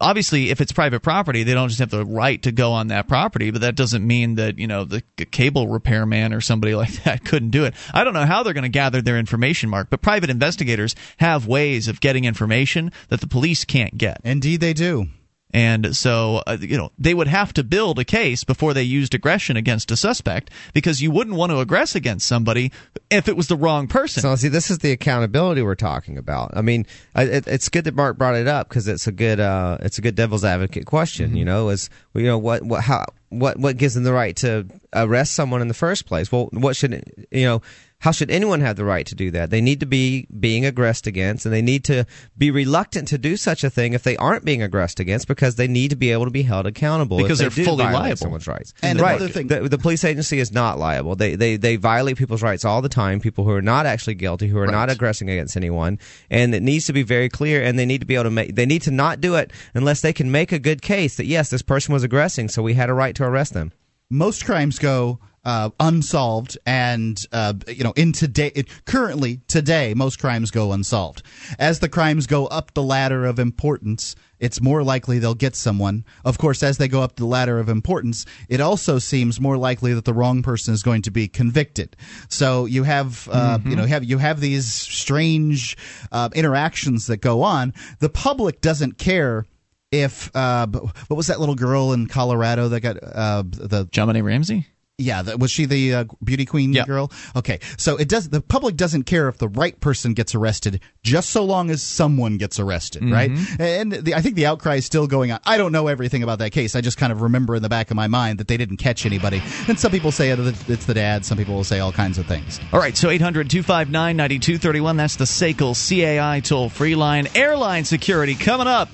[0.00, 3.08] obviously, if it's private property, they don't just have the right to go on that
[3.08, 7.24] property, but that doesn't mean that you know the cable repairman or somebody like that
[7.24, 7.74] couldn't do it.
[7.92, 11.46] I don't know how they're going to gather their information, Mark, but private investigators have
[11.46, 14.20] ways of getting information that the police can't get.
[14.24, 15.08] Indeed, they do.
[15.52, 19.14] And so, uh, you know, they would have to build a case before they used
[19.14, 22.70] aggression against a suspect because you wouldn't want to aggress against somebody
[23.10, 24.20] if it was the wrong person.
[24.22, 26.54] So, see, this is the accountability we're talking about.
[26.54, 29.78] I mean, it, it's good that Mark brought it up because it's a good, uh,
[29.80, 31.28] it's a good devil's advocate question.
[31.28, 31.38] Mm-hmm.
[31.38, 34.66] You know, is you know what, what, how, what, what gives them the right to
[34.92, 36.30] arrest someone in the first place?
[36.30, 37.62] Well, what should you know?
[38.00, 39.50] How should anyone have the right to do that?
[39.50, 42.06] They need to be being aggressed against, and they need to
[42.36, 45.66] be reluctant to do such a thing if they aren't being aggressed against, because they
[45.66, 48.16] need to be able to be held accountable because they they're fully liable.
[48.16, 48.72] Someone's rights.
[48.82, 49.16] And right.
[49.16, 51.16] another thing, the, the, police agency is not liable.
[51.16, 53.18] They, they they violate people's rights all the time.
[53.18, 54.70] People who are not actually guilty, who are right.
[54.70, 55.98] not aggressing against anyone,
[56.30, 57.60] and it needs to be very clear.
[57.64, 58.54] And they need to be able to make.
[58.54, 61.50] They need to not do it unless they can make a good case that yes,
[61.50, 63.72] this person was aggressing, so we had a right to arrest them.
[64.10, 70.18] Most crimes go uh, unsolved, and uh, you know, in today, it, currently today, most
[70.18, 71.22] crimes go unsolved.
[71.58, 76.06] As the crimes go up the ladder of importance, it's more likely they'll get someone.
[76.24, 79.92] Of course, as they go up the ladder of importance, it also seems more likely
[79.92, 81.96] that the wrong person is going to be convicted.
[82.28, 83.70] So you have, uh, mm-hmm.
[83.70, 85.76] you know, have you have these strange
[86.12, 87.74] uh, interactions that go on.
[88.00, 89.44] The public doesn't care
[89.90, 94.66] if uh, what was that little girl in Colorado that got uh, the JonBenét Ramsey?
[95.00, 96.88] Yeah, the, was she the uh, beauty queen yep.
[96.88, 97.12] girl?
[97.36, 98.30] Okay, so it does.
[98.30, 102.36] The public doesn't care if the right person gets arrested, just so long as someone
[102.36, 103.12] gets arrested, mm-hmm.
[103.12, 103.30] right?
[103.60, 105.38] And the, I think the outcry is still going on.
[105.46, 106.74] I don't know everything about that case.
[106.74, 109.06] I just kind of remember in the back of my mind that they didn't catch
[109.06, 109.40] anybody.
[109.68, 111.24] And some people say it's the dad.
[111.24, 112.58] Some people will say all kinds of things.
[112.72, 114.96] All right, so 800 259 9231.
[114.96, 117.28] That's the SACL CAI toll free line.
[117.36, 118.88] Airline security coming up.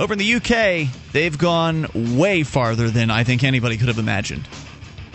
[0.00, 1.86] Over in the UK, they've gone
[2.16, 4.46] way farther than I think anybody could have imagined.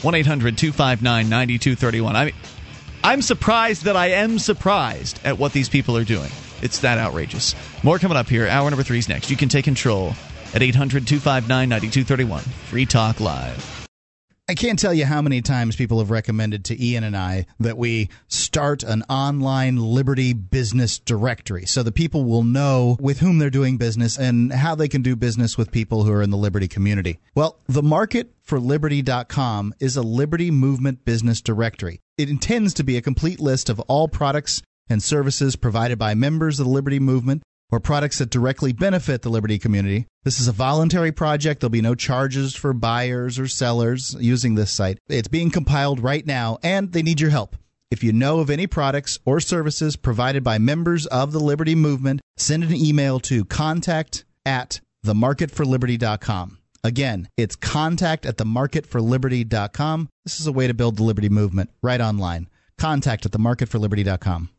[0.03, 2.15] 1 800 259 9231.
[2.15, 2.31] I
[3.03, 6.29] I'm surprised that I am surprised at what these people are doing.
[6.61, 7.55] It's that outrageous.
[7.81, 8.47] More coming up here.
[8.47, 9.31] Hour number three is next.
[9.31, 10.13] You can take control
[10.53, 12.41] at 800 259 9231.
[12.41, 13.74] Free Talk Live.
[14.47, 17.79] I can't tell you how many times people have recommended to Ian and I that
[17.79, 23.49] we start an online Liberty business directory so the people will know with whom they're
[23.49, 26.67] doing business and how they can do business with people who are in the Liberty
[26.67, 27.17] community.
[27.33, 32.01] Well, the market for Liberty.com is a Liberty Movement business directory.
[32.15, 36.59] It intends to be a complete list of all products and services provided by members
[36.59, 40.05] of the Liberty Movement or products that directly benefit the Liberty community.
[40.23, 41.61] This is a voluntary project.
[41.61, 44.99] There'll be no charges for buyers or sellers using this site.
[45.07, 47.55] It's being compiled right now, and they need your help.
[47.91, 52.21] If you know of any products or services provided by members of the Liberty Movement,
[52.35, 56.57] send an email to contact at themarketforliberty.com.
[56.83, 60.09] Again, it's contact at themarketforliberty.com.
[60.23, 62.47] This is a way to build the Liberty Movement right online.
[62.77, 64.49] Contact at themarketforliberty.com.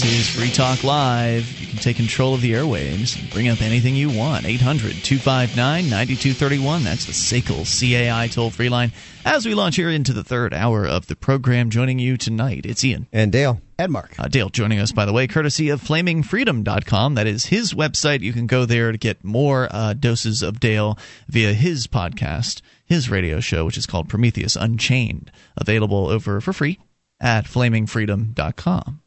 [0.00, 1.60] This is Free Talk Live.
[1.60, 4.46] You can take control of the airwaves and bring up anything you want.
[4.46, 6.84] 800 259 9231.
[6.84, 8.92] That's the SACL CAI toll free line.
[9.24, 12.84] As we launch here into the third hour of the program, joining you tonight, it's
[12.84, 13.08] Ian.
[13.12, 13.60] And Dale.
[13.76, 14.14] And Mark.
[14.20, 17.16] Uh, Dale joining us, by the way, courtesy of flamingfreedom.com.
[17.16, 18.20] That is his website.
[18.20, 20.96] You can go there to get more uh, doses of Dale
[21.26, 26.78] via his podcast, his radio show, which is called Prometheus Unchained, available over for free
[27.20, 29.00] at flamingfreedom.com.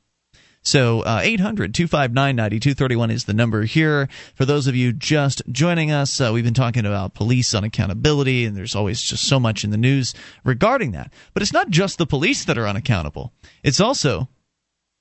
[0.63, 4.07] So uh, 800 259 9231 is the number here.
[4.35, 8.55] For those of you just joining us, uh, we've been talking about police unaccountability, and
[8.55, 10.13] there's always just so much in the news
[10.43, 11.11] regarding that.
[11.33, 13.33] But it's not just the police that are unaccountable,
[13.63, 14.29] it's also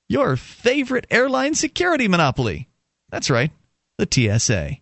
[0.09, 2.67] your favorite airline security monopoly.
[3.09, 3.51] That's right,
[3.97, 4.80] the TSA.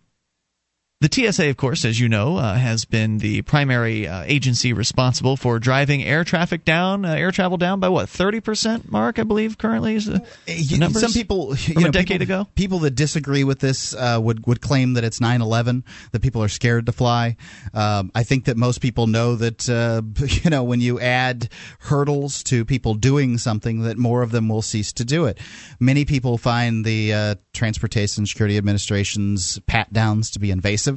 [1.00, 5.38] The TSA, of course, as you know, uh, has been the primary uh, agency responsible
[5.38, 8.92] for driving air traffic down, uh, air travel down by what thirty percent?
[8.92, 11.00] Mark, I believe, currently is the, the numbers.
[11.00, 12.50] Some people, you know, a decade people, ago.
[12.54, 16.48] people that disagree with this uh, would would claim that it's 9/11, that people are
[16.48, 17.38] scared to fly.
[17.72, 20.02] Um, I think that most people know that uh,
[20.44, 21.48] you know when you add
[21.78, 25.38] hurdles to people doing something, that more of them will cease to do it.
[25.80, 30.89] Many people find the uh, Transportation Security Administration's pat downs to be invasive.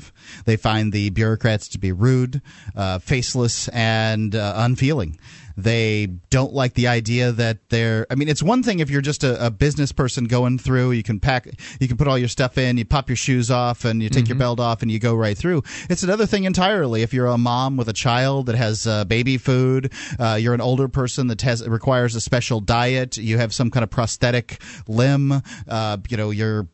[0.46, 2.42] They find the bureaucrats to be rude,
[2.76, 5.18] uh, faceless, and uh, unfeeling.
[5.56, 8.08] They don't like the idea that they're.
[8.10, 10.92] I mean, it's one thing if you're just a, a, business person going through.
[10.92, 11.48] You can pack,
[11.80, 14.24] you can put all your stuff in, you pop your shoes off, and you take
[14.24, 14.32] mm-hmm.
[14.32, 15.62] your belt off, and you go right through.
[15.90, 19.38] It's another thing entirely if you're a mom with a child that has uh, baby
[19.38, 19.94] food.
[20.20, 23.18] Uh, you're an older person that has requires a special diet.
[23.18, 25.44] You have some kind of prosthetic limb.
[25.68, 26.68] Uh, you know, you're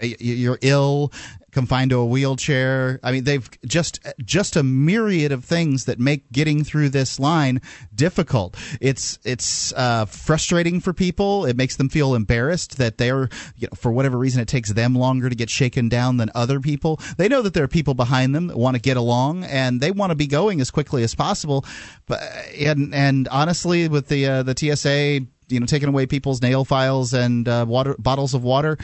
[0.00, 1.12] you're ill
[1.52, 3.00] confined to a wheelchair.
[3.02, 7.60] I mean, they've just just a myriad of things that make getting through this line
[7.94, 8.56] difficult.
[8.80, 11.46] It's it's uh, frustrating for people.
[11.46, 14.94] It makes them feel embarrassed that they're you know, for whatever reason it takes them
[14.94, 17.00] longer to get shaken down than other people.
[17.16, 19.90] They know that there are people behind them that want to get along and they
[19.90, 21.64] want to be going as quickly as possible.
[22.06, 22.20] But
[22.58, 27.14] and and honestly, with the uh, the TSA, you know, taking away people's nail files
[27.14, 28.76] and uh, water bottles of water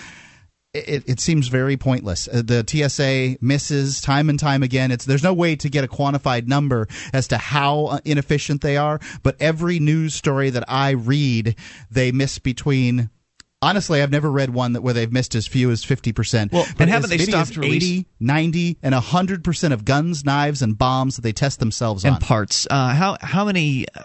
[0.75, 2.29] it, it, seems very pointless.
[2.29, 4.91] Uh, the TSA misses time and time again.
[4.91, 8.77] It's there's no way to get a quantified number as to how uh, inefficient they
[8.77, 8.99] are.
[9.23, 11.57] But every news story that I read,
[11.91, 13.11] they miss between.
[13.63, 16.53] Honestly, I've never read one that where they've missed as few as 50%.
[16.53, 21.23] Well, but haven't they stopped 80, 90, and 100% of guns, knives, and bombs that
[21.23, 22.21] they test themselves and on.
[22.21, 22.67] parts.
[22.71, 23.87] Uh, how, how many.
[23.95, 24.03] Uh,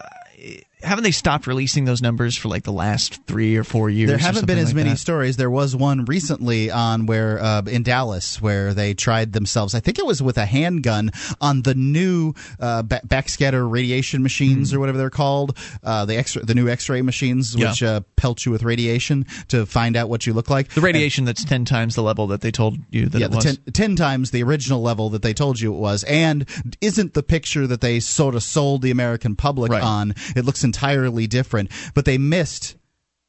[0.82, 4.08] haven't they stopped releasing those numbers for like the last three or four years?
[4.08, 4.98] There haven't been as like many that?
[4.98, 5.36] stories.
[5.36, 9.74] There was one recently on where uh, in Dallas where they tried themselves.
[9.74, 14.72] I think it was with a handgun on the new uh, ba- backscatter radiation machines
[14.72, 14.76] mm.
[14.76, 15.56] or whatever they're called.
[15.82, 17.70] Uh, the X the new X-ray machines yeah.
[17.70, 20.68] which uh, pelt you with radiation to find out what you look like.
[20.70, 23.32] The radiation and, that's ten times the level that they told you that yeah, it
[23.32, 23.44] was.
[23.44, 26.46] Ten, ten times the original level that they told you it was, and
[26.80, 29.82] isn't the picture that they sort of sold the American public right.
[29.82, 30.14] on.
[30.36, 32.76] It looks entirely different but they missed.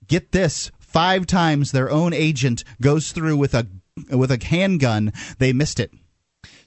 [0.08, 3.66] Get this: five times their own agent goes through with a
[4.10, 5.12] with a handgun.
[5.40, 5.92] They missed it.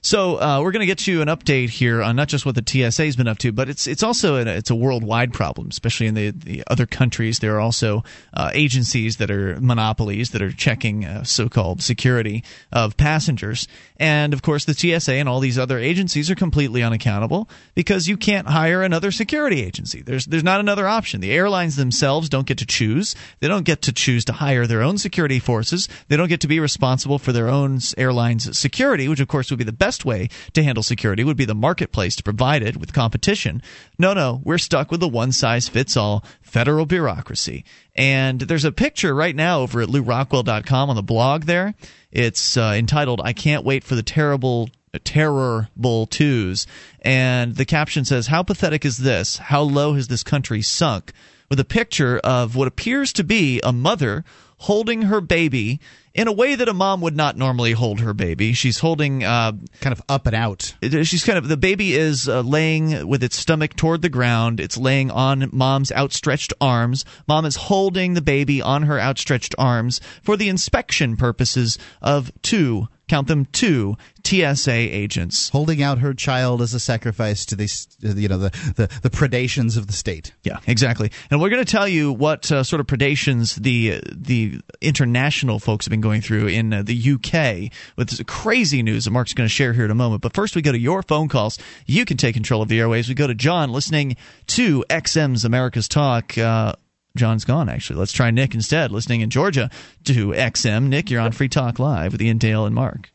[0.05, 2.63] So uh, we're going to get you an update here on not just what the
[2.63, 6.05] TSA has been up to, but it's it's also a, it's a worldwide problem, especially
[6.05, 7.39] in the, the other countries.
[7.39, 12.97] There are also uh, agencies that are monopolies that are checking uh, so-called security of
[12.97, 13.67] passengers,
[13.97, 18.15] and of course the TSA and all these other agencies are completely unaccountable because you
[18.15, 20.03] can't hire another security agency.
[20.03, 21.19] There's there's not another option.
[21.19, 23.15] The airlines themselves don't get to choose.
[23.39, 25.89] They don't get to choose to hire their own security forces.
[26.09, 29.57] They don't get to be responsible for their own airlines' security, which of course would
[29.57, 32.75] be the best best way to handle security would be the marketplace to provide it
[32.75, 33.61] with competition.
[33.97, 37.63] No, no, we're stuck with the one size fits all federal bureaucracy.
[37.95, 41.75] And there's a picture right now over at lewrockwell.com on the blog there.
[42.11, 44.69] It's uh, entitled, I Can't Wait for the Terrible
[45.03, 46.67] terrible twos.
[47.01, 49.37] And the caption says, How pathetic is this?
[49.37, 51.13] How low has this country sunk?
[51.49, 54.23] With a picture of what appears to be a mother
[54.57, 55.79] holding her baby
[56.13, 58.53] in a way that a mom would not normally hold her baby.
[58.53, 59.51] She's holding uh,
[59.81, 60.73] kind of up and out.
[60.81, 64.59] She's kind of the baby is uh, laying with its stomach toward the ground.
[64.59, 67.03] It's laying on mom's outstretched arms.
[67.27, 72.87] Mom is holding the baby on her outstretched arms for the inspection purposes of two
[73.07, 78.27] count them two TSA agents holding out her child as a sacrifice to these, you
[78.27, 80.33] know, the, the, the predations of the state.
[80.43, 81.11] Yeah, exactly.
[81.29, 85.85] And we're going to tell you what uh, sort of predations the the international folks
[85.85, 89.53] have been going through in uh, the UK with crazy news that Mark's going to
[89.53, 90.21] share here in a moment.
[90.21, 91.59] But first, we go to your phone calls.
[91.85, 93.07] You can take control of the airwaves.
[93.07, 94.17] We go to John listening
[94.47, 96.37] to XM's America's Talk.
[96.37, 96.73] Uh,
[97.15, 97.99] John's gone, actually.
[97.99, 99.69] Let's try Nick instead, listening in Georgia
[100.05, 100.87] to XM.
[100.87, 103.11] Nick, you're on Free Talk Live with Ian Dale and Mark.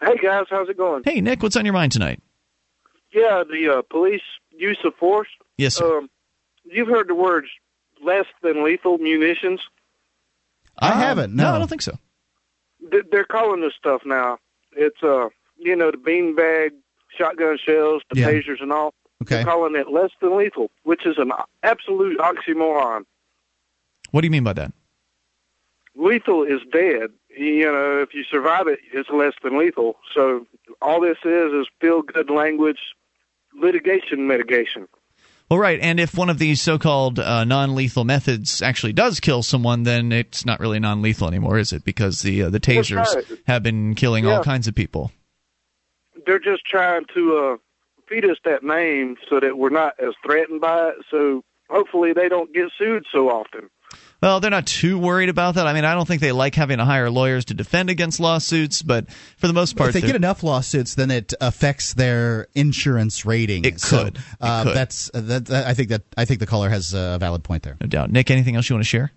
[0.00, 0.46] Hey, guys.
[0.50, 1.02] How's it going?
[1.04, 1.42] Hey, Nick.
[1.42, 2.20] What's on your mind tonight?
[3.12, 5.28] Yeah, the uh, police use of force.
[5.56, 5.98] Yes, sir.
[5.98, 6.10] Um,
[6.64, 7.48] you've heard the words
[8.02, 9.60] less than lethal munitions?
[10.78, 11.34] I um, haven't.
[11.34, 11.44] No.
[11.44, 11.96] no, I don't think so.
[13.10, 14.38] They're calling this stuff now.
[14.72, 16.70] It's, uh, you know, the beanbag,
[17.16, 18.30] shotgun shells, the yeah.
[18.30, 18.92] tasers, and all.
[19.22, 19.36] Okay.
[19.36, 21.32] They're calling it less than lethal, which is an
[21.62, 23.04] absolute oxymoron.
[24.10, 24.72] What do you mean by that?
[25.94, 27.10] Lethal is dead.
[27.36, 29.96] You know, if you survive it, it's less than lethal.
[30.14, 30.46] So
[30.82, 32.78] all this is is feel good language,
[33.54, 34.88] litigation mitigation.
[35.50, 39.82] Well, right, and if one of these so-called uh, non-lethal methods actually does kill someone,
[39.82, 41.84] then it's not really non-lethal anymore, is it?
[41.84, 43.24] Because the uh, the tasers right.
[43.46, 44.36] have been killing yeah.
[44.36, 45.12] all kinds of people.
[46.26, 47.56] They're just trying to uh,
[48.08, 50.96] feed us that name so that we're not as threatened by it.
[51.10, 53.70] So hopefully they don't get sued so often.
[54.20, 55.66] Well, they're not too worried about that.
[55.66, 58.80] I mean, I don't think they like having to hire lawyers to defend against lawsuits,
[58.80, 63.26] but for the most part, if they get enough lawsuits, then it affects their insurance
[63.26, 63.64] rating.
[63.64, 64.16] It could.
[64.16, 64.76] So, uh, it could.
[64.76, 67.64] That's uh, that, that, I think that I think the caller has a valid point
[67.64, 67.76] there.
[67.80, 68.10] No doubt.
[68.10, 69.12] Nick, anything else you want to share?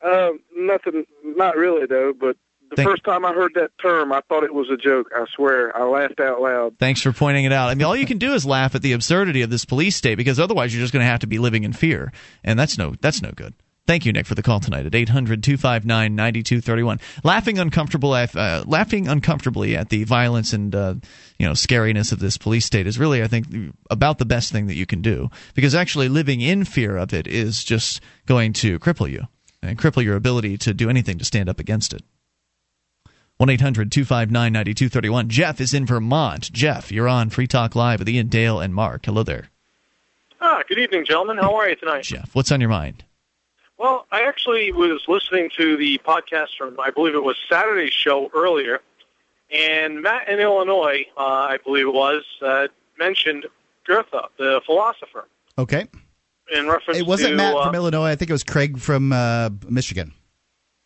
[0.00, 1.04] Uh, nothing.
[1.22, 2.14] Not really, though.
[2.18, 2.36] But
[2.70, 5.10] the Thank- first time I heard that term, I thought it was a joke.
[5.14, 6.78] I swear, I laughed out loud.
[6.78, 7.68] Thanks for pointing it out.
[7.68, 10.16] I mean, all you can do is laugh at the absurdity of this police state
[10.16, 12.12] because otherwise you're just going to have to be living in fear,
[12.44, 13.54] and that's no that's no good.
[13.86, 16.98] Thank you, Nick, for the call tonight at 800 259 9231.
[17.22, 20.94] Laughing, uncomfortable uh, laughing uncomfortably at the violence and uh,
[21.38, 23.46] you know scariness of this police state is really, I think,
[23.88, 27.28] about the best thing that you can do because actually living in fear of it
[27.28, 29.28] is just going to cripple you
[29.62, 32.02] and cripple your ability to do anything to stand up against it.
[33.38, 35.28] 1 800 259 9231.
[35.28, 36.50] Jeff is in Vermont.
[36.52, 39.04] Jeff, you're on Free Talk Live with Ian Dale and Mark.
[39.04, 39.50] Hello there.
[40.40, 41.36] Ah, good evening, gentlemen.
[41.36, 42.04] How are you tonight?
[42.04, 43.04] Jeff, what's on your mind?
[43.76, 48.30] Well, I actually was listening to the podcast from, I believe it was Saturday's show
[48.34, 48.80] earlier,
[49.50, 52.68] and Matt in Illinois, uh, I believe it was, uh,
[52.98, 53.44] mentioned
[53.86, 54.06] Goethe,
[54.38, 55.28] the philosopher.
[55.58, 55.86] Okay.
[56.54, 58.06] In reference it wasn't to, Matt uh, from Illinois.
[58.06, 60.14] I think it was Craig from uh, Michigan.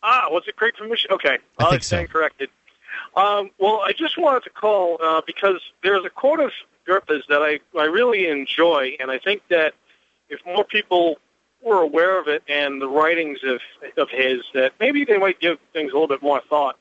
[0.03, 1.15] Ah, was it Craig from Michigan?
[1.15, 2.05] Okay, I, I think so.
[2.07, 2.49] corrected.
[3.15, 6.51] Um, well, I just wanted to call uh, because there's a quote of
[6.85, 9.73] Goethe's that I, I really enjoy, and I think that
[10.29, 11.17] if more people
[11.61, 13.59] were aware of it and the writings of,
[13.97, 16.77] of his, that maybe they might give things a little bit more thought.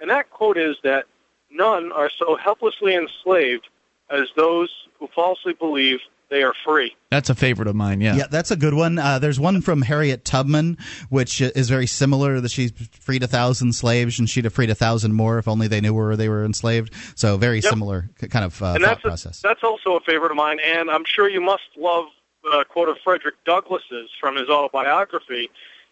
[0.00, 1.04] And that quote is that
[1.50, 3.68] none are so helplessly enslaved
[4.10, 6.00] as those who falsely believe
[6.32, 6.96] they are free.
[7.10, 8.00] That's a favorite of mine.
[8.00, 8.98] Yeah, yeah, that's a good one.
[8.98, 10.78] Uh, there's one from Harriet Tubman,
[11.10, 12.40] which is very similar.
[12.40, 15.68] That she freed a thousand slaves, and she'd have freed a thousand more if only
[15.68, 16.92] they knew where they were enslaved.
[17.14, 17.64] So very Yep.
[17.70, 19.38] similar kind of uh, and thought that's process.
[19.40, 22.06] A, that's also a favorite of mine, and I'm sure you must love
[22.42, 25.50] the quote of Frederick Douglass's from his autobiography.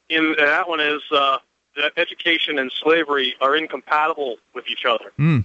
[0.08, 1.38] In that one is uh,
[1.76, 5.12] that education and slavery are incompatible with each other.
[5.18, 5.44] Mm.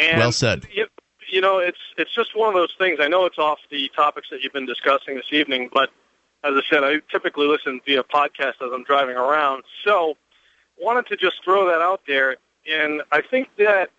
[0.00, 0.66] And Well said.
[0.72, 0.86] You,
[1.30, 2.98] you know, it's it's just one of those things.
[3.00, 5.90] I know it's off the topics that you've been discussing this evening, but
[6.44, 9.64] as I said, I typically listen via podcast as I'm driving around.
[9.84, 10.16] So,
[10.78, 12.36] wanted to just throw that out there,
[12.70, 13.90] and I think that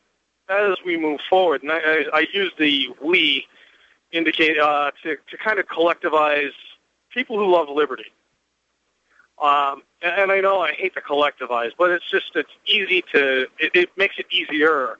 [0.49, 3.45] as we move forward, and I, I, I use the we
[4.11, 6.53] indicate uh, to to kind of collectivize
[7.13, 8.11] people who love liberty.
[9.41, 13.47] Um, and, and I know I hate to collectivize, but it's just it's easy to
[13.59, 14.97] it, it makes it easier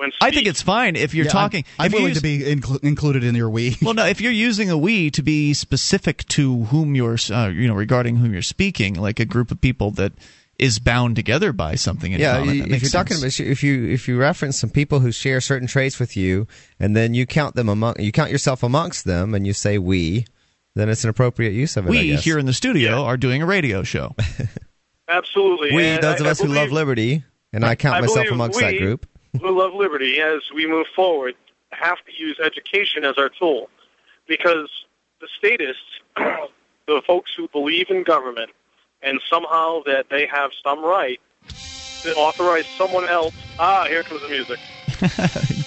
[0.00, 1.64] when I think it's fine if you're Yeah, talking.
[1.78, 3.76] I'm, I'm if willing use- to be inclu- included in your we.
[3.82, 4.06] Well, no.
[4.06, 8.16] If you're using a we to be specific to whom you're, uh, you know, regarding
[8.16, 10.12] whom you're speaking, like a group of people that
[10.58, 12.58] is bound together by something in yeah, common.
[12.58, 13.38] That if makes you're talking sense.
[13.40, 16.46] about if you if you reference some people who share certain traits with you,
[16.78, 20.26] and then you count them among you count yourself amongst them, and you say we,
[20.74, 21.88] then it's an appropriate use of it.
[21.88, 22.24] I we guess.
[22.24, 24.14] here in the studio are doing a radio show.
[25.08, 25.72] Absolutely.
[25.74, 28.28] we And those of I- I us who love liberty, and I count I myself
[28.30, 29.06] amongst we, that group.
[29.38, 31.34] Who love liberty, as we move forward,
[31.70, 33.68] have to use education as our tool,
[34.26, 34.68] because
[35.20, 35.82] the statists,
[36.16, 38.50] the folks who believe in government,
[39.02, 41.20] and somehow that they have some right
[42.02, 43.34] to authorize someone else.
[43.58, 44.58] Ah, here comes the music.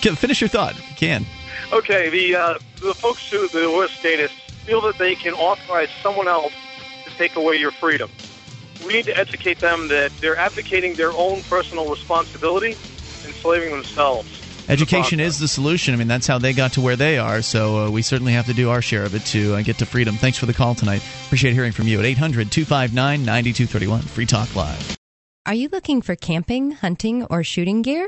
[0.20, 1.26] Finish your thought if you can.
[1.72, 6.28] Okay, the uh, the folks who the were statists feel that they can authorize someone
[6.28, 6.54] else
[7.06, 8.10] to take away your freedom.
[8.86, 12.78] We need to educate them that they're advocating their own personal responsibility,
[13.44, 14.28] enslaving themselves.
[14.70, 15.94] Education is the solution.
[15.94, 17.42] I mean, that's how they got to where they are.
[17.42, 19.86] So uh, we certainly have to do our share of it to uh, get to
[19.86, 20.16] freedom.
[20.16, 21.04] Thanks for the call tonight.
[21.26, 24.02] Appreciate hearing from you at 800 259 9231.
[24.02, 24.98] Free Talk Live.
[25.46, 28.08] Are you looking for camping, hunting, or shooting gear?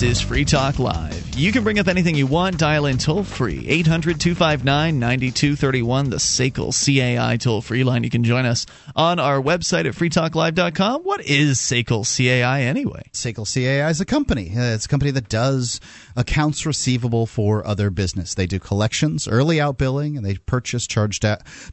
[0.00, 1.19] This is Free Talk Live.
[1.40, 2.58] You can bring up anything you want.
[2.58, 8.04] Dial in toll free 800 259 9231, the SACL CAI toll free line.
[8.04, 11.00] You can join us on our website at freetalklive.com.
[11.00, 13.04] What is SACL CAI anyway?
[13.14, 14.52] Sekel CAI is a company.
[14.54, 15.80] Uh, It's a company that does
[16.14, 18.34] accounts receivable for other business.
[18.34, 21.24] They do collections, early outbilling, and they purchase charged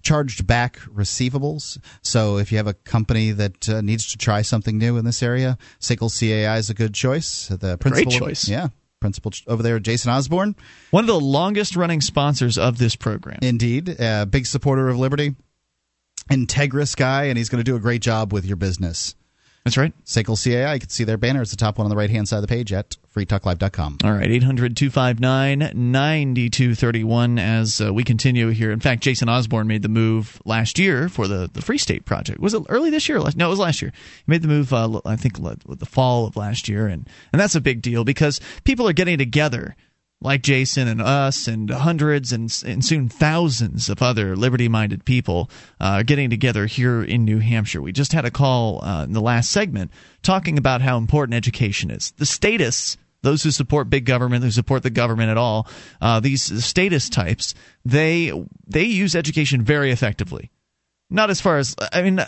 [0.02, 1.78] charged back receivables.
[2.02, 5.22] So if you have a company that uh, needs to try something new in this
[5.22, 7.50] area, Sekel CAI is a good choice.
[7.50, 8.48] The principal, choice.
[8.48, 8.70] yeah.
[9.00, 10.56] Principal over there, Jason Osborne.
[10.92, 13.40] One of the longest running sponsors of this program.
[13.42, 15.36] Indeed, a big supporter of liberty,
[16.32, 19.16] integrous guy, and he's going to do a great job with your business.
[19.68, 19.94] That's right.
[20.06, 21.42] Sekel CAI, you can see their banner.
[21.42, 23.98] It's the top one on the right hand side of the page at freetalklive.com.
[24.06, 28.72] All right, 800 259 9231 as uh, we continue here.
[28.72, 32.40] In fact, Jason Osborne made the move last year for the, the Free State Project.
[32.40, 33.18] Was it early this year?
[33.18, 33.92] or last- No, it was last year.
[33.94, 36.88] He made the move, uh, I think, with the fall of last year.
[36.88, 39.76] And, and that's a big deal because people are getting together.
[40.20, 45.50] Like Jason and us, and hundreds and, and soon thousands of other liberty minded people
[45.80, 47.82] uh, getting together here in New Hampshire.
[47.82, 49.92] We just had a call uh, in the last segment
[50.24, 52.12] talking about how important education is.
[52.18, 55.68] The statists those who support big government, who support the government at all,
[56.02, 57.54] uh, these statists types,
[57.84, 58.32] they
[58.66, 60.52] they use education very effectively.
[61.10, 62.20] Not as far as I mean,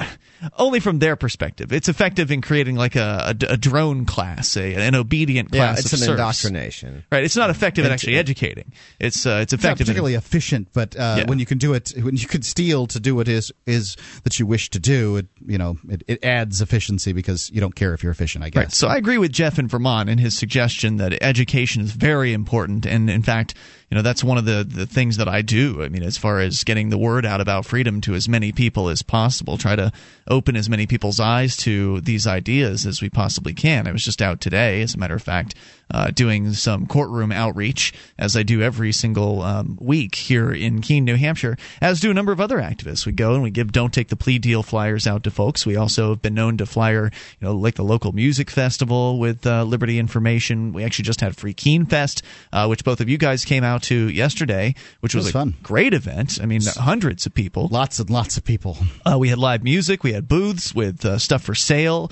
[0.57, 1.73] only from their perspective.
[1.73, 5.76] It's effective in creating like a, a, a drone class, a, an obedient class.
[5.77, 6.10] Yeah, it's an serfs.
[6.11, 7.03] indoctrination.
[7.11, 7.26] Right.
[7.26, 8.72] It's not effective at actually educating.
[8.97, 9.81] It's uh, it's It's not effective.
[9.81, 11.23] in- particularly efficient, but uh, Yeah.
[11.27, 14.39] when you can do it, when you can steal to do what is is that
[14.39, 17.93] you wish to do, it you know it, it adds efficiency because you don't care
[17.93, 18.45] if you're efficient.
[18.45, 18.57] I guess.
[18.64, 18.72] Right.
[18.72, 22.85] So I agree with Jeff in Vermont in his suggestion that education is very important,
[22.85, 23.56] and in fact,
[23.90, 25.84] you know that's one of the the things that I do.
[25.84, 28.90] I mean, as far as getting the word out about freedom to as many people
[28.90, 29.91] as possible, try to
[30.28, 33.88] open as many people's eyes to these ideas as we possibly can.
[33.88, 35.56] I was just out today, as a matter of fact,
[35.91, 41.06] uh, doing some courtroom outreach, as I do every single um, week here in Keene,
[41.06, 43.06] New Hampshire, as do a number of other activists.
[43.06, 45.66] We go and we give "Don't Take the Plea Deal" flyers out to folks.
[45.66, 47.06] We also have been known to flyer,
[47.40, 50.74] you know, like the local music festival with uh, Liberty information.
[50.74, 53.84] We actually just had Free Keene Fest, uh, which both of you guys came out
[53.84, 55.56] to yesterday, which was, was a fun.
[55.64, 56.40] great event.
[56.41, 57.68] I mean, hundreds of people.
[57.72, 58.78] Lots and lots of people.
[59.06, 60.03] Uh, we had live music.
[60.03, 62.11] We had booths with uh, stuff for sale.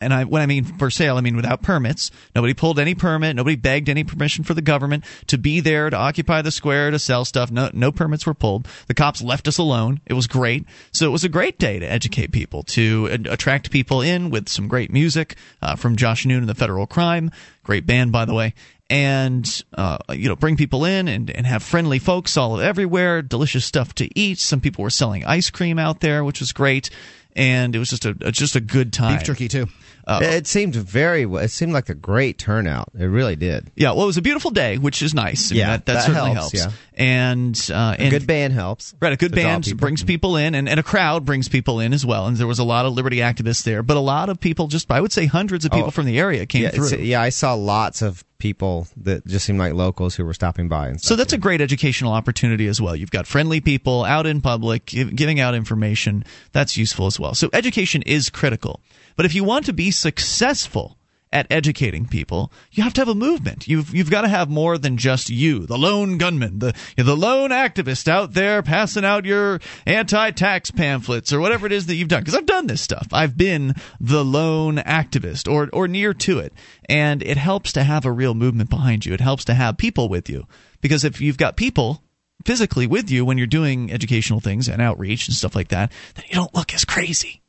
[0.00, 2.10] And I, when I mean for sale, I mean without permits.
[2.34, 3.36] Nobody pulled any permit.
[3.36, 6.98] Nobody begged any permission for the government to be there to occupy the square to
[6.98, 7.50] sell stuff.
[7.50, 8.66] No, no permits were pulled.
[8.86, 10.00] The cops left us alone.
[10.06, 10.64] It was great.
[10.90, 14.68] So it was a great day to educate people, to attract people in with some
[14.68, 17.30] great music uh, from Josh Noon and the Federal Crime.
[17.62, 18.54] Great band, by the way
[18.92, 23.64] and uh, you know bring people in and, and have friendly folks all everywhere delicious
[23.64, 26.90] stuff to eat some people were selling ice cream out there which was great
[27.36, 29.16] and it was just a just a good time.
[29.16, 29.66] Beef jerky too.
[30.06, 31.22] Uh, it seemed very.
[31.22, 32.88] It seemed like a great turnout.
[32.98, 33.70] It really did.
[33.76, 35.50] Yeah, well, it was a beautiful day, which is nice.
[35.50, 36.74] I mean, Yeah, that, that, that certainly helps, helps.
[36.76, 36.80] yeah.
[36.96, 38.94] And, uh, A good band helps.
[39.00, 39.78] Right, a good band people.
[39.78, 42.26] brings people in, and, and a crowd brings people in as well.
[42.26, 44.90] And there was a lot of liberty activists there, but a lot of people, just
[44.90, 46.98] I would say hundreds of people Oh, from the area came yeah, through.
[46.98, 50.88] yeah, I saw lots of people that just seemed like locals who were stopping by
[50.88, 51.08] and stuff.
[51.08, 52.96] So that's a great educational opportunity as well.
[52.96, 56.24] You've got friendly people out in public giving out information.
[56.52, 57.34] That's useful as well.
[57.34, 58.80] So education is critical.
[59.20, 60.96] But if you want to be successful
[61.30, 63.68] at educating people, you have to have a movement.
[63.68, 67.50] You've you've got to have more than just you, the lone gunman, the the lone
[67.50, 72.22] activist out there passing out your anti-tax pamphlets or whatever it is that you've done.
[72.22, 73.08] Because I've done this stuff.
[73.12, 76.54] I've been the lone activist or or near to it,
[76.88, 79.12] and it helps to have a real movement behind you.
[79.12, 80.46] It helps to have people with you
[80.80, 82.02] because if you've got people
[82.46, 86.24] physically with you when you're doing educational things and outreach and stuff like that, then
[86.26, 87.42] you don't look as crazy.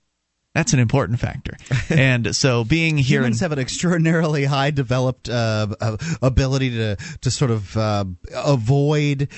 [0.53, 1.56] That's an important factor.
[1.90, 6.98] And so being here Humans in have an extraordinarily high developed uh, uh, ability to
[7.22, 9.30] to sort of uh, avoid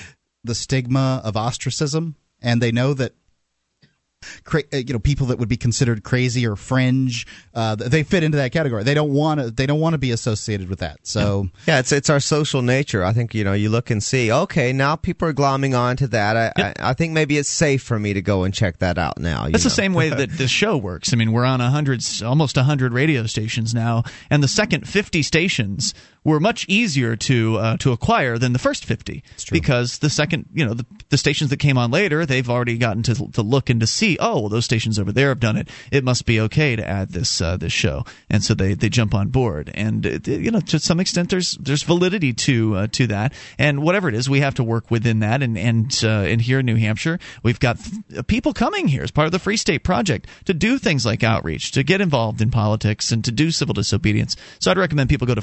[0.44, 3.14] the stigma of ostracism, and they know that.
[4.43, 8.23] Cra- uh, you know, people that would be considered crazy or fringe, uh, they fit
[8.23, 8.83] into that category.
[8.83, 9.51] They don't want to.
[9.51, 10.99] They don't want to be associated with that.
[11.03, 13.03] So, Yeah, it's it's our social nature.
[13.03, 14.31] I think you know you look and see.
[14.31, 16.37] Okay, now people are glomming on to that.
[16.37, 19.19] I, I I think maybe it's safe for me to go and check that out
[19.19, 19.45] now.
[19.45, 21.13] you That's the same way that this show works.
[21.13, 24.87] I mean, we're on a hundred, almost a hundred radio stations now, and the second
[24.87, 25.93] fifty stations
[26.23, 30.65] were much easier to uh, to acquire than the first fifty because the second, you
[30.65, 33.79] know, the, the stations that came on later, they've already gotten to to look and
[33.79, 34.17] to see.
[34.19, 35.69] Oh, well, those stations over there have done it.
[35.91, 39.13] It must be okay to add this uh, this show, and so they they jump
[39.13, 39.71] on board.
[39.73, 43.33] And uh, you know, to some extent, there's there's validity to uh, to that.
[43.57, 45.43] And whatever it is, we have to work within that.
[45.43, 49.11] And and uh, and here in New Hampshire, we've got th- people coming here as
[49.11, 52.51] part of the Free State Project to do things like outreach, to get involved in
[52.51, 54.35] politics, and to do civil disobedience.
[54.59, 55.41] So I'd recommend people go to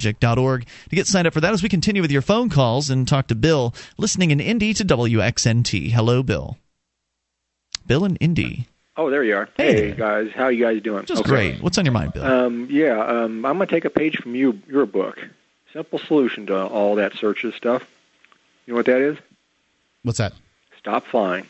[0.00, 1.52] freestateproject.org to get signed up for that.
[1.52, 4.84] As we continue with your phone calls and talk to Bill, listening in Indy to
[4.84, 5.90] WXNT.
[5.92, 6.58] Hello, Bill.
[7.86, 8.66] Bill in Indy.
[8.96, 9.48] Oh, there you are.
[9.56, 11.06] Hey, guys, how you guys doing?
[11.06, 11.28] Just Okay.
[11.30, 11.62] great.
[11.62, 12.24] What's on your mind, Bill?
[12.24, 15.18] Um, yeah, um, I'm going to take a page from you, your book.
[15.72, 17.88] Simple solution to all that searches stuff.
[18.66, 19.16] You know what that is?
[20.02, 20.32] what's that?
[20.78, 21.46] Stop flying.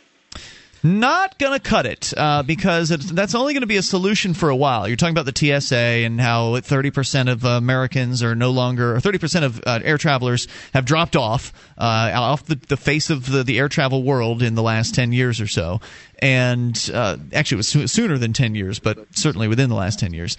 [0.83, 4.49] Not going to cut it uh, because that's only going to be a solution for
[4.49, 4.89] a while.
[4.89, 9.43] You're talking about the TSA and how 30% of Americans are no longer, or 30%
[9.45, 13.59] of uh, air travelers have dropped off uh, off the, the face of the, the
[13.59, 15.81] air travel world in the last 10 years or so.
[16.21, 19.99] And uh, actually, it was soo- sooner than 10 years, but certainly within the last
[19.99, 20.39] 10 years.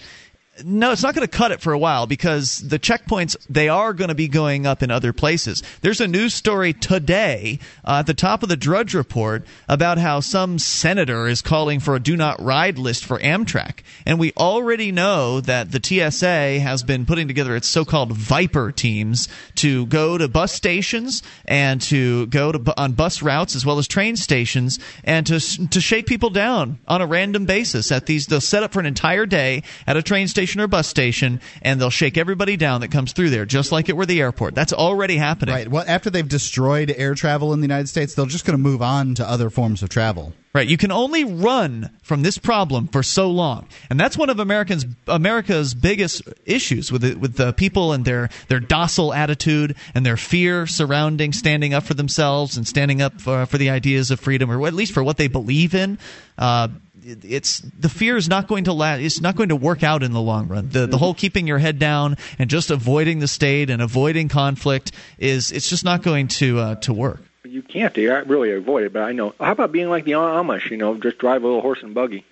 [0.64, 3.92] No, it's not going to cut it for a while because the checkpoints they are
[3.92, 5.62] going to be going up in other places.
[5.80, 10.20] There's a news story today uh, at the top of the Drudge Report about how
[10.20, 14.92] some senator is calling for a do not ride list for Amtrak, and we already
[14.92, 20.28] know that the TSA has been putting together its so-called Viper teams to go to
[20.28, 25.26] bus stations and to go to on bus routes as well as train stations and
[25.26, 28.26] to to shake people down on a random basis at these.
[28.26, 31.80] They'll set up for an entire day at a train station or bus station, and
[31.80, 34.54] they'll shake everybody down that comes through there, just like it were the airport.
[34.54, 35.54] That's already happening.
[35.54, 35.68] Right.
[35.68, 38.82] Well, after they've destroyed air travel in the United States, they're just going to move
[38.82, 40.32] on to other forms of travel.
[40.54, 40.68] Right.
[40.68, 44.84] You can only run from this problem for so long, and that's one of Americans
[45.08, 50.18] America's biggest issues with the, with the people and their their docile attitude and their
[50.18, 54.50] fear surrounding standing up for themselves and standing up for, for the ideas of freedom,
[54.50, 55.98] or at least for what they believe in.
[56.36, 56.68] Uh,
[57.04, 59.00] it's the fear is not going to last.
[59.00, 60.68] It's not going to work out in the long run.
[60.68, 64.92] The the whole keeping your head down and just avoiding the state and avoiding conflict
[65.18, 67.20] is it's just not going to uh, to work.
[67.44, 69.34] You can't really avoid it, but I know.
[69.38, 70.70] How about being like the Amish?
[70.70, 72.24] You know, just drive a little horse and buggy.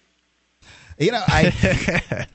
[1.01, 1.45] You know, I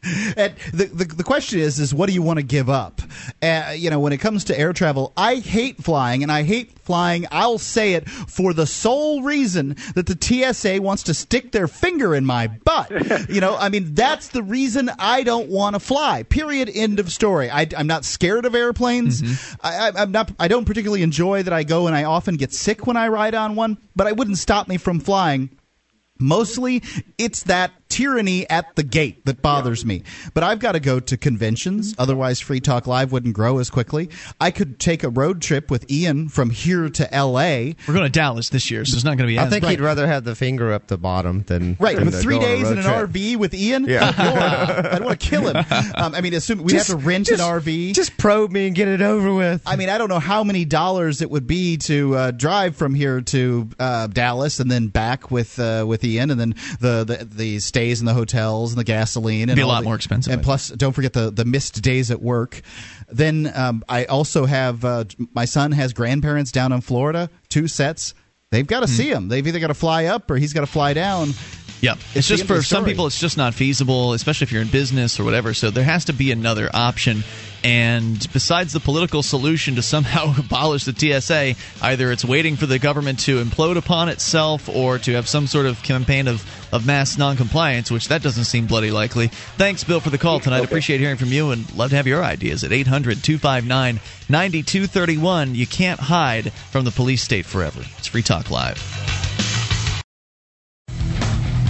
[0.74, 3.00] the, the the question is is what do you want to give up?
[3.40, 6.80] Uh, you know, when it comes to air travel, I hate flying, and I hate
[6.80, 7.28] flying.
[7.32, 12.16] I'll say it for the sole reason that the TSA wants to stick their finger
[12.16, 13.30] in my butt.
[13.30, 16.24] you know, I mean that's the reason I don't want to fly.
[16.24, 16.72] Period.
[16.74, 17.52] End of story.
[17.52, 19.22] I, I'm not scared of airplanes.
[19.62, 20.32] I, I, I'm not.
[20.40, 23.36] I don't particularly enjoy that I go and I often get sick when I ride
[23.36, 25.52] on one, but I wouldn't stop me from flying.
[26.18, 26.82] Mostly,
[27.18, 30.04] it's that tyranny at the gate that bothers me.
[30.34, 34.10] But I've got to go to conventions, otherwise Free Talk Live wouldn't grow as quickly.
[34.42, 37.76] I could take a road trip with Ian from here to L.A.
[37.88, 39.40] We're going to Dallas this year, so it's not going to be.
[39.40, 39.72] I as think bright.
[39.72, 42.52] he'd rather have the finger up the bottom than Right, than with three go on
[42.52, 43.10] a days in an trip.
[43.12, 43.86] RV with Ian.
[43.86, 44.06] Yeah.
[44.18, 45.58] Lord, I'd want to kill him.
[45.96, 47.94] Um, I mean, assume we have to rent just- an RV.
[47.94, 49.62] Just probe me and get it over with.
[49.66, 52.94] I mean, I don't know how many dollars it would be to uh, drive from
[52.94, 57.26] here to uh, Dallas and then back with uh, with Ian, and then the, the
[57.30, 59.50] the stays in the hotels and the gasoline.
[59.50, 62.10] And Be a lot the- more expensive, And plus, don't forget the the missed days
[62.10, 62.62] at work.
[63.10, 65.04] Then um, I also have uh,
[65.34, 68.14] my son has grandparents down in Florida, two sets.
[68.52, 69.28] They've got to see him.
[69.28, 71.32] They've either got to fly up or he's got to fly down.
[71.82, 71.98] Yep.
[72.14, 75.26] It's just for some people, it's just not feasible, especially if you're in business or
[75.26, 75.54] whatever.
[75.54, 77.24] So there has to be another option.
[77.66, 82.78] And besides the political solution to somehow abolish the TSA, either it's waiting for the
[82.78, 87.18] government to implode upon itself or to have some sort of campaign of, of mass
[87.18, 89.30] noncompliance, which that doesn't seem bloody likely.
[89.58, 90.64] Thanks, Bill, for the call tonight.
[90.64, 95.56] Appreciate hearing from you and love to have your ideas at 800 259 9231.
[95.56, 97.82] You can't hide from the police state forever.
[97.98, 98.78] It's Free Talk Live.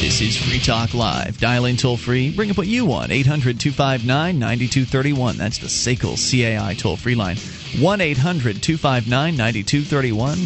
[0.00, 1.38] This is Free Talk Live.
[1.38, 2.30] Dialing toll free.
[2.34, 3.10] Bring up what you want.
[3.10, 5.36] 800 259 9231.
[5.36, 7.36] That's the SACL CAI toll free line.
[7.78, 10.38] 1 800 259 9231.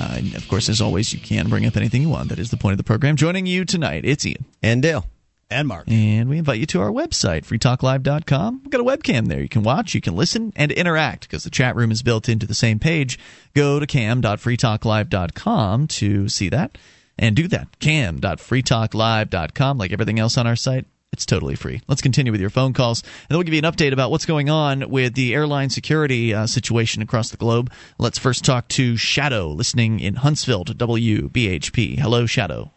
[0.00, 2.28] Uh, and of course, as always, you can bring up anything you want.
[2.30, 3.16] That is the point of the program.
[3.16, 4.44] Joining you tonight, it's Ian.
[4.62, 5.04] And Dale.
[5.52, 5.88] And Mark.
[5.88, 8.60] And we invite you to our website, freetalklive.com.
[8.62, 9.40] We've got a webcam there.
[9.40, 12.46] You can watch, you can listen, and interact because the chat room is built into
[12.46, 13.18] the same page.
[13.54, 16.78] Go to cam.freetalklive.com to see that
[17.18, 17.78] and do that.
[17.78, 19.78] cam.freetalklive.com.
[19.78, 21.82] Like everything else on our site, it's totally free.
[21.88, 24.24] Let's continue with your phone calls, and then we'll give you an update about what's
[24.24, 27.70] going on with the airline security uh, situation across the globe.
[27.98, 31.98] Let's first talk to Shadow, listening in Huntsville to WBHP.
[31.98, 32.72] Hello, Shadow.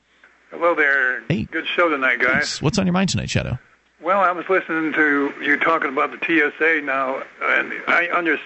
[0.58, 1.22] Hello there.
[1.28, 1.44] Hey.
[1.44, 2.62] Good show tonight, guys.
[2.62, 3.60] What's on your mind tonight, Shadow?
[4.02, 8.38] Well, I was listening to you talking about the TSA now, and I under,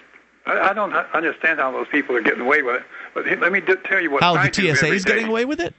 [0.47, 2.83] I don't understand how those people are getting away with it.
[3.13, 5.45] But let me d- tell you what How I the do TSA is getting away
[5.45, 5.75] with it?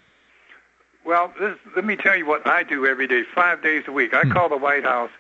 [1.05, 4.15] Well, this, let me tell you what I do every day, five days a week.
[4.15, 4.31] I Hmm.
[4.31, 5.11] call the White House,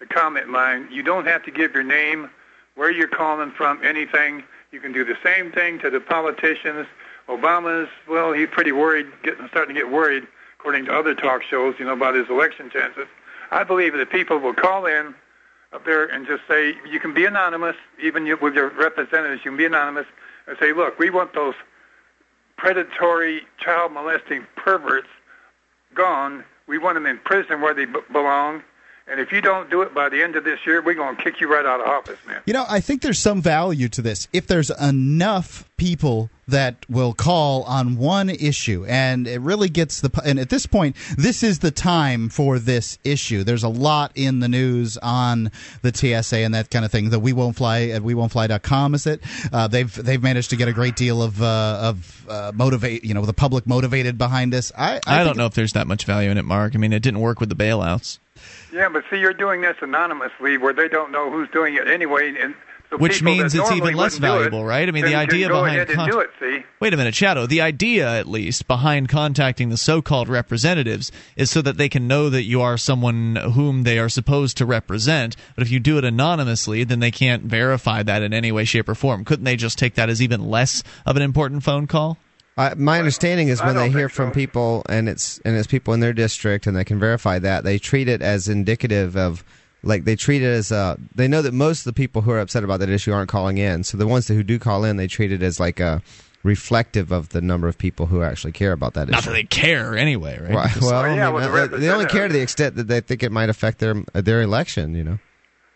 [0.00, 0.88] the comment line.
[0.90, 2.28] You don't have to give your name,
[2.74, 4.42] where you're calling from, anything.
[4.72, 6.88] You can do the same thing to the politicians.
[7.28, 10.26] Obama's, well, he's pretty worried, getting starting to get worried,
[10.66, 13.06] according to other talk shows, you know, about his election chances.
[13.52, 15.14] I believe that people will call in
[15.72, 19.56] up there and just say, you can be anonymous, even with your representatives, you can
[19.56, 20.06] be anonymous,
[20.48, 21.54] and say, look, we want those
[22.56, 25.06] predatory, child molesting perverts
[25.94, 26.42] gone.
[26.66, 28.64] We want them in prison where they b- belong.
[29.06, 31.22] And if you don't do it by the end of this year, we're going to
[31.22, 32.42] kick you right out of office, man.
[32.44, 34.26] You know, I think there's some value to this.
[34.32, 40.10] If there's enough people that will call on one issue, and it really gets the.
[40.24, 43.42] And at this point, this is the time for this issue.
[43.42, 45.50] There's a lot in the news on
[45.82, 47.10] the TSA and that kind of thing.
[47.10, 49.20] The We Won't Fly at WeWon'tFly.com is it?
[49.52, 53.04] Uh, they've they've managed to get a great deal of uh, of uh, motivate.
[53.04, 54.70] You know, the public motivated behind this.
[54.76, 56.74] I I, I, don't know if there's that much value in it, Mark.
[56.74, 58.18] I mean, it didn't work with the bailouts,
[58.72, 62.34] Yeah, but see, you're doing this anonymously where they don't know who's doing it anyway.
[62.40, 62.58] And so
[62.98, 64.88] which means it's even less wouldn't it, valuable, right?
[64.88, 66.30] I mean, the idea behind ahead con- do it.
[66.40, 67.46] See, Wait a minute, Shadow.
[67.46, 72.28] The idea, at least, behind contacting the so-called representatives is so that they can know
[72.30, 75.36] that you are someone whom they are supposed to represent.
[75.54, 78.88] But if you do it anonymously, then they can't verify that in any way, shape,
[78.88, 79.24] or form.
[79.24, 82.18] Couldn't they just take that as even less of an important phone call?
[82.58, 84.34] Uh, my understanding is when they hear from so.
[84.34, 87.78] people and it's and it's people in their district and they can verify that they
[87.78, 89.44] treat it as indicative of
[89.86, 92.40] like they treat it as uh they know that most of the people who are
[92.40, 95.06] upset about that issue aren't calling in so the ones who do call in they
[95.06, 96.02] treat it as like a
[96.42, 99.12] reflective of the number of people who actually care about that issue.
[99.12, 99.30] Not issue.
[99.30, 100.54] that they care anyway, right?
[100.54, 100.74] Right.
[100.74, 102.76] Because- Well, Oh, yeah, I mean, well, the uh, they only care to the extent
[102.76, 104.94] that they think it might affect their their election.
[104.94, 105.18] You know.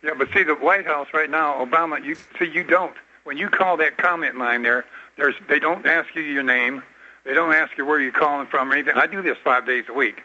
[0.05, 2.03] yeah, but see, the White House right now, Obama.
[2.05, 2.95] You see, you don't.
[3.25, 4.85] When you call that comment line there,
[5.17, 6.83] there's they don't ask you your name.
[7.25, 8.95] They don't ask you where you're calling from or anything.
[8.97, 10.23] I do this five days a week.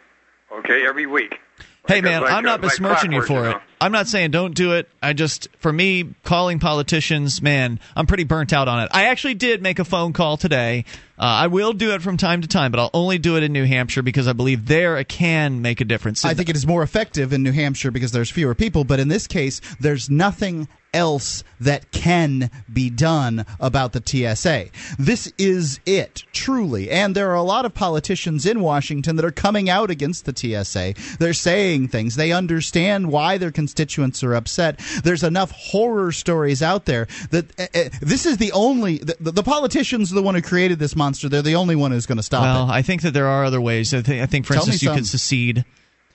[0.51, 1.39] Okay, every week.
[1.87, 3.51] Hey Like- man, like, I'm not uh, like besmirching you for you it.
[3.53, 3.61] know.
[3.79, 4.89] I'm not saying don't do it.
[5.01, 8.89] I just, for me, calling politicians, man, I'm pretty burnt out on it.
[8.93, 10.85] I actually did make a phone call today.
[11.17, 13.53] Uh, I will do it from time to time, but I'll only do it in
[13.53, 16.25] New Hampshire because I believe there it can make a difference.
[16.25, 19.07] I think it is more effective in New Hampshire because there's fewer people, but in
[19.07, 24.67] this case, there's nothing else that can be done about the TSA.
[24.97, 26.89] This is it, truly.
[26.89, 30.33] And there are a lot of politicians in Washington that are coming out against the
[30.35, 30.93] TSA.
[31.19, 32.15] They're saying things.
[32.15, 34.79] They understand why their constituents are upset.
[35.03, 39.43] There's enough horror stories out there that uh, uh, this is the only the, the,
[39.43, 41.29] politicians are the one who created this monster.
[41.29, 42.73] They're the only one who's going to stop well, it.
[42.73, 43.93] I think that there are other ways.
[43.93, 44.97] I think, I think for Tell instance, you some.
[44.97, 45.65] could secede.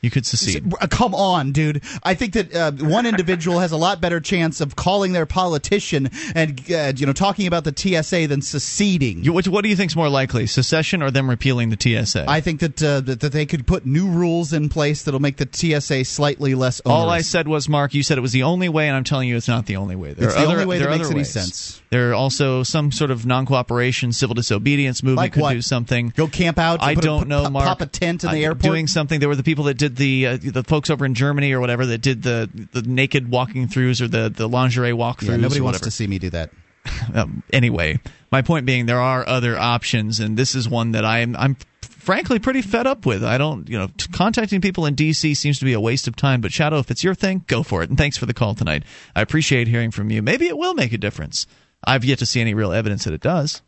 [0.02, 0.72] You could secede.
[0.80, 1.82] Uh, Come on, dude.
[2.02, 6.08] I think that uh, one individual has a lot better chance of calling their politician
[6.34, 9.22] and uh, you know talking about the TSA than seceding.
[9.22, 12.24] You, what, what do you think is more likely, secession or them repealing the TSA?
[12.26, 15.36] I think that, uh, that that they could put new rules in place that'll make
[15.36, 17.02] the TSA slightly less onerous.
[17.02, 19.28] All I said was, Mark, you said it was the only way, and I'm telling
[19.28, 20.14] you it's not the only way.
[20.14, 21.79] There It's are the other, only way that makes any sense.
[21.90, 25.52] There are also some sort of non-cooperation, civil disobedience movement Like could what?
[25.54, 26.12] do something.
[26.16, 26.80] Go camp out.
[26.80, 27.66] I put don't put- know, pop- Mark.
[27.66, 28.62] Pop a tent in the airport.
[28.62, 29.18] Doing something.
[29.18, 31.86] There were the people that did the uh, the folks over in Germany or whatever
[31.86, 35.30] that did the the naked walking throughs or the the lingerie walkthroughs.
[35.30, 36.50] yeah, nobody wants to see me do that.
[37.14, 37.98] um, anyway,
[38.30, 42.38] my point being, there are other options, and this is one that I'm I'm frankly
[42.38, 43.22] pretty fed up with.
[43.24, 45.34] I don't, you know, t- contacting people in D.C.
[45.34, 46.40] seems to be a waste of time.
[46.40, 47.88] But Shadow, if it's your thing, go for it.
[47.90, 48.84] And thanks for the call tonight.
[49.14, 50.22] I appreciate hearing from you.
[50.22, 51.46] Maybe it will make a difference.
[51.84, 53.62] I've yet to see any real evidence that it does.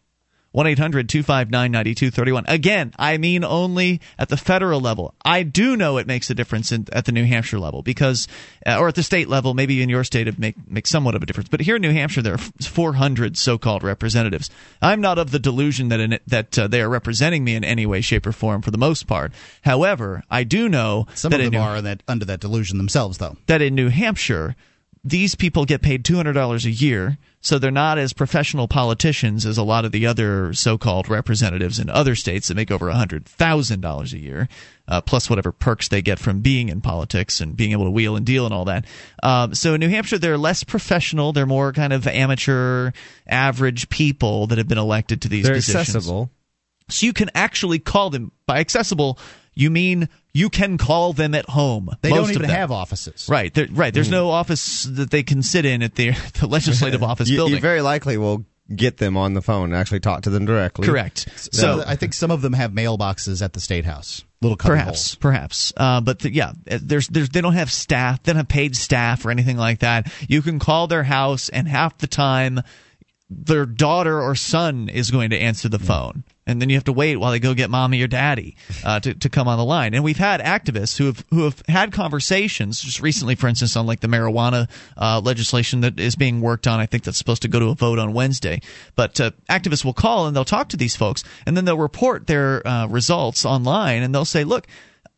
[0.53, 2.45] 1 800 259 9231.
[2.47, 5.15] Again, I mean only at the federal level.
[5.25, 8.29] I do know it makes a difference in, at the New Hampshire level because,
[8.67, 11.23] uh, or at the state level, maybe in your state it make, makes somewhat of
[11.23, 11.49] a difference.
[11.49, 14.51] But here in New Hampshire, there are 400 so called representatives.
[14.83, 17.65] I'm not of the delusion that, in it, that uh, they are representing me in
[17.65, 19.33] any way, shape, or form for the most part.
[19.63, 23.17] However, I do know Some that of them New, are that, under that delusion themselves,
[23.17, 23.39] though.
[23.47, 24.55] that in New Hampshire,
[25.05, 29.65] these people get paid $200 a year, so they're not as professional politicians as a
[29.65, 34.19] lot of the other so called representatives in other states that make over $100,000 a
[34.19, 34.49] year,
[34.87, 38.15] uh, plus whatever perks they get from being in politics and being able to wheel
[38.15, 38.85] and deal and all that.
[39.25, 41.33] Um, so in New Hampshire, they're less professional.
[41.33, 42.93] They're more kind of amateur,
[43.27, 45.89] average people that have been elected to these They're positions.
[45.97, 46.31] accessible.
[46.91, 49.19] So you can actually call them by accessible.
[49.55, 51.91] You mean you can call them at home.
[52.01, 53.29] They most don't even have offices.
[53.29, 53.93] Right, right.
[53.93, 56.11] There's no office that they can sit in at the,
[56.41, 57.57] the legislative office you, building.
[57.57, 58.45] you very likely will
[58.75, 60.87] get them on the phone and actually talk to them directly.
[60.87, 61.29] Correct.
[61.37, 64.25] So So I think some of them have mailboxes at the state house.
[64.41, 65.15] Little perhaps, holes.
[65.17, 65.73] perhaps.
[65.77, 68.23] Uh, but th- yeah, uh, there's, there's they don't have staff.
[68.23, 70.11] They don't have paid staff or anything like that.
[70.29, 72.61] You can call their house, and half the time,
[73.33, 76.25] their daughter or son is going to answer the phone.
[76.45, 79.15] And then you have to wait while they go get mommy or daddy uh, to,
[79.15, 79.95] to come on the line.
[79.95, 83.87] And we've had activists who have who have had conversations just recently, for instance, on
[83.87, 86.81] like the marijuana uh, legislation that is being worked on.
[86.81, 88.61] I think that's supposed to go to a vote on Wednesday.
[88.97, 92.27] But uh, activists will call and they'll talk to these folks, and then they'll report
[92.27, 94.67] their uh, results online, and they'll say, "Look,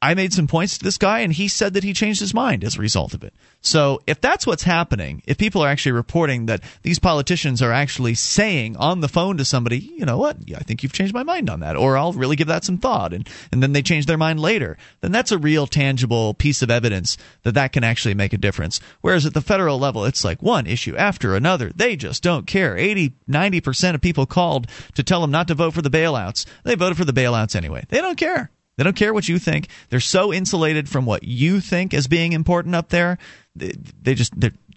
[0.05, 2.63] I made some points to this guy, and he said that he changed his mind
[2.63, 3.33] as a result of it.
[3.63, 8.15] So, if that's what's happening, if people are actually reporting that these politicians are actually
[8.15, 11.49] saying on the phone to somebody, you know what, I think you've changed my mind
[11.49, 14.19] on that, or I'll really give that some thought, and, and then they change their
[14.19, 18.35] mind later, then that's a real tangible piece of evidence that that can actually make
[18.35, 18.81] a difference.
[19.01, 21.73] Whereas at the federal level, it's like one issue after another.
[21.75, 22.77] They just don't care.
[22.77, 24.67] 80, 90% of people called
[24.97, 26.45] to tell them not to vote for the bailouts.
[26.63, 27.87] They voted for the bailouts anyway.
[27.89, 28.51] They don't care.
[28.77, 29.69] They don't care what you think.
[29.89, 33.19] They're so insulated from what you think as being important up there.
[33.55, 33.73] They,
[34.03, 34.33] they just,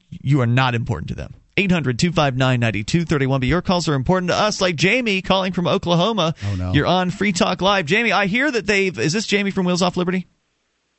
[0.09, 1.33] you are not important to them.
[1.57, 3.39] 800 259 9231.
[3.39, 6.35] But your calls are important to us, like Jamie calling from Oklahoma.
[6.45, 6.73] Oh, no.
[6.73, 7.87] You're on Free Talk Live.
[7.87, 8.97] Jamie, I hear that they've.
[8.99, 10.27] Is this Jamie from Wheels Off Liberty?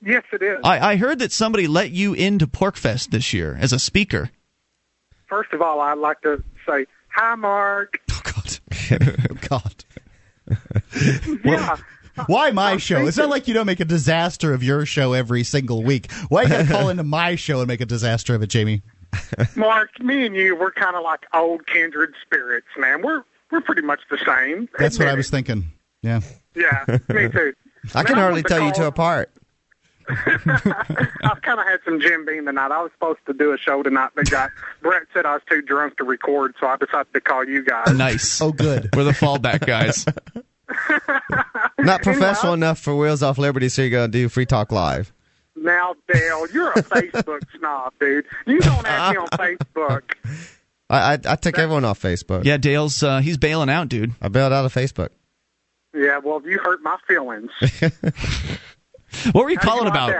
[0.04, 0.58] Yes, it is.
[0.64, 4.30] I, I heard that somebody let you into PorcFest this year as a speaker.
[5.28, 8.00] First of all, I'd like to say hi, Mark.
[8.10, 8.58] Oh God.
[9.30, 9.84] Oh God.
[11.44, 11.76] Yeah.
[12.26, 13.06] Why my show?
[13.06, 16.10] It's not like you don't make a disaster of your show every single week.
[16.28, 18.82] Why you gotta call into my show and make a disaster of it, Jamie?
[19.56, 23.02] Mark, me and you, we're kind of like old kindred spirits, man.
[23.02, 24.68] We're we're pretty much the same.
[24.78, 25.72] That's what I was thinking.
[26.02, 26.20] Yeah.
[26.54, 27.54] Yeah, me too.
[27.94, 29.32] I can Man, hardly want to tell you two apart.
[30.08, 32.70] I've kind of had some Jim Beam tonight.
[32.70, 34.50] I was supposed to do a show tonight, but got
[34.82, 37.92] Brett said I was too drunk to record, so I decided to call you guys.
[37.94, 38.40] Nice.
[38.40, 38.88] Oh, good.
[38.96, 40.06] We're the fallback guys.
[41.78, 45.12] Not professional enough for Wheels Off Liberty, so you're going to do Free Talk Live.
[45.56, 48.24] Now, Dale, you're a Facebook snob, dude.
[48.46, 50.02] You don't have me on Facebook.
[50.90, 52.44] I, I, I took everyone off Facebook.
[52.44, 54.12] Yeah, Dale's uh, he's bailing out, dude.
[54.22, 55.10] I bailed out of Facebook.
[55.94, 57.50] Yeah, well, you hurt my feelings.
[59.32, 60.10] What were you How do calling like about?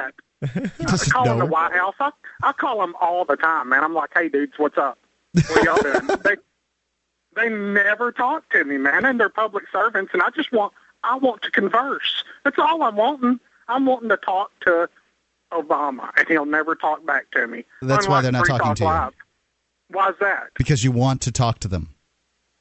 [0.43, 0.73] that?
[0.87, 1.95] I was calling the White House.
[2.01, 2.11] I,
[2.43, 3.85] I call them all the time, man.
[3.85, 4.99] I'm like, hey, dudes, what's up?
[5.35, 6.07] What y'all doing?
[6.25, 6.37] they
[7.39, 10.73] they never talk to me, man, and they're public servants, and I just want
[11.05, 12.25] I want to converse.
[12.45, 13.41] That's all I'm wanting.
[13.69, 14.89] I'm wanting to talk to
[15.53, 17.65] Obama, and he'll never talk back to me.
[17.83, 19.97] That's why they're not talking Talk to you.
[19.97, 20.15] Live.
[20.15, 20.49] is that?
[20.57, 21.91] Because you want to talk to them.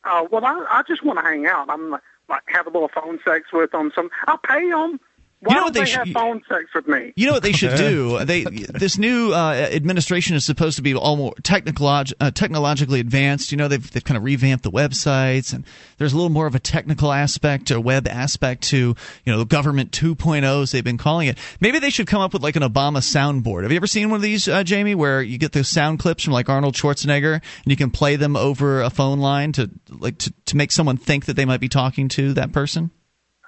[0.06, 1.70] Oh well, I, I just want to hang out.
[1.70, 3.92] I'm like, like have a little phone sex with them.
[3.96, 5.00] Some I'll pay them.
[5.40, 7.14] Why know don't what they they, should- have phone sex with me?
[7.16, 8.26] You know what they should do?
[8.26, 13.52] They this new uh, administration is supposed to be all more technolog- uh, technologically advanced.
[13.52, 15.64] You know, they've they've kind of revamped the websites, and
[16.00, 18.96] there's a little more of a technical aspect, a web aspect to
[19.26, 21.38] you know government 2.0 as they've been calling it.
[21.62, 23.62] Maybe they should come up with like an Obama soundboard.
[23.62, 26.24] Have you ever seen one of these, uh, Jamie, where you get those sound clips
[26.24, 30.18] from like Arnold Schwarzenegger, and you can play them over a phone line to like
[30.18, 32.90] to, to make someone think that they might be talking to that person?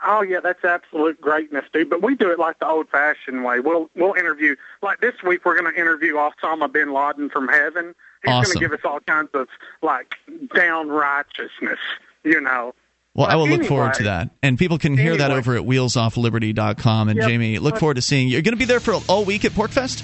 [0.05, 1.89] Oh yeah, that's absolute greatness, dude.
[1.89, 3.59] But we do it like the old-fashioned way.
[3.59, 5.43] We'll we'll interview like this week.
[5.45, 7.93] We're going to interview Osama bin Laden from heaven.
[8.23, 9.47] He's going to give us all kinds of
[9.81, 10.15] like
[10.55, 11.79] down righteousness,
[12.23, 12.73] you know.
[13.15, 14.29] Well, I But will look forward to that.
[14.43, 17.09] And people can hear that over at wheelsoffliberty.com.
[17.09, 17.27] And Yep.
[17.27, 18.33] Jamie, look forward to seeing you.
[18.33, 20.03] You're going to be there for all week at PorcFest?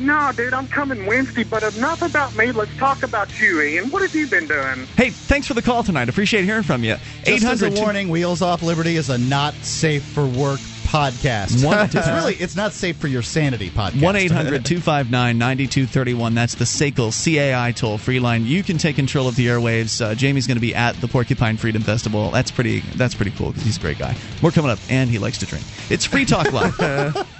[0.00, 1.44] No, dude, I'm coming Wednesday.
[1.44, 2.52] But enough about me.
[2.52, 3.90] Let's talk about you, Ian.
[3.90, 4.86] What have you been doing?
[4.96, 6.08] Hey, thanks for the call tonight.
[6.08, 6.96] Appreciate hearing from you.
[7.24, 11.64] Just as a 800 warning, Wheels Off Liberty is a not safe for work podcast.
[11.64, 14.02] One- it's really it's not safe for your sanity podcast.
[14.02, 16.34] 1 800 259 9231.
[16.34, 18.46] That's the SACL CAI toll free line.
[18.46, 20.00] You can take control of the airwaves.
[20.04, 22.30] Uh, Jamie's going to be at the Porcupine Freedom Festival.
[22.30, 24.16] That's pretty That's pretty cool because he's a great guy.
[24.42, 25.64] More coming up, and he likes to drink.
[25.90, 27.28] It's Free Talk Live.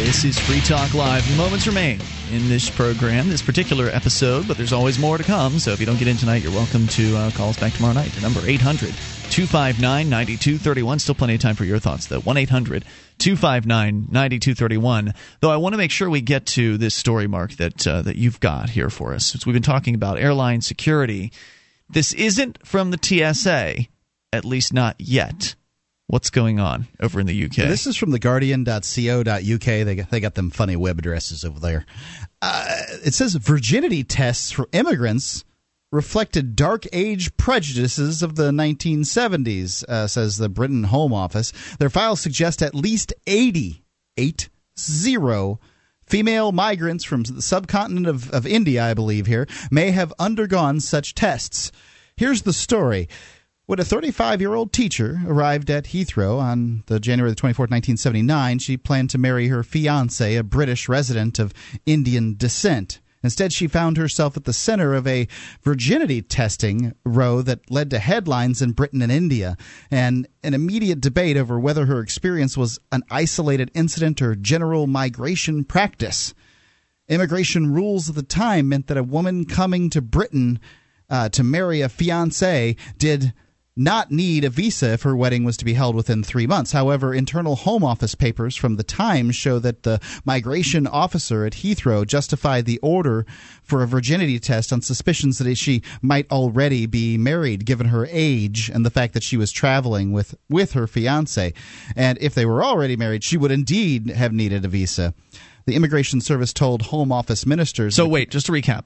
[0.00, 1.36] This is Free Talk Live.
[1.36, 2.00] Moments remain
[2.32, 5.58] in this program, this particular episode, but there's always more to come.
[5.58, 7.92] So if you don't get in tonight, you're welcome to uh, call us back tomorrow
[7.92, 8.10] night.
[8.12, 8.94] The number 800
[9.28, 10.98] 259 9231.
[11.00, 12.20] Still plenty of time for your thoughts, though.
[12.20, 12.86] 1 800
[13.18, 15.12] 259 9231.
[15.40, 18.16] Though I want to make sure we get to this story, Mark, that, uh, that
[18.16, 19.26] you've got here for us.
[19.26, 21.30] Since we've been talking about airline security,
[21.90, 23.84] this isn't from the TSA,
[24.32, 25.56] at least not yet.
[26.10, 27.54] What's going on over in the UK?
[27.54, 29.86] This is from theguardian.co.uk.
[29.86, 31.86] They got, they got them funny web addresses over there.
[32.42, 35.44] Uh, it says virginity tests for immigrants
[35.92, 41.52] reflected dark age prejudices of the 1970s, uh, says the Britain Home Office.
[41.78, 43.84] Their files suggest at least 80,
[44.16, 45.60] eight zero
[46.06, 51.14] female migrants from the subcontinent of, of India, I believe here, may have undergone such
[51.14, 51.70] tests.
[52.16, 53.08] Here's the story.
[53.70, 58.76] When a 35 year old teacher arrived at Heathrow on the January 24, 1979, she
[58.76, 61.54] planned to marry her fiance, a British resident of
[61.86, 62.98] Indian descent.
[63.22, 65.28] Instead, she found herself at the center of a
[65.62, 69.56] virginity testing row that led to headlines in Britain and India,
[69.88, 75.62] and an immediate debate over whether her experience was an isolated incident or general migration
[75.62, 76.34] practice.
[77.06, 80.58] Immigration rules at the time meant that a woman coming to Britain
[81.08, 83.32] uh, to marry a fiance did
[83.80, 86.72] not need a visa if her wedding was to be held within three months.
[86.72, 92.06] However, internal Home Office papers from the Times show that the migration officer at Heathrow
[92.06, 93.24] justified the order
[93.62, 98.68] for a virginity test on suspicions that she might already be married, given her age
[98.68, 101.54] and the fact that she was traveling with, with her fiance.
[101.96, 105.14] And if they were already married, she would indeed have needed a visa.
[105.64, 107.94] The Immigration Service told Home Office ministers.
[107.94, 108.84] So wait, just to recap.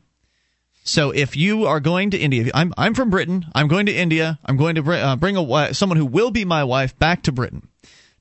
[0.85, 3.47] So if you are going to India, I'm I'm from Britain.
[3.55, 4.39] I'm going to India.
[4.45, 7.33] I'm going to bring, uh, bring a someone who will be my wife back to
[7.33, 7.69] Britain.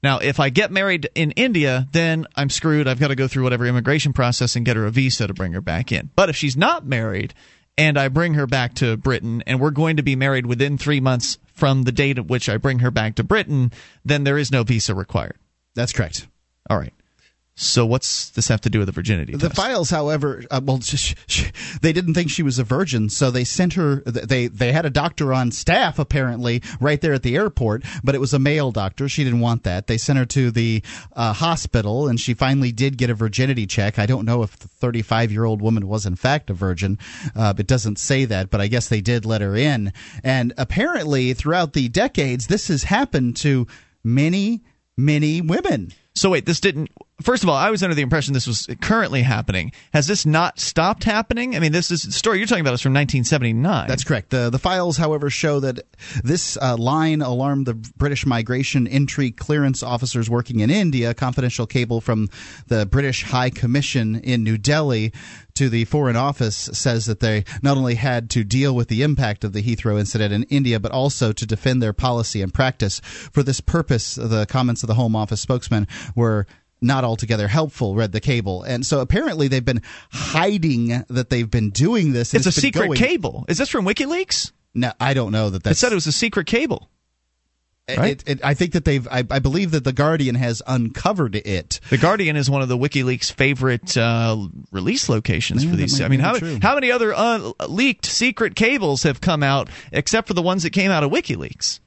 [0.01, 2.87] Now, if I get married in India, then I'm screwed.
[2.87, 5.53] I've got to go through whatever immigration process and get her a visa to bring
[5.53, 6.09] her back in.
[6.15, 7.33] But if she's not married
[7.77, 10.99] and I bring her back to Britain and we're going to be married within three
[10.99, 13.71] months from the date at which I bring her back to Britain,
[14.03, 15.37] then there is no visa required.
[15.73, 16.27] That's correct.
[16.69, 16.93] All right.
[17.55, 19.55] So what's this have to do with the virginity The test?
[19.55, 21.51] files, however, uh, well, sh- sh-
[21.81, 23.97] they didn't think she was a virgin, so they sent her.
[24.07, 28.17] They they had a doctor on staff apparently right there at the airport, but it
[28.17, 29.07] was a male doctor.
[29.07, 29.85] She didn't want that.
[29.85, 30.81] They sent her to the
[31.15, 33.99] uh, hospital, and she finally did get a virginity check.
[33.99, 36.97] I don't know if the 35 year old woman was in fact a virgin.
[37.35, 39.93] Uh, it doesn't say that, but I guess they did let her in.
[40.23, 43.67] And apparently, throughout the decades, this has happened to
[44.03, 44.63] many
[44.97, 45.91] many women.
[46.15, 46.89] So wait, this didn't.
[47.21, 49.71] First of all, I was under the impression this was currently happening.
[49.93, 51.55] Has this not stopped happening?
[51.55, 53.87] I mean, this is the story you're talking about is from 1979.
[53.87, 54.31] That's correct.
[54.31, 55.79] The the files, however, show that
[56.23, 61.13] this uh, line alarmed the British Migration Entry Clearance officers working in India.
[61.13, 62.29] Confidential cable from
[62.67, 65.13] the British High Commission in New Delhi
[65.53, 69.43] to the Foreign Office says that they not only had to deal with the impact
[69.43, 72.99] of the Heathrow incident in India, but also to defend their policy and practice.
[72.99, 76.47] For this purpose, the comments of the Home Office spokesman were
[76.83, 78.63] not altogether helpful, read the cable.
[78.63, 79.81] And so apparently they've been
[80.11, 82.33] hiding that they've been doing this.
[82.33, 83.45] it's a secret going- cable.
[83.47, 84.51] Is this from WikiLeaks?
[84.75, 86.89] No, I don't know that It said it was a secret cable.
[87.87, 88.23] right?
[88.25, 89.07] It, it, I think that they've.
[89.07, 91.79] I, I believe that the Guardian has uncovered it.
[91.89, 94.37] The Guardian is one of the WikiLeaks favorite uh,
[94.71, 96.01] release locations Yeah, for these.
[96.01, 96.59] I mean, how, true.
[96.61, 100.71] how many other uh, leaked secret cables have come out except for the ones that
[100.71, 101.81] came out of WikiLeaks?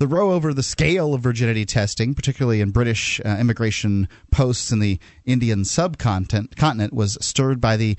[0.00, 4.78] The row over the scale of virginity testing, particularly in British uh, immigration posts in
[4.78, 7.98] the Indian subcontinent, continent, was stirred by the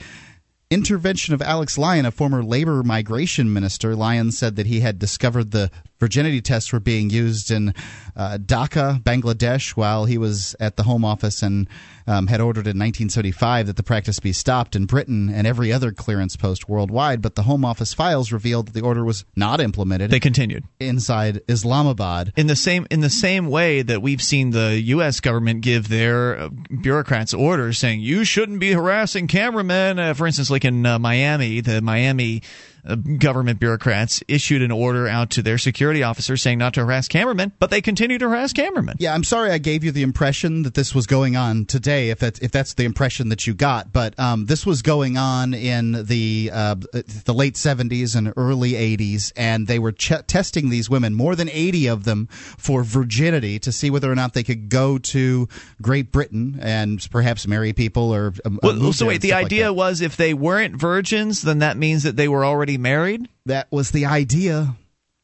[0.72, 3.95] intervention of Alex Lyon, a former labor migration minister.
[3.95, 5.69] Lyon said that he had discovered the
[6.02, 7.73] virginity tests were being used in
[8.15, 11.68] uh, Dhaka, Bangladesh, while he was at the Home Office and
[12.07, 15.91] um, had ordered in 1975 that the practice be stopped in Britain and every other
[15.91, 17.22] clearance post worldwide.
[17.22, 20.10] But the Home Office files revealed that the order was not implemented.
[20.10, 22.34] They continued inside Islamabad.
[22.36, 25.19] in the same in the same way that we've seen the U.S.
[25.19, 26.49] government give their uh,
[26.82, 29.99] bureaucrats orders saying you shouldn't be harassing cameramen.
[29.99, 32.41] Uh, for instance, like in uh, Miami, the Miami
[32.86, 37.08] uh, government bureaucrats issued an order out to their security officers saying not to harass
[37.08, 38.95] cameramen, but they continue to harass cameramen.
[38.99, 42.10] Yeah, I'm sorry I gave you the impression that this was going on today.
[42.10, 45.53] If that's if that's the impression that you got, but um, this was going on
[45.53, 50.90] in the uh, the late 70s and early 80s, and they were ch- testing these
[50.90, 54.70] women, more than 80 of them, for virginity to see whether or not they could
[54.70, 55.48] go to
[55.82, 58.34] Great Britain and perhaps marry people or.
[58.45, 61.78] Um, Well, so wait, the stuff like idea was if they weren't virgins, then that
[61.78, 63.27] means that they were already married.
[63.45, 64.76] That was the idea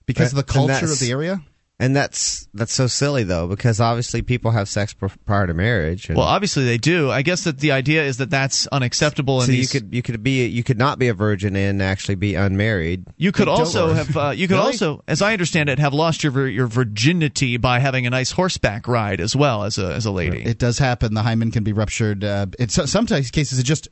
[0.05, 1.41] because of the culture of the area.
[1.79, 6.07] And that's that's so silly though, because obviously people have sex pr- prior to marriage.
[6.09, 7.11] And Well, obviously they do.
[7.11, 9.41] I guess that the idea is that that's unacceptable.
[9.41, 12.15] so and you could you could be you could not be a virgin and actually
[12.15, 13.05] be unmarried.
[13.17, 13.95] You could also worry.
[13.97, 14.65] have uh, you could Really?
[14.71, 18.87] also, as I understand it, have lost your your virginity by having a nice horseback
[18.87, 20.41] ride as well as a as a lady.
[20.43, 21.13] It does happen.
[21.13, 22.23] The hymen can be ruptured.
[22.23, 23.87] Uh, it, so- sometimes cases it just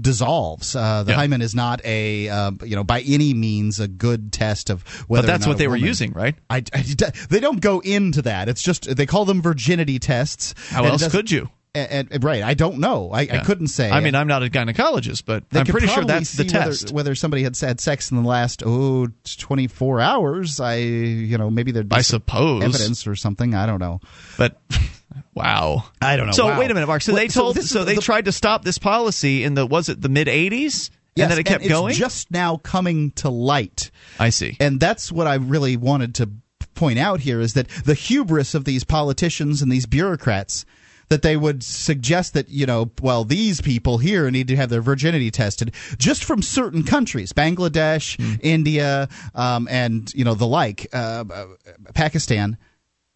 [0.00, 0.74] dissolves.
[0.74, 1.16] Uh, the Yeah.
[1.18, 5.22] hymen is not a uh, you know by any means a good test of whether.
[5.26, 6.34] but that's or not what a they were using, right?
[6.50, 6.84] I, I-
[7.28, 8.48] they don't go into that.
[8.48, 10.54] It's just they call them virginity tests.
[10.70, 11.48] How else could you?
[11.74, 13.10] And, and- right, I don't know.
[13.12, 13.90] I, I couldn't say.
[13.90, 16.70] I mean, I'm not a gynecologist, but They I'm pretty sure that's the see whether-
[16.70, 16.90] test.
[16.92, 21.70] Whether, somebody had had sex in the last oh 24 hours, I you know maybe
[21.70, 22.64] there'd be I suppose.
[22.64, 23.54] evidence or something.
[23.54, 24.00] I don't know.
[24.38, 24.58] But
[25.34, 26.32] wow, I don't know.
[26.32, 26.58] So Wow.
[26.58, 27.02] wait a minute, Mark.
[27.02, 29.66] So Well, they told, this so, they the- tried to stop this policy in the
[29.66, 31.94] was it the mid '80s, Yes, and then it kept it's going.
[31.94, 33.90] just now coming to light.
[34.18, 34.56] I see.
[34.58, 36.30] And that's what I really wanted to
[36.78, 40.64] point out here is that the hubris of these politicians and these bureaucrats
[41.08, 44.82] that they would suggest that, you know, well, these people here need to have their
[44.82, 48.34] virginity tested just from certain countries, Bangladesh, Hmm.
[48.42, 51.46] India, um, and, you know, the like, uh, uh,
[51.94, 52.56] Pakistan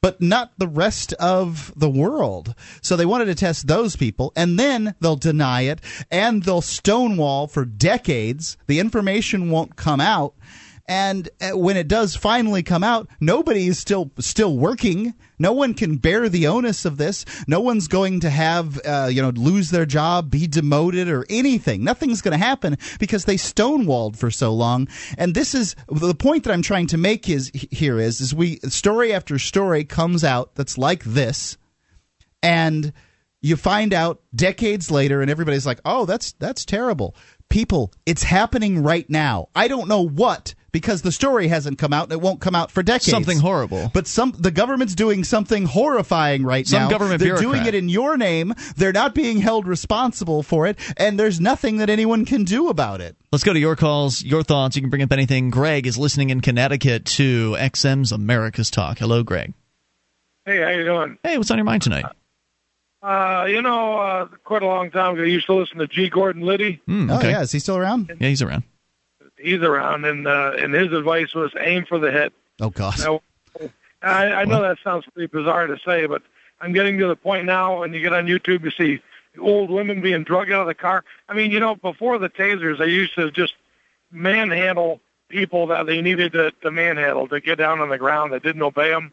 [0.00, 2.56] but not the rest of the world.
[2.82, 5.80] So they wanted to test those people, and then they'll deny it,
[6.10, 8.56] and they'll stonewall for decades.
[8.66, 10.34] The information won't come out.
[10.88, 15.14] And uh, when it does finally come out, nobody is still still working.
[15.38, 17.24] No one can bear the onus of this.
[17.46, 21.84] No one's going to have uh, you know lose their job, be demoted, or anything.
[21.84, 24.88] Nothing's going to happen because they stonewalled for so long.
[25.16, 28.56] And this is the point that I'm trying to make is here is is we
[28.68, 31.58] story after story comes out that's like this,
[32.42, 32.92] and
[33.40, 37.14] you find out decades later and everybody's like oh that's that's terrible
[37.50, 42.04] people it's happening right now i don't know what because the story hasn't come out
[42.04, 43.90] and it won't come out for decades Something horrible.
[43.94, 47.88] but some the government's doing something horrifying right Some now government they're doing it in
[47.88, 52.44] your name they're not being held responsible for it and there's nothing that anyone can
[52.44, 54.76] do about it Let's go to your calls, your thoughts.
[54.76, 55.48] You can bring up anything.
[55.48, 58.98] Greg is listening in Connecticut to XM's America's Talk.
[58.98, 59.54] Hello, Greg.
[60.44, 61.16] Hey, how you doing?
[61.22, 62.04] Hey, what's on your mind tonight?
[63.02, 66.08] Uh, you know, uh, quite a long time ago, I used to listen to G.
[66.10, 66.82] Gordon Liddy.
[66.88, 67.30] Oh okay.
[67.30, 68.12] yeah, is he still around?
[68.20, 68.64] Yeah, he's around.
[69.42, 72.32] He's around, and uh, and his advice was aim for the hit.
[72.60, 72.94] Oh God.
[73.00, 73.20] Now,
[74.02, 76.22] I, I know that sounds pretty bizarre to say, but
[76.60, 79.02] I'm getting to the point now when you get on YouTube, you see
[79.40, 81.04] old women being drugged out of the car.
[81.28, 83.54] I mean, you know, before the tasers, they used to just
[84.10, 88.42] manhandle people that they needed to, to manhandle to get down on the ground that
[88.42, 89.12] didn't obey them.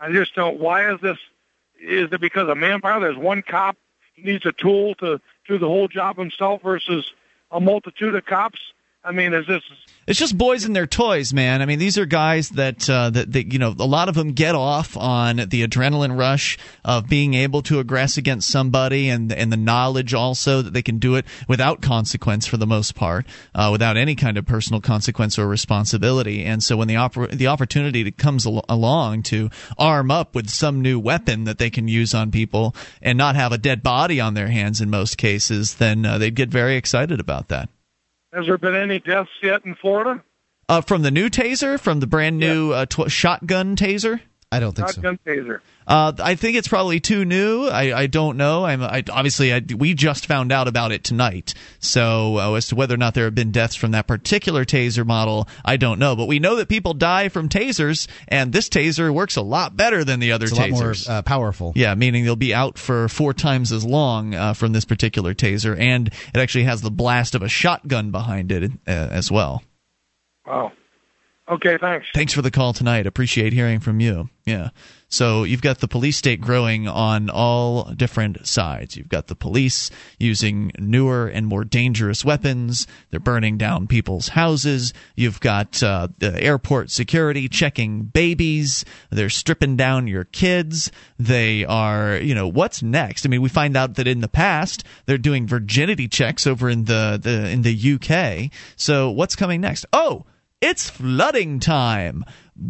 [0.00, 0.58] I just don't.
[0.58, 1.18] Why is this?
[1.80, 3.00] Is it because of manpower?
[3.00, 3.76] There's one cop.
[4.14, 7.12] He needs a tool to do the whole job himself versus
[7.50, 8.58] a multitude of cops.
[9.04, 9.34] I mean,
[10.06, 11.60] It's just boys and their toys, man.
[11.60, 14.32] I mean, these are guys that uh, that, that you know a lot of them
[14.32, 19.52] get off on the adrenaline rush of being able to aggress against somebody, and and
[19.52, 23.68] the knowledge also that they can do it without consequence for the most part, uh,
[23.70, 26.42] without any kind of personal consequence or responsibility.
[26.42, 30.98] And so when the the opportunity comes al- along to arm up with some new
[30.98, 34.48] weapon that they can use on people and not have a dead body on their
[34.48, 37.68] hands in most cases, then uh, they'd get very excited about that.
[38.34, 40.22] Has there been any deaths yet in Florida?
[40.68, 44.20] Uh, from the new taser, from the brand new uh, tw- shotgun taser.
[44.56, 45.60] I don't Shotgun taser.
[45.86, 47.66] Uh, I think it's probably too new.
[47.66, 48.64] I, I don't know.
[48.64, 51.52] I'm I, obviously I, we just found out about it tonight.
[51.78, 55.04] So uh, as to whether or not there have been deaths from that particular taser
[55.04, 56.16] model, I don't know.
[56.16, 60.04] But we know that people die from tasers, and this taser works a lot better
[60.04, 61.08] than the other It's a lot more tasers.
[61.10, 61.72] uh, powerful.
[61.76, 65.78] Yeah, meaning they'll be out for four times as long uh, from this particular taser,
[65.78, 69.62] and it actually has the blast of a shotgun behind it uh, as well.
[70.46, 70.72] Wow.
[71.46, 72.06] Okay, thanks.
[72.14, 73.06] Thanks for the call tonight.
[73.06, 74.30] Appreciate hearing from you.
[74.46, 74.70] Yeah.
[75.10, 78.96] So you've got the police state growing on all different sides.
[78.96, 82.86] You've got the police using newer and more dangerous weapons.
[83.10, 84.94] They're burning down people's houses.
[85.16, 88.86] You've got uh, the airport security checking babies.
[89.10, 90.90] They're stripping down your kids.
[91.18, 93.26] They are, you know, what's next?
[93.26, 96.86] I mean, we find out that in the past they're doing virginity checks over in
[96.86, 98.50] the, the in the UK.
[98.76, 99.84] So what's coming next?
[99.92, 100.24] Oh,
[100.64, 102.24] it's flooding time.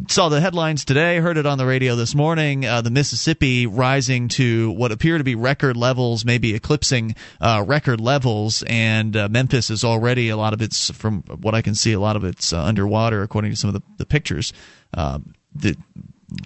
[0.09, 2.67] Saw the headlines today, heard it on the radio this morning.
[2.67, 8.01] Uh, the Mississippi rising to what appear to be record levels, maybe eclipsing uh, record
[8.01, 8.65] levels.
[8.67, 12.01] And uh, Memphis is already, a lot of it's, from what I can see, a
[12.01, 14.53] lot of it's uh, underwater, according to some of the, the pictures.
[14.93, 15.21] Uh,
[15.55, 15.77] the,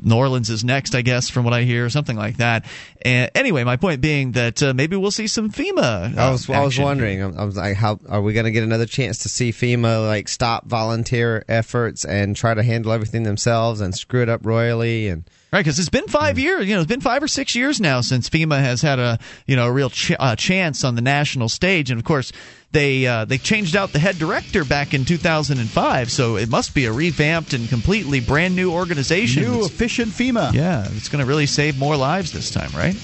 [0.02, 2.64] New Orleans is next, I guess, from what I hear, something like that.
[3.02, 6.16] And anyway, my point being that uh, maybe we'll see some FEMA.
[6.16, 7.22] Uh, I was I was wondering.
[7.22, 10.28] I was like, how are we going to get another chance to see FEMA like
[10.28, 15.24] stop volunteer efforts and try to handle everything themselves and screw it up royally and
[15.50, 16.66] Right, because it's been five years.
[16.68, 19.56] You know, it's been five or six years now since FEMA has had a you
[19.56, 22.32] know a real ch- uh, chance on the national stage, and of course
[22.72, 26.84] they uh, they changed out the head director back in 2005, so it must be
[26.84, 29.42] a revamped and completely brand new organization.
[29.42, 30.52] New efficient FEMA.
[30.52, 32.96] yeah, it's going to really save more lives this time, right?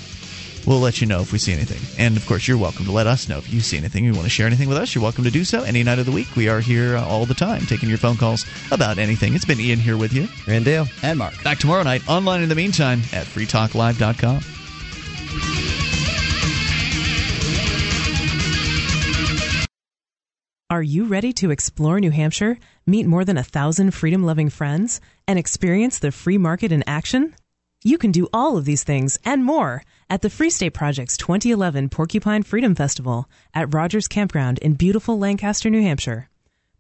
[0.67, 1.81] We'll let you know if we see anything.
[2.03, 4.05] And of course, you're welcome to let us know if you see anything.
[4.05, 6.07] You want to share anything with us, you're welcome to do so any night of
[6.07, 6.35] the week.
[6.37, 9.35] We are here uh, all the time taking your phone calls about anything.
[9.35, 10.29] It's been Ian here with you.
[10.49, 10.87] and Dale.
[11.03, 11.43] And Mark.
[11.43, 14.41] Back tomorrow night, online in the meantime at freetalklive.com.
[20.71, 25.01] Are you ready to explore New Hampshire, meet more than a thousand freedom loving friends,
[25.29, 27.35] and experience the free market in action?
[27.85, 31.89] You can do all of these things and more at the Free State Project's 2011
[31.89, 36.29] Porcupine Freedom Festival at Rogers Campground in beautiful Lancaster, New Hampshire.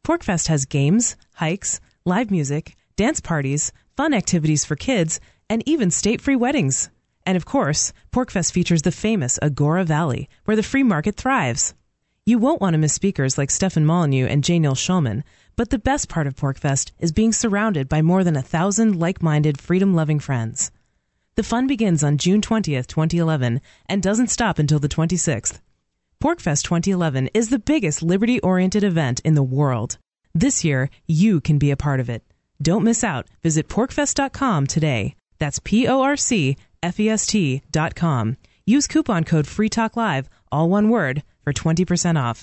[0.04, 6.20] PorcFest has games, hikes, live music, dance parties, fun activities for kids, and even state
[6.20, 6.90] free weddings.
[7.26, 11.74] And of course, PorcFest features the famous Agora Valley, where the free market thrives.
[12.26, 14.58] You won't want to miss speakers like Stefan Molyneux and J.
[14.58, 15.22] Neil Schulman,
[15.56, 19.60] but the best part of PorcFest is being surrounded by more than a thousand like-minded,
[19.60, 20.70] freedom-loving friends.
[21.36, 25.58] The fun begins on June 20th, 2011, and doesn't stop until the 26th.
[26.22, 29.98] PorcFest 2011 is the biggest liberty-oriented event in the world.
[30.32, 32.22] This year, you can be a part of it.
[32.62, 33.26] Don't miss out.
[33.42, 35.16] Visit porcfest.com today.
[35.40, 36.56] That's P-O-R-C-F-E-S-T
[37.72, 38.36] dot com.
[38.64, 42.42] Use coupon code FREETALKLIVE, all one word, for 20% off.